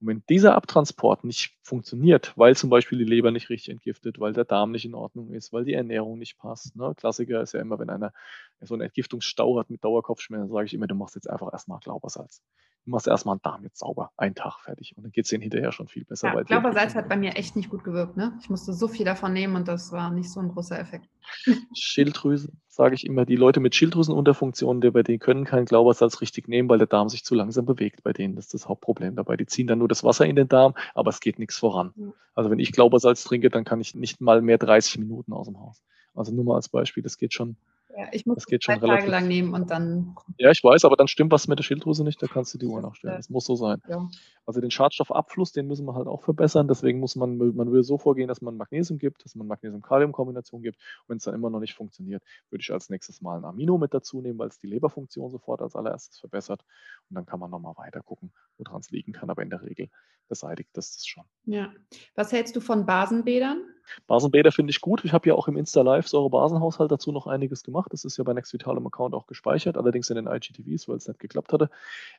Und 0.00 0.08
wenn 0.08 0.22
dieser 0.28 0.54
Abtransport 0.54 1.24
nicht 1.24 1.56
funktioniert, 1.62 2.32
weil 2.36 2.56
zum 2.56 2.70
Beispiel 2.70 2.98
die 2.98 3.04
Leber 3.04 3.30
nicht 3.30 3.48
richtig 3.48 3.70
entgiftet, 3.70 4.20
weil 4.20 4.32
der 4.32 4.44
Darm 4.44 4.70
nicht 4.70 4.84
in 4.84 4.94
Ordnung 4.94 5.32
ist, 5.32 5.52
weil 5.52 5.64
die 5.64 5.72
Ernährung 5.72 6.18
nicht 6.18 6.38
passt. 6.38 6.76
Ne? 6.76 6.94
Klassiker 6.96 7.40
ist 7.42 7.54
ja 7.54 7.60
immer, 7.60 7.78
wenn 7.78 7.90
einer 7.90 8.12
so 8.60 8.74
einen 8.74 8.82
Entgiftungsstau 8.82 9.58
hat 9.58 9.70
mit 9.70 9.82
Dauerkopfschmerzen, 9.84 10.52
sage 10.52 10.66
ich 10.66 10.74
immer, 10.74 10.86
du 10.86 10.94
machst 10.94 11.14
jetzt 11.14 11.30
einfach 11.30 11.52
erstmal 11.52 11.80
Glaubersalz 11.80 12.42
machst 12.86 13.08
erstmal 13.08 13.34
einen 13.34 13.42
Darm 13.42 13.62
jetzt 13.64 13.78
sauber, 13.78 14.10
einen 14.16 14.34
Tag 14.34 14.60
fertig. 14.60 14.94
Und 14.96 15.04
dann 15.04 15.12
geht 15.12 15.24
es 15.24 15.30
denen 15.30 15.42
hinterher 15.42 15.72
schon 15.72 15.88
viel 15.88 16.04
besser. 16.04 16.32
Ja, 16.32 16.40
ich 16.40 16.46
glaube, 16.46 16.72
Salz 16.72 16.94
hat 16.94 17.08
bei 17.08 17.16
mir 17.16 17.36
echt 17.36 17.56
nicht 17.56 17.70
gut 17.70 17.84
gewirkt. 17.84 18.16
Ne? 18.16 18.36
Ich 18.40 18.50
musste 18.50 18.72
so 18.72 18.88
viel 18.88 19.04
davon 19.04 19.32
nehmen 19.32 19.56
und 19.56 19.68
das 19.68 19.92
war 19.92 20.10
nicht 20.10 20.30
so 20.30 20.40
ein 20.40 20.48
großer 20.48 20.78
Effekt. 20.78 21.08
Schilddrüse, 21.74 22.52
sage 22.68 22.94
ich 22.94 23.06
immer. 23.06 23.24
Die 23.24 23.36
Leute 23.36 23.60
mit 23.60 23.74
Schilddrüsenunterfunktionen, 23.74 24.80
die 24.80 24.90
bei 24.90 25.02
denen 25.02 25.18
können 25.18 25.44
kein 25.44 25.64
Glaubersalz 25.64 26.20
richtig 26.20 26.48
nehmen, 26.48 26.68
weil 26.68 26.78
der 26.78 26.86
Darm 26.86 27.08
sich 27.08 27.24
zu 27.24 27.34
langsam 27.34 27.64
bewegt 27.64 28.02
bei 28.02 28.12
denen. 28.12 28.36
Das 28.36 28.46
ist 28.46 28.54
das 28.54 28.68
Hauptproblem 28.68 29.16
dabei. 29.16 29.36
Die 29.36 29.46
ziehen 29.46 29.66
dann 29.66 29.78
nur 29.78 29.88
das 29.88 30.04
Wasser 30.04 30.26
in 30.26 30.36
den 30.36 30.48
Darm, 30.48 30.74
aber 30.94 31.10
es 31.10 31.20
geht 31.20 31.38
nichts 31.38 31.56
voran. 31.56 31.94
Also 32.34 32.50
wenn 32.50 32.58
ich 32.58 32.72
Glaubersalz 32.72 33.24
trinke, 33.24 33.48
dann 33.48 33.64
kann 33.64 33.80
ich 33.80 33.94
nicht 33.94 34.20
mal 34.20 34.42
mehr 34.42 34.58
30 34.58 34.98
Minuten 34.98 35.32
aus 35.32 35.46
dem 35.46 35.58
Haus. 35.60 35.82
Also 36.14 36.32
nur 36.32 36.44
mal 36.44 36.56
als 36.56 36.68
Beispiel, 36.68 37.02
das 37.02 37.18
geht 37.18 37.32
schon 37.32 37.56
ja, 37.96 38.08
ich 38.12 38.26
muss 38.26 38.36
das 38.36 38.46
geht 38.46 38.64
schon 38.64 38.80
Tage 38.80 39.06
lang 39.06 39.28
nehmen 39.28 39.54
und 39.54 39.70
dann. 39.70 40.14
Ja, 40.38 40.50
ich 40.50 40.62
weiß, 40.62 40.84
aber 40.84 40.96
dann 40.96 41.08
stimmt 41.08 41.32
was 41.32 41.48
mit 41.48 41.58
der 41.58 41.64
Schilddrüse 41.64 42.04
nicht, 42.04 42.22
da 42.22 42.26
kannst 42.26 42.54
du 42.54 42.58
die 42.58 42.66
Uhr 42.66 42.80
nachstellen. 42.80 43.16
Das 43.16 43.30
muss 43.30 43.44
so 43.44 43.56
sein. 43.56 43.82
Ja. 43.88 44.08
Also 44.46 44.60
den 44.60 44.70
Schadstoffabfluss, 44.70 45.52
den 45.52 45.66
müssen 45.66 45.86
wir 45.86 45.94
halt 45.94 46.06
auch 46.06 46.22
verbessern. 46.22 46.68
Deswegen 46.68 47.00
muss 47.00 47.16
man, 47.16 47.36
man 47.36 47.72
will 47.72 47.82
so 47.82 47.98
vorgehen, 47.98 48.28
dass 48.28 48.40
man 48.40 48.56
Magnesium 48.56 48.98
gibt, 48.98 49.24
dass 49.24 49.34
man 49.34 49.46
Magnesium-Kalium-Kombination 49.46 50.62
gibt. 50.62 50.76
Und 50.76 51.08
wenn 51.08 51.16
es 51.16 51.24
dann 51.24 51.34
immer 51.34 51.50
noch 51.50 51.60
nicht 51.60 51.74
funktioniert, 51.74 52.22
würde 52.50 52.60
ich 52.60 52.72
als 52.72 52.90
nächstes 52.90 53.20
mal 53.20 53.38
ein 53.38 53.44
Amino 53.44 53.78
mit 53.78 53.94
dazu 53.94 54.20
nehmen, 54.20 54.38
weil 54.38 54.48
es 54.48 54.58
die 54.58 54.66
Leberfunktion 54.66 55.30
sofort 55.30 55.62
als 55.62 55.76
allererstes 55.76 56.18
verbessert. 56.18 56.64
Und 57.08 57.16
dann 57.16 57.26
kann 57.26 57.40
man 57.40 57.50
nochmal 57.50 57.74
weiter 57.76 58.02
gucken, 58.02 58.32
woran 58.58 58.80
es 58.80 58.90
liegen 58.90 59.12
kann. 59.12 59.30
Aber 59.30 59.42
in 59.42 59.50
der 59.50 59.62
Regel 59.62 59.88
beseitigt 60.28 60.70
das 60.74 60.94
das 60.96 61.06
schon. 61.06 61.24
Ja. 61.44 61.72
Was 62.14 62.32
hältst 62.32 62.56
du 62.56 62.60
von 62.60 62.86
Basenbädern? 62.86 63.62
Basenbäder 64.06 64.52
finde 64.52 64.70
ich 64.70 64.80
gut. 64.80 65.04
Ich 65.04 65.12
habe 65.12 65.28
ja 65.28 65.34
auch 65.34 65.48
im 65.48 65.56
Insta 65.56 65.82
Live 65.82 66.08
Säure-Basenhaushalt 66.08 66.90
dazu 66.90 67.12
noch 67.12 67.26
einiges 67.26 67.62
gemacht. 67.62 67.92
Das 67.92 68.04
ist 68.04 68.16
ja 68.16 68.24
bei 68.24 68.32
NextVital 68.32 68.76
im 68.76 68.86
Account 68.86 69.14
auch 69.14 69.26
gespeichert, 69.26 69.76
allerdings 69.76 70.10
in 70.10 70.16
den 70.16 70.26
IGTVs, 70.26 70.88
weil 70.88 70.96
es 70.96 71.08
nicht 71.08 71.20
geklappt 71.20 71.52
hatte. 71.52 71.70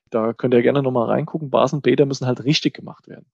Da 0.10 0.34
könnt 0.34 0.54
ihr 0.54 0.62
gerne 0.62 0.82
nochmal 0.84 1.08
reingucken. 1.08 1.50
Basenbäder 1.50 2.06
müssen 2.06 2.28
halt 2.28 2.44
richtig 2.44 2.74
gemacht 2.74 3.08
werden. 3.08 3.26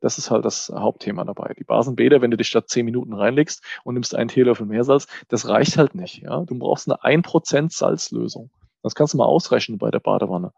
Das 0.00 0.16
ist 0.16 0.30
halt 0.30 0.44
das 0.44 0.72
Hauptthema 0.72 1.24
dabei. 1.24 1.54
Die 1.58 1.64
Basenbäder, 1.64 2.22
wenn 2.22 2.30
du 2.30 2.36
dich 2.36 2.48
statt 2.48 2.68
10 2.68 2.84
Minuten 2.84 3.12
reinlegst 3.14 3.64
und 3.82 3.94
nimmst 3.94 4.14
einen 4.14 4.28
Teelöffel 4.28 4.66
Meersalz, 4.66 5.08
das 5.28 5.48
reicht 5.48 5.76
halt 5.76 5.94
nicht. 5.94 6.22
Ja? 6.22 6.44
Du 6.44 6.56
brauchst 6.56 6.88
eine 6.88 7.02
1% 7.02 7.76
Salzlösung. 7.76 8.50
Das 8.82 8.94
kannst 8.94 9.14
du 9.14 9.18
mal 9.18 9.24
ausrechnen 9.24 9.78
bei 9.78 9.90
der 9.90 9.98
Badewanne. 9.98 10.52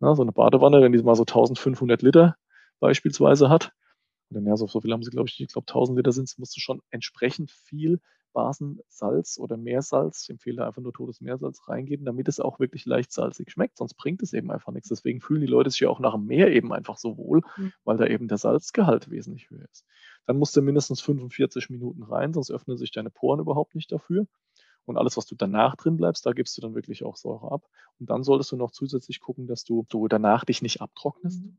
Ja, 0.00 0.14
so 0.14 0.22
eine 0.22 0.32
Badewanne, 0.32 0.82
wenn 0.82 0.92
die 0.92 1.02
mal 1.02 1.16
so 1.16 1.22
1500 1.22 2.02
Liter 2.02 2.36
beispielsweise 2.78 3.48
hat, 3.48 3.72
oder 4.30 4.40
ja, 4.40 4.56
so, 4.56 4.66
so 4.66 4.80
viel 4.80 4.92
haben 4.92 5.02
sie, 5.02 5.10
glaube 5.10 5.28
ich, 5.28 5.40
ich 5.40 5.48
glaube 5.48 5.66
1000 5.68 5.96
Liter 5.96 6.12
sind 6.12 6.24
es, 6.24 6.38
musst 6.38 6.56
du 6.56 6.60
schon 6.60 6.80
entsprechend 6.90 7.50
viel 7.50 8.00
Basensalz 8.34 9.38
oder 9.38 9.56
Meersalz, 9.56 10.24
ich 10.24 10.30
empfehle 10.30 10.66
einfach 10.66 10.82
nur 10.82 10.92
totes 10.92 11.22
Meersalz 11.22 11.66
reingeben, 11.68 12.04
damit 12.04 12.28
es 12.28 12.40
auch 12.40 12.60
wirklich 12.60 12.84
leicht 12.84 13.12
salzig 13.12 13.50
schmeckt, 13.50 13.78
sonst 13.78 13.94
bringt 13.94 14.22
es 14.22 14.34
eben 14.34 14.50
einfach 14.50 14.72
nichts. 14.72 14.90
Deswegen 14.90 15.20
fühlen 15.20 15.40
die 15.40 15.46
Leute 15.46 15.70
sich 15.70 15.80
ja 15.80 15.88
auch 15.88 16.00
nach 16.00 16.14
dem 16.14 16.26
Meer 16.26 16.52
eben 16.52 16.72
einfach 16.72 16.98
so 16.98 17.16
wohl, 17.16 17.42
mhm. 17.56 17.72
weil 17.84 17.96
da 17.96 18.06
eben 18.06 18.28
der 18.28 18.38
Salzgehalt 18.38 19.10
wesentlich 19.10 19.48
höher 19.48 19.66
ist. 19.70 19.86
Dann 20.26 20.36
musst 20.36 20.56
du 20.56 20.62
mindestens 20.62 21.00
45 21.00 21.70
Minuten 21.70 22.02
rein, 22.02 22.34
sonst 22.34 22.50
öffnen 22.50 22.76
sich 22.76 22.90
deine 22.90 23.10
Poren 23.10 23.40
überhaupt 23.40 23.74
nicht 23.74 23.90
dafür. 23.90 24.26
Und 24.84 24.98
alles, 24.98 25.16
was 25.16 25.24
du 25.24 25.34
danach 25.34 25.76
drin 25.76 25.96
bleibst, 25.96 26.26
da 26.26 26.32
gibst 26.32 26.58
du 26.58 26.60
dann 26.60 26.74
wirklich 26.74 27.04
auch 27.04 27.16
Säure 27.16 27.50
ab. 27.50 27.62
Und 27.98 28.10
dann 28.10 28.22
solltest 28.22 28.52
du 28.52 28.56
noch 28.56 28.70
zusätzlich 28.70 29.20
gucken, 29.20 29.46
dass 29.46 29.64
du, 29.64 29.86
du 29.88 30.08
danach 30.08 30.44
dich 30.44 30.60
nicht 30.60 30.82
abtrocknest, 30.82 31.42
mhm. 31.42 31.56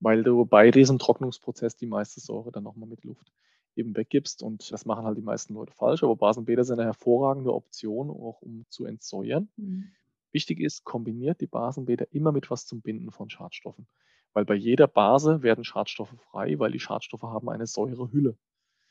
Weil 0.00 0.22
du 0.22 0.44
bei 0.44 0.70
diesem 0.70 0.98
Trocknungsprozess 0.98 1.76
die 1.76 1.86
meiste 1.86 2.20
Säure 2.20 2.52
dann 2.52 2.64
nochmal 2.64 2.88
mit 2.88 3.04
Luft 3.04 3.32
eben 3.76 3.96
weggibst. 3.96 4.42
Und 4.42 4.70
das 4.72 4.86
machen 4.86 5.04
halt 5.04 5.18
die 5.18 5.22
meisten 5.22 5.54
Leute 5.54 5.72
falsch. 5.72 6.02
Aber 6.02 6.16
Basenbäder 6.16 6.64
sind 6.64 6.78
eine 6.78 6.88
hervorragende 6.88 7.52
Option, 7.52 8.10
auch 8.10 8.42
um 8.42 8.66
zu 8.68 8.84
entsäuern. 8.84 9.48
Mhm. 9.56 9.92
Wichtig 10.32 10.60
ist, 10.60 10.84
kombiniert 10.84 11.40
die 11.40 11.46
Basenbäder 11.46 12.06
immer 12.12 12.32
mit 12.32 12.50
was 12.50 12.66
zum 12.66 12.80
Binden 12.80 13.10
von 13.10 13.30
Schadstoffen. 13.30 13.86
Weil 14.32 14.44
bei 14.44 14.54
jeder 14.54 14.88
Base 14.88 15.42
werden 15.42 15.64
Schadstoffe 15.64 16.14
frei, 16.18 16.58
weil 16.58 16.72
die 16.72 16.80
Schadstoffe 16.80 17.22
haben 17.22 17.48
eine 17.48 17.66
Säurehülle. 17.66 18.36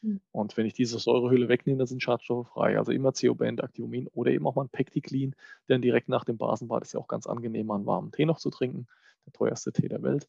Mhm. 0.01 0.21
Und 0.31 0.55
wenn 0.55 0.65
ich 0.65 0.73
diese 0.73 0.99
Säurehülle 0.99 1.49
wegnehme, 1.49 1.79
dann 1.79 1.87
sind 1.87 2.01
Schadstoffe 2.01 2.47
frei. 2.47 2.77
Also 2.77 2.91
immer 2.91 3.11
CO-Band, 3.11 3.61
Actiumin 3.61 4.07
oder 4.07 4.31
eben 4.31 4.47
auch 4.47 4.55
mal 4.55 4.63
ein 4.63 4.69
Pecticlin, 4.69 5.35
denn 5.67 5.81
direkt 5.81 6.07
nach 6.07 6.23
dem 6.23 6.37
Basenbad 6.37 6.83
ist 6.83 6.93
ja 6.93 6.99
auch 6.99 7.07
ganz 7.07 7.27
angenehm, 7.27 7.71
einen 7.71 7.85
warmen 7.85 8.11
Tee 8.11 8.25
noch 8.25 8.39
zu 8.39 8.49
trinken. 8.49 8.87
Der 9.25 9.33
teuerste 9.33 9.71
Tee 9.71 9.87
der 9.87 10.01
Welt 10.03 10.27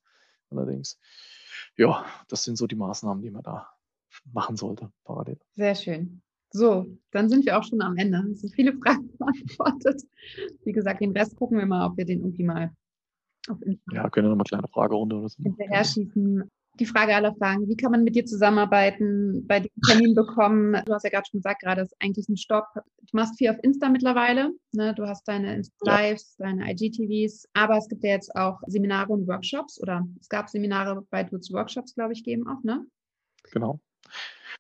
allerdings. 0.51 0.99
Ja, 1.76 2.05
das 2.28 2.45
sind 2.45 2.57
so 2.57 2.66
die 2.66 2.76
Maßnahmen, 2.76 3.22
die 3.22 3.30
man 3.30 3.42
da 3.42 3.68
machen 4.32 4.57
sollte, 4.57 4.90
parallel. 5.05 5.38
Sehr 5.53 5.74
schön. 5.74 6.22
So, 6.51 6.86
dann 7.11 7.28
sind 7.28 7.47
wir 7.47 7.59
auch 7.59 7.64
schon 7.64 7.82
am 7.82 7.97
Ende. 7.97 8.18
Es 8.30 8.42
sind 8.42 8.55
viele 8.55 8.72
Fragen 8.74 9.11
beantwortet. 9.18 10.03
Wie 10.64 10.72
gesagt, 10.72 11.01
den 11.01 11.11
Rest 11.11 11.34
gucken 11.36 11.59
wir 11.59 11.66
mal, 11.66 11.86
ob 11.86 11.97
wir 11.97 12.05
den 12.05 12.20
irgendwie 12.20 12.45
mal 12.45 12.72
auf 13.49 13.61
Instagram. 13.61 14.05
Ja, 14.05 14.11
können 14.11 14.26
wir 14.26 14.30
nochmal 14.30 14.47
eine 14.51 14.61
kleine 14.61 14.68
Fragerunde 14.68 15.16
oder 15.16 15.28
so. 15.28 15.42
Hinterher 15.42 15.84
schießen 15.84 16.49
die 16.81 16.87
Frage 16.87 17.14
aller 17.14 17.35
Fragen. 17.35 17.68
Wie 17.68 17.77
kann 17.77 17.93
man 17.93 18.05
mit 18.05 18.16
dir 18.16 18.25
zusammenarbeiten, 18.25 19.47
bei 19.47 19.61
dir 19.61 19.70
Termin 19.87 20.14
bekommen? 20.14 20.81
Du 20.85 20.93
hast 20.93 21.05
ja 21.05 21.11
gerade 21.11 21.27
schon 21.31 21.39
gesagt, 21.39 21.62
gerade 21.62 21.83
ist 21.83 21.95
eigentlich 22.01 22.29
ein 22.29 22.37
Stopp. 22.37 22.66
Du 22.75 23.16
machst 23.16 23.39
viel 23.39 23.51
auf 23.51 23.57
Insta 23.62 23.89
mittlerweile. 23.89 24.51
Ne? 24.72 24.95
Du 24.95 25.07
hast 25.07 25.27
deine 25.29 25.55
Insta-Lives, 25.55 26.37
ja. 26.39 26.47
deine 26.47 26.70
IGTVs, 26.70 27.49
aber 27.53 27.77
es 27.77 27.89
gibt 27.89 28.03
ja 28.03 28.11
jetzt 28.11 28.35
auch 28.35 28.61
Seminare 28.66 29.12
und 29.12 29.27
Workshops 29.29 29.81
oder 29.81 30.07
es 30.20 30.29
gab 30.29 30.49
Seminare 30.49 31.07
bei 31.11 31.22
Dudes 31.22 31.53
Workshops, 31.53 31.95
glaube 31.95 32.12
ich, 32.12 32.25
geben 32.25 32.49
auch, 32.49 32.62
ne? 32.64 32.85
Genau. 33.53 33.81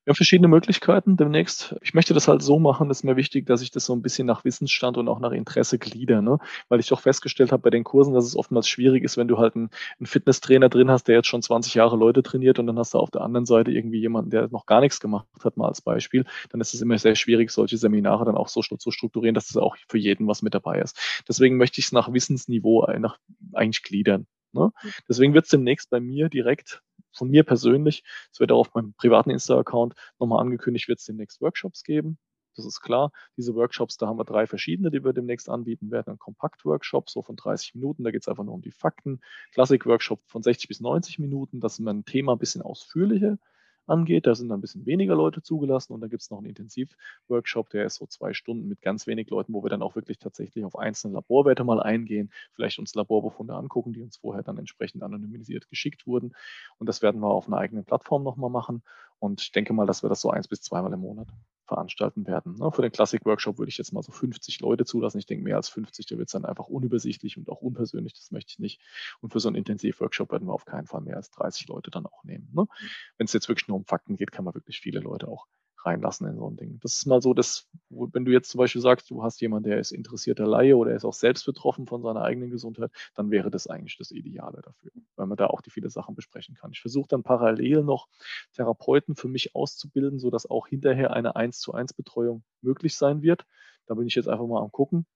Wir 0.04 0.10
haben 0.10 0.16
verschiedene 0.16 0.48
Möglichkeiten 0.48 1.16
demnächst. 1.16 1.76
Ich 1.80 1.94
möchte 1.94 2.12
das 2.12 2.28
halt 2.28 2.42
so 2.42 2.58
machen, 2.58 2.88
das 2.88 2.98
ist 2.98 3.04
mir 3.04 3.16
wichtig, 3.16 3.46
dass 3.46 3.62
ich 3.62 3.70
das 3.70 3.86
so 3.86 3.94
ein 3.94 4.02
bisschen 4.02 4.26
nach 4.26 4.44
Wissensstand 4.44 4.98
und 4.98 5.08
auch 5.08 5.18
nach 5.18 5.32
Interesse 5.32 5.78
glieder, 5.78 6.20
ne? 6.20 6.38
weil 6.68 6.78
ich 6.78 6.88
doch 6.88 7.00
festgestellt 7.00 7.52
habe 7.52 7.62
bei 7.62 7.70
den 7.70 7.84
Kursen, 7.84 8.12
dass 8.12 8.26
es 8.26 8.36
oftmals 8.36 8.68
schwierig 8.68 9.02
ist, 9.02 9.16
wenn 9.16 9.28
du 9.28 9.38
halt 9.38 9.56
einen, 9.56 9.70
einen 9.98 10.06
Fitnesstrainer 10.06 10.68
drin 10.68 10.90
hast, 10.90 11.08
der 11.08 11.16
jetzt 11.16 11.28
schon 11.28 11.40
20 11.40 11.72
Jahre 11.72 11.96
Leute 11.96 12.22
trainiert 12.22 12.58
und 12.58 12.66
dann 12.66 12.78
hast 12.78 12.92
du 12.92 12.98
auf 12.98 13.10
der 13.10 13.22
anderen 13.22 13.46
Seite 13.46 13.70
irgendwie 13.70 13.98
jemanden, 13.98 14.28
der 14.28 14.48
noch 14.48 14.66
gar 14.66 14.82
nichts 14.82 15.00
gemacht 15.00 15.26
hat, 15.42 15.56
mal 15.56 15.68
als 15.68 15.80
Beispiel, 15.80 16.26
dann 16.50 16.60
ist 16.60 16.74
es 16.74 16.82
immer 16.82 16.98
sehr 16.98 17.14
schwierig, 17.14 17.50
solche 17.50 17.78
Seminare 17.78 18.26
dann 18.26 18.36
auch 18.36 18.48
so 18.48 18.60
zu 18.60 18.90
strukturieren, 18.90 19.34
dass 19.34 19.48
es 19.48 19.56
auch 19.56 19.76
für 19.88 19.98
jeden 19.98 20.26
was 20.26 20.42
mit 20.42 20.54
dabei 20.54 20.80
ist. 20.80 21.22
Deswegen 21.26 21.56
möchte 21.56 21.80
ich 21.80 21.86
es 21.86 21.92
nach 21.92 22.12
Wissensniveau 22.12 22.86
nach, 22.98 23.16
eigentlich 23.54 23.82
gliedern. 23.82 24.26
Ne? 24.52 24.70
Mhm. 24.82 24.90
Deswegen 25.08 25.34
wird 25.34 25.44
es 25.44 25.50
demnächst 25.50 25.88
bei 25.88 26.00
mir 26.00 26.28
direkt 26.28 26.82
von 27.14 27.30
mir 27.30 27.44
persönlich, 27.44 28.02
es 28.32 28.40
wird 28.40 28.52
auch 28.52 28.60
auf 28.60 28.74
meinem 28.74 28.94
privaten 28.94 29.30
Insta-Account 29.30 29.94
nochmal 30.18 30.40
angekündigt, 30.40 30.88
wird 30.88 30.98
es 30.98 31.06
demnächst 31.06 31.40
Workshops 31.40 31.82
geben. 31.84 32.18
Das 32.56 32.66
ist 32.66 32.80
klar. 32.80 33.10
Diese 33.36 33.54
Workshops, 33.54 33.96
da 33.96 34.06
haben 34.06 34.18
wir 34.18 34.24
drei 34.24 34.46
verschiedene, 34.46 34.90
die 34.90 35.04
wir 35.04 35.12
demnächst 35.12 35.48
anbieten 35.48 35.90
werden. 35.90 36.12
Ein 36.12 36.18
Kompakt-Workshop, 36.18 37.10
so 37.10 37.22
von 37.22 37.36
30 37.36 37.74
Minuten, 37.74 38.04
da 38.04 38.10
geht 38.12 38.22
es 38.22 38.28
einfach 38.28 38.44
nur 38.44 38.54
um 38.54 38.62
die 38.62 38.70
Fakten. 38.70 39.20
Klassik-Workshop 39.52 40.20
von 40.26 40.42
60 40.42 40.68
bis 40.68 40.80
90 40.80 41.18
Minuten, 41.18 41.60
das 41.60 41.74
ist 41.74 41.80
mein 41.80 42.04
Thema 42.04 42.32
ein 42.32 42.38
bisschen 42.38 42.62
ausführlicher 42.62 43.38
angeht. 43.86 44.26
Da 44.26 44.34
sind 44.34 44.50
ein 44.52 44.60
bisschen 44.60 44.86
weniger 44.86 45.14
Leute 45.14 45.42
zugelassen 45.42 45.92
und 45.92 46.00
dann 46.00 46.10
gibt 46.10 46.22
es 46.22 46.30
noch 46.30 46.38
einen 46.38 46.46
Intensivworkshop, 46.46 47.70
der 47.70 47.84
ist 47.84 47.96
so 47.96 48.06
zwei 48.06 48.32
Stunden 48.32 48.68
mit 48.68 48.80
ganz 48.82 49.06
wenig 49.06 49.30
Leuten, 49.30 49.52
wo 49.52 49.62
wir 49.62 49.70
dann 49.70 49.82
auch 49.82 49.94
wirklich 49.96 50.18
tatsächlich 50.18 50.64
auf 50.64 50.76
einzelne 50.76 51.14
Laborwerte 51.14 51.64
mal 51.64 51.80
eingehen, 51.80 52.30
vielleicht 52.52 52.78
uns 52.78 52.94
Laborbefunde 52.94 53.54
angucken, 53.54 53.92
die 53.92 54.02
uns 54.02 54.16
vorher 54.16 54.42
dann 54.42 54.58
entsprechend 54.58 55.02
anonymisiert 55.02 55.68
geschickt 55.68 56.06
wurden. 56.06 56.34
Und 56.78 56.88
das 56.88 57.02
werden 57.02 57.20
wir 57.20 57.28
auf 57.28 57.46
einer 57.46 57.58
eigenen 57.58 57.84
Plattform 57.84 58.22
nochmal 58.22 58.50
machen. 58.50 58.82
Und 59.18 59.40
ich 59.40 59.52
denke 59.52 59.72
mal, 59.72 59.86
dass 59.86 60.02
wir 60.02 60.08
das 60.08 60.20
so 60.20 60.30
eins 60.30 60.48
bis 60.48 60.62
zweimal 60.62 60.92
im 60.92 61.00
Monat 61.00 61.28
veranstalten 61.66 62.26
werden. 62.26 62.56
Ne? 62.56 62.70
Für 62.72 62.82
den 62.82 62.92
Classic-Workshop 62.92 63.58
würde 63.58 63.70
ich 63.70 63.78
jetzt 63.78 63.92
mal 63.92 64.02
so 64.02 64.12
50 64.12 64.60
Leute 64.60 64.84
zulassen. 64.84 65.18
Ich 65.18 65.26
denke, 65.26 65.44
mehr 65.44 65.56
als 65.56 65.68
50, 65.68 66.06
da 66.06 66.18
wird 66.18 66.28
es 66.28 66.32
dann 66.32 66.44
einfach 66.44 66.66
unübersichtlich 66.66 67.36
und 67.38 67.48
auch 67.48 67.60
unpersönlich. 67.60 68.14
Das 68.14 68.30
möchte 68.30 68.50
ich 68.50 68.58
nicht. 68.58 68.80
Und 69.20 69.32
für 69.32 69.40
so 69.40 69.48
einen 69.48 69.56
Intensiv-Workshop 69.56 70.32
werden 70.32 70.48
wir 70.48 70.52
auf 70.54 70.64
keinen 70.64 70.86
Fall 70.86 71.00
mehr 71.00 71.16
als 71.16 71.30
30 71.30 71.68
Leute 71.68 71.90
dann 71.90 72.06
auch 72.06 72.24
nehmen. 72.24 72.48
Ne? 72.52 72.62
Mhm. 72.62 72.88
Wenn 73.18 73.24
es 73.26 73.32
jetzt 73.32 73.48
wirklich 73.48 73.68
nur 73.68 73.76
um 73.76 73.84
Fakten 73.84 74.16
geht, 74.16 74.32
kann 74.32 74.44
man 74.44 74.54
wirklich 74.54 74.80
viele 74.80 75.00
Leute 75.00 75.28
auch 75.28 75.46
reinlassen 75.84 76.26
in 76.28 76.36
so 76.36 76.48
ein 76.48 76.56
Ding. 76.56 76.78
Das 76.82 76.96
ist 76.96 77.06
mal 77.06 77.20
so, 77.20 77.34
dass, 77.34 77.68
wenn 77.90 78.24
du 78.24 78.32
jetzt 78.32 78.50
zum 78.50 78.58
Beispiel 78.58 78.80
sagst, 78.80 79.10
du 79.10 79.22
hast 79.22 79.40
jemanden, 79.40 79.68
der 79.68 79.78
ist 79.78 79.92
interessierter 79.92 80.46
Laie 80.46 80.76
oder 80.76 80.94
ist 80.94 81.04
auch 81.04 81.14
selbst 81.14 81.44
betroffen 81.44 81.86
von 81.86 82.02
seiner 82.02 82.22
eigenen 82.22 82.50
Gesundheit, 82.50 82.90
dann 83.14 83.30
wäre 83.30 83.50
das 83.50 83.66
eigentlich 83.66 83.98
das 83.98 84.10
Ideale 84.10 84.62
dafür, 84.62 84.90
weil 85.16 85.26
man 85.26 85.36
da 85.36 85.46
auch 85.48 85.60
die 85.60 85.70
viele 85.70 85.90
Sachen 85.90 86.14
besprechen 86.14 86.54
kann. 86.54 86.72
Ich 86.72 86.80
versuche 86.80 87.08
dann 87.08 87.22
parallel 87.22 87.82
noch 87.84 88.08
Therapeuten 88.52 89.16
für 89.16 89.28
mich 89.28 89.54
auszubilden, 89.54 90.18
sodass 90.18 90.48
auch 90.48 90.66
hinterher 90.66 91.12
eine 91.12 91.36
1 91.36 91.58
zu 91.58 91.72
1 91.74 91.92
Betreuung 91.92 92.42
möglich 92.62 92.96
sein 92.96 93.22
wird. 93.22 93.44
Da 93.86 93.94
bin 93.94 94.06
ich 94.06 94.14
jetzt 94.14 94.28
einfach 94.28 94.46
mal 94.46 94.62
am 94.62 94.72
gucken, 94.72 95.06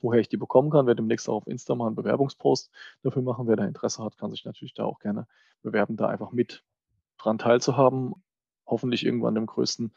woher 0.00 0.20
ich 0.20 0.28
die 0.28 0.36
bekommen 0.36 0.70
kann. 0.70 0.86
Werde 0.86 1.02
demnächst 1.02 1.28
auch 1.28 1.36
auf 1.36 1.46
Insta 1.46 1.74
mal 1.74 1.86
einen 1.86 1.96
Bewerbungspost 1.96 2.70
dafür 3.02 3.22
machen. 3.22 3.46
Wer 3.46 3.56
da 3.56 3.64
Interesse 3.64 4.02
hat, 4.04 4.18
kann 4.18 4.30
sich 4.30 4.44
natürlich 4.44 4.74
da 4.74 4.84
auch 4.84 4.98
gerne 4.98 5.26
bewerben, 5.62 5.96
da 5.96 6.08
einfach 6.08 6.32
mit 6.32 6.64
dran 7.18 7.38
teilzuhaben 7.38 8.14
hoffentlich 8.66 9.04
irgendwann 9.04 9.34
dem 9.34 9.46
größten 9.46 9.92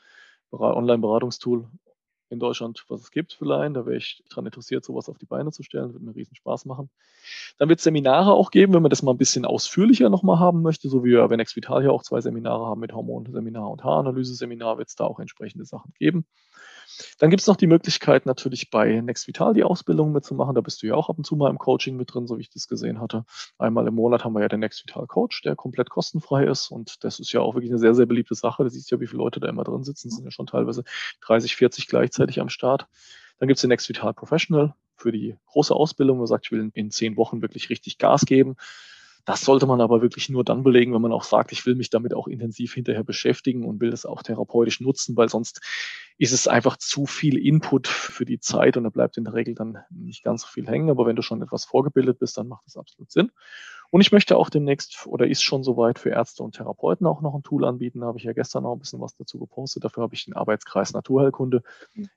Online-Beratungstool 0.51 1.67
in 2.29 2.39
Deutschland, 2.39 2.83
was 2.89 3.01
es 3.01 3.11
gibt, 3.11 3.33
vielleicht. 3.33 3.75
Da 3.75 3.85
wäre 3.85 3.97
ich 3.97 4.23
daran 4.29 4.45
interessiert, 4.45 4.83
sowas 4.83 5.07
auf 5.07 5.17
die 5.17 5.25
Beine 5.25 5.51
zu 5.51 5.63
stellen. 5.63 5.93
Würde 5.93 6.05
mir 6.05 6.15
riesen 6.15 6.35
Spaß 6.35 6.65
machen. 6.65 6.89
Dann 7.57 7.69
wird 7.69 7.79
es 7.79 7.83
Seminare 7.83 8.33
auch 8.33 8.51
geben, 8.51 8.73
wenn 8.73 8.81
man 8.81 8.89
das 8.89 9.01
mal 9.01 9.11
ein 9.11 9.17
bisschen 9.17 9.45
ausführlicher 9.45 10.09
nochmal 10.09 10.39
haben 10.39 10.61
möchte, 10.61 10.89
so 10.89 11.03
wie 11.03 11.11
wir 11.11 11.27
bei 11.27 11.37
Next 11.37 11.55
Vital 11.55 11.83
ja 11.83 11.91
auch 11.91 12.03
zwei 12.03 12.21
Seminare 12.21 12.65
haben 12.65 12.81
mit 12.81 12.93
Hormonseminar 12.93 13.69
und 13.69 13.83
Haaranalyse-Seminar, 13.83 14.77
wird 14.77 14.89
es 14.89 14.95
da 14.95 15.05
auch 15.05 15.19
entsprechende 15.19 15.65
Sachen 15.65 15.93
geben. 15.97 16.25
Dann 17.19 17.29
gibt 17.29 17.41
es 17.41 17.47
noch 17.47 17.55
die 17.55 17.67
Möglichkeit, 17.67 18.25
natürlich 18.25 18.69
bei 18.69 19.01
Next 19.01 19.27
Vital 19.27 19.53
die 19.53 19.63
Ausbildung 19.63 20.11
mitzumachen. 20.11 20.55
Da 20.55 20.61
bist 20.61 20.81
du 20.81 20.87
ja 20.87 20.95
auch 20.95 21.09
ab 21.09 21.17
und 21.17 21.25
zu 21.25 21.35
mal 21.35 21.49
im 21.49 21.57
Coaching 21.57 21.97
mit 21.97 22.13
drin, 22.13 22.27
so 22.27 22.37
wie 22.37 22.41
ich 22.41 22.49
das 22.49 22.67
gesehen 22.67 22.99
hatte. 22.99 23.25
Einmal 23.57 23.87
im 23.87 23.95
Monat 23.95 24.23
haben 24.23 24.33
wir 24.33 24.41
ja 24.41 24.47
den 24.47 24.59
Next 24.59 24.83
Vital 24.85 25.07
Coach, 25.07 25.41
der 25.41 25.55
komplett 25.55 25.89
kostenfrei 25.89 26.45
ist. 26.45 26.71
Und 26.71 27.03
das 27.03 27.19
ist 27.19 27.31
ja 27.31 27.41
auch 27.41 27.55
wirklich 27.55 27.71
eine 27.71 27.79
sehr, 27.79 27.95
sehr 27.95 28.05
beliebte 28.05 28.35
Sache. 28.35 28.63
Du 28.63 28.69
siehst 28.69 28.91
ja, 28.91 28.99
wie 28.99 29.07
viele 29.07 29.19
Leute 29.19 29.39
da 29.39 29.47
immer 29.47 29.63
drin 29.63 29.83
sitzen. 29.83 30.09
Das 30.09 30.15
sind 30.15 30.25
ja 30.25 30.31
schon 30.31 30.47
teilweise 30.47 30.83
30, 31.21 31.55
40 31.55 31.87
gleichzeitig 31.87 32.39
am 32.39 32.49
Start. 32.49 32.87
Dann 33.39 33.47
gibt 33.47 33.57
es 33.57 33.61
den 33.61 33.69
Next 33.69 33.87
Vital 33.89 34.13
Professional 34.13 34.73
für 34.95 35.11
die 35.11 35.37
große 35.47 35.73
Ausbildung. 35.73 36.17
Man 36.17 36.27
sagt, 36.27 36.45
ich 36.45 36.51
will 36.51 36.71
in 36.73 36.91
zehn 36.91 37.17
Wochen 37.17 37.41
wirklich 37.41 37.69
richtig 37.69 37.97
Gas 37.97 38.25
geben. 38.25 38.55
Das 39.27 39.41
sollte 39.41 39.65
man 39.65 39.81
aber 39.81 40.01
wirklich 40.01 40.29
nur 40.29 40.45
dann 40.45 40.63
belegen, 40.63 40.93
wenn 40.93 41.01
man 41.01 41.11
auch 41.11 41.25
sagt, 41.25 41.51
ich 41.51 41.65
will 41.65 41.75
mich 41.75 41.89
damit 41.89 42.13
auch 42.13 42.29
intensiv 42.29 42.73
hinterher 42.73 43.03
beschäftigen 43.03 43.65
und 43.65 43.81
will 43.81 43.91
das 43.91 44.05
auch 44.05 44.23
therapeutisch 44.23 44.79
nutzen, 44.79 45.17
weil 45.17 45.27
sonst 45.27 45.59
ist 46.17 46.31
es 46.31 46.47
einfach 46.47 46.77
zu 46.77 47.05
viel 47.05 47.37
Input 47.37 47.87
für 47.87 48.23
die 48.23 48.39
Zeit 48.39 48.77
und 48.77 48.85
da 48.85 48.89
bleibt 48.89 49.17
in 49.17 49.25
der 49.25 49.33
Regel 49.33 49.53
dann 49.53 49.79
nicht 49.89 50.23
ganz 50.23 50.43
so 50.43 50.47
viel 50.47 50.65
hängen. 50.65 50.89
Aber 50.89 51.05
wenn 51.05 51.17
du 51.17 51.21
schon 51.21 51.41
etwas 51.41 51.65
vorgebildet 51.65 52.19
bist, 52.19 52.37
dann 52.37 52.47
macht 52.47 52.65
das 52.67 52.77
absolut 52.77 53.11
Sinn. 53.11 53.29
Und 53.89 54.01
ich 54.01 54.11
möchte 54.11 54.37
auch 54.37 54.49
demnächst 54.49 55.05
oder 55.07 55.27
ist 55.27 55.43
schon 55.43 55.63
soweit 55.63 55.99
für 55.99 56.09
Ärzte 56.09 56.43
und 56.43 56.55
Therapeuten 56.55 57.05
auch 57.05 57.21
noch 57.21 57.35
ein 57.35 57.43
Tool 57.43 57.63
anbieten. 57.65 58.01
Da 58.01 58.07
habe 58.07 58.17
ich 58.17 58.23
ja 58.23 58.33
gestern 58.33 58.63
noch 58.63 58.73
ein 58.73 58.79
bisschen 58.79 58.99
was 58.99 59.15
dazu 59.15 59.39
gepostet. 59.39 59.83
Dafür 59.83 60.03
habe 60.03 60.15
ich 60.15 60.25
den 60.25 60.35
Arbeitskreis 60.35 60.93
Naturheilkunde 60.93 61.63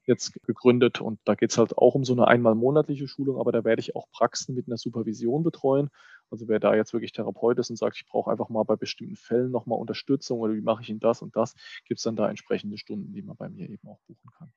jetzt 0.05 0.33
gegründet. 0.45 1.01
Und 1.01 1.21
da 1.25 1.35
geht 1.35 1.51
es 1.51 1.59
halt 1.59 1.77
auch 1.79 1.95
um 1.95 2.05
so 2.05 2.13
eine 2.13 2.27
einmal 2.27 2.55
monatliche 2.55 3.07
Schulung, 3.07 3.39
aber 3.39 3.53
da 3.53 3.65
werde 3.65 3.81
ich 3.81 3.95
auch 3.95 4.07
Praxen 4.11 4.55
mit 4.55 4.67
einer 4.67 4.79
Supervision 4.79 5.45
betreuen. 5.45 5.91
Also 6.31 6.49
wer 6.49 6.61
da 6.61 6.75
jetzt 6.75 6.93
wirklich 6.93 7.13
Therapeut 7.13 7.59
ist 7.59 7.71
und 7.71 7.77
sagt, 7.77 7.97
ich 7.97 8.07
brauche 8.07 8.31
einfach 8.31 8.49
mal 8.49 8.65
bei 8.65 8.77
bestimmten 8.77 9.17
Fällen 9.17 9.51
nochmal 9.51 9.79
Unterstützung 9.79 10.41
oder 10.41 10.55
wie 10.55 10.61
mache 10.61 10.83
ich 10.83 10.91
ihn 10.91 11.01
das 11.01 11.23
und 11.23 11.37
das, 11.37 11.55
gibt 11.85 11.99
es 11.99 12.05
dann 12.05 12.17
da 12.17 12.29
entsprechende 12.29 12.79
Stunden, 12.79 13.13
die 13.13 13.23
man 13.23 13.37
bei 13.37 13.49
mir 13.49 13.69
eben 13.69 13.89
auch 13.89 14.01
buchen 14.07 14.31
kann. 14.37 14.53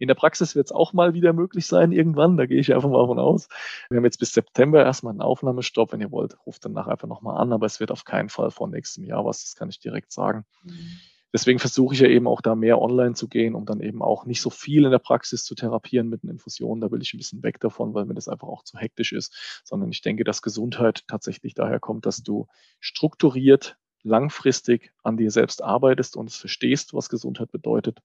In 0.00 0.08
der 0.08 0.14
Praxis 0.14 0.56
wird 0.56 0.66
es 0.66 0.72
auch 0.72 0.94
mal 0.94 1.12
wieder 1.12 1.34
möglich 1.34 1.66
sein, 1.66 1.92
irgendwann. 1.92 2.38
Da 2.38 2.46
gehe 2.46 2.58
ich 2.58 2.72
einfach 2.72 2.88
mal 2.88 3.06
von 3.06 3.18
aus. 3.18 3.48
Wir 3.90 3.98
haben 3.98 4.04
jetzt 4.04 4.18
bis 4.18 4.32
September 4.32 4.82
erstmal 4.82 5.12
einen 5.12 5.20
Aufnahmestopp. 5.20 5.92
Wenn 5.92 6.00
ihr 6.00 6.10
wollt, 6.10 6.38
ruft 6.46 6.64
danach 6.64 6.86
einfach 6.86 7.06
nochmal 7.06 7.36
an. 7.36 7.52
Aber 7.52 7.66
es 7.66 7.80
wird 7.80 7.90
auf 7.90 8.04
keinen 8.04 8.30
Fall 8.30 8.50
vor 8.50 8.66
nächstem 8.66 9.04
Jahr 9.04 9.26
was. 9.26 9.42
Das 9.42 9.56
kann 9.56 9.68
ich 9.68 9.78
direkt 9.78 10.10
sagen. 10.10 10.46
Mhm. 10.64 11.00
Deswegen 11.32 11.58
versuche 11.58 11.94
ich 11.94 12.00
ja 12.00 12.08
eben 12.08 12.26
auch 12.26 12.40
da 12.40 12.54
mehr 12.54 12.80
online 12.80 13.14
zu 13.14 13.28
gehen, 13.28 13.54
um 13.54 13.66
dann 13.66 13.80
eben 13.80 14.02
auch 14.02 14.26
nicht 14.26 14.40
so 14.40 14.50
viel 14.50 14.84
in 14.84 14.90
der 14.90 14.98
Praxis 14.98 15.44
zu 15.44 15.54
therapieren 15.54 16.08
mit 16.08 16.22
den 16.22 16.30
Infusionen. 16.30 16.80
Da 16.80 16.90
will 16.90 17.02
ich 17.02 17.14
ein 17.14 17.18
bisschen 17.18 17.42
weg 17.42 17.60
davon, 17.60 17.94
weil 17.94 18.04
mir 18.04 18.14
das 18.14 18.28
einfach 18.28 18.48
auch 18.48 18.64
zu 18.64 18.78
hektisch 18.78 19.12
ist. 19.12 19.62
Sondern 19.64 19.90
ich 19.90 20.02
denke, 20.02 20.24
dass 20.24 20.42
Gesundheit 20.42 21.04
tatsächlich 21.06 21.54
daher 21.54 21.80
kommt, 21.80 22.06
dass 22.06 22.22
du 22.22 22.46
strukturiert 22.80 23.76
langfristig 24.02 24.92
an 25.02 25.16
dir 25.16 25.30
selbst 25.30 25.62
arbeitest 25.62 26.16
und 26.16 26.30
es 26.30 26.36
verstehst, 26.36 26.94
was 26.94 27.08
Gesundheit 27.08 27.52
bedeutet 27.52 28.00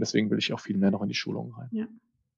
deswegen 0.00 0.30
will 0.30 0.38
ich 0.38 0.52
auch 0.52 0.60
viel 0.60 0.76
mehr 0.76 0.90
noch 0.90 1.02
in 1.02 1.08
die 1.08 1.14
Schulung 1.14 1.52
rein. 1.52 1.68
Ja, 1.72 1.86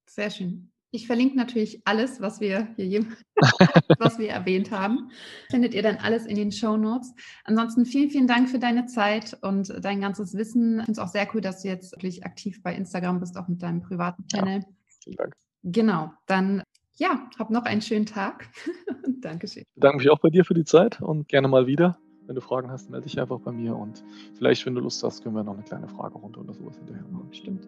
sehr 0.07 0.31
schön. 0.31 0.71
Ich 0.95 1.07
verlinke 1.07 1.39
natürlich 1.39 1.81
alles, 1.87 2.21
was 2.21 2.41
wir 2.41 2.69
hier 2.77 3.07
was 3.99 4.19
wir 4.19 4.29
erwähnt 4.29 4.71
haben. 4.71 5.11
Findet 5.51 5.73
ihr 5.73 5.83
dann 5.83 5.97
alles 5.97 6.27
in 6.27 6.37
den 6.37 6.53
Show 6.53 6.77
Notes. 6.77 7.15
Ansonsten 7.45 7.87
vielen, 7.87 8.11
vielen 8.11 8.27
Dank 8.27 8.51
für 8.51 8.59
deine 8.59 8.85
Zeit 8.85 9.37
und 9.41 9.73
dein 9.83 10.03
ganzes 10.03 10.35
Wissen. 10.37 10.81
Ich 10.81 10.85
finde 10.85 10.93
es 10.93 10.99
auch 10.99 11.09
sehr 11.09 11.27
cool, 11.33 11.41
dass 11.41 11.63
du 11.63 11.69
jetzt 11.69 11.93
wirklich 11.93 12.27
aktiv 12.27 12.63
bei 12.63 12.75
Instagram 12.75 13.21
bist, 13.21 13.39
auch 13.39 13.49
mit 13.49 13.63
deinem 13.63 13.81
privaten 13.81 14.27
Channel. 14.29 14.61
Ja, 14.61 14.67
vielen 15.03 15.17
Dank. 15.17 15.35
Genau, 15.63 16.13
dann 16.27 16.63
ja, 16.97 17.27
hab 17.39 17.49
noch 17.49 17.65
einen 17.65 17.81
schönen 17.81 18.05
Tag. 18.05 18.51
Dankeschön. 19.23 19.63
Ich 19.63 19.75
bedanke 19.75 19.97
mich 19.97 20.11
auch 20.11 20.21
bei 20.21 20.29
dir 20.29 20.45
für 20.45 20.55
die 20.55 20.65
Zeit 20.65 21.01
und 21.01 21.27
gerne 21.27 21.49
mal 21.49 21.67
wieder. 21.67 21.99
Wenn 22.27 22.35
du 22.35 22.43
Fragen 22.43 22.71
hast, 22.71 22.91
melde 22.91 23.05
dich 23.05 23.19
einfach 23.19 23.41
bei 23.41 23.51
mir 23.51 23.75
und 23.75 24.05
vielleicht, 24.35 24.65
wenn 24.67 24.75
du 24.75 24.81
Lust 24.81 25.03
hast, 25.03 25.23
können 25.23 25.35
wir 25.35 25.43
noch 25.43 25.55
eine 25.55 25.63
kleine 25.63 25.89
Fragerunde 25.89 26.39
oder 26.39 26.53
sowas 26.53 26.77
hinterher 26.77 27.05
machen. 27.11 27.33
Stimmt. 27.33 27.67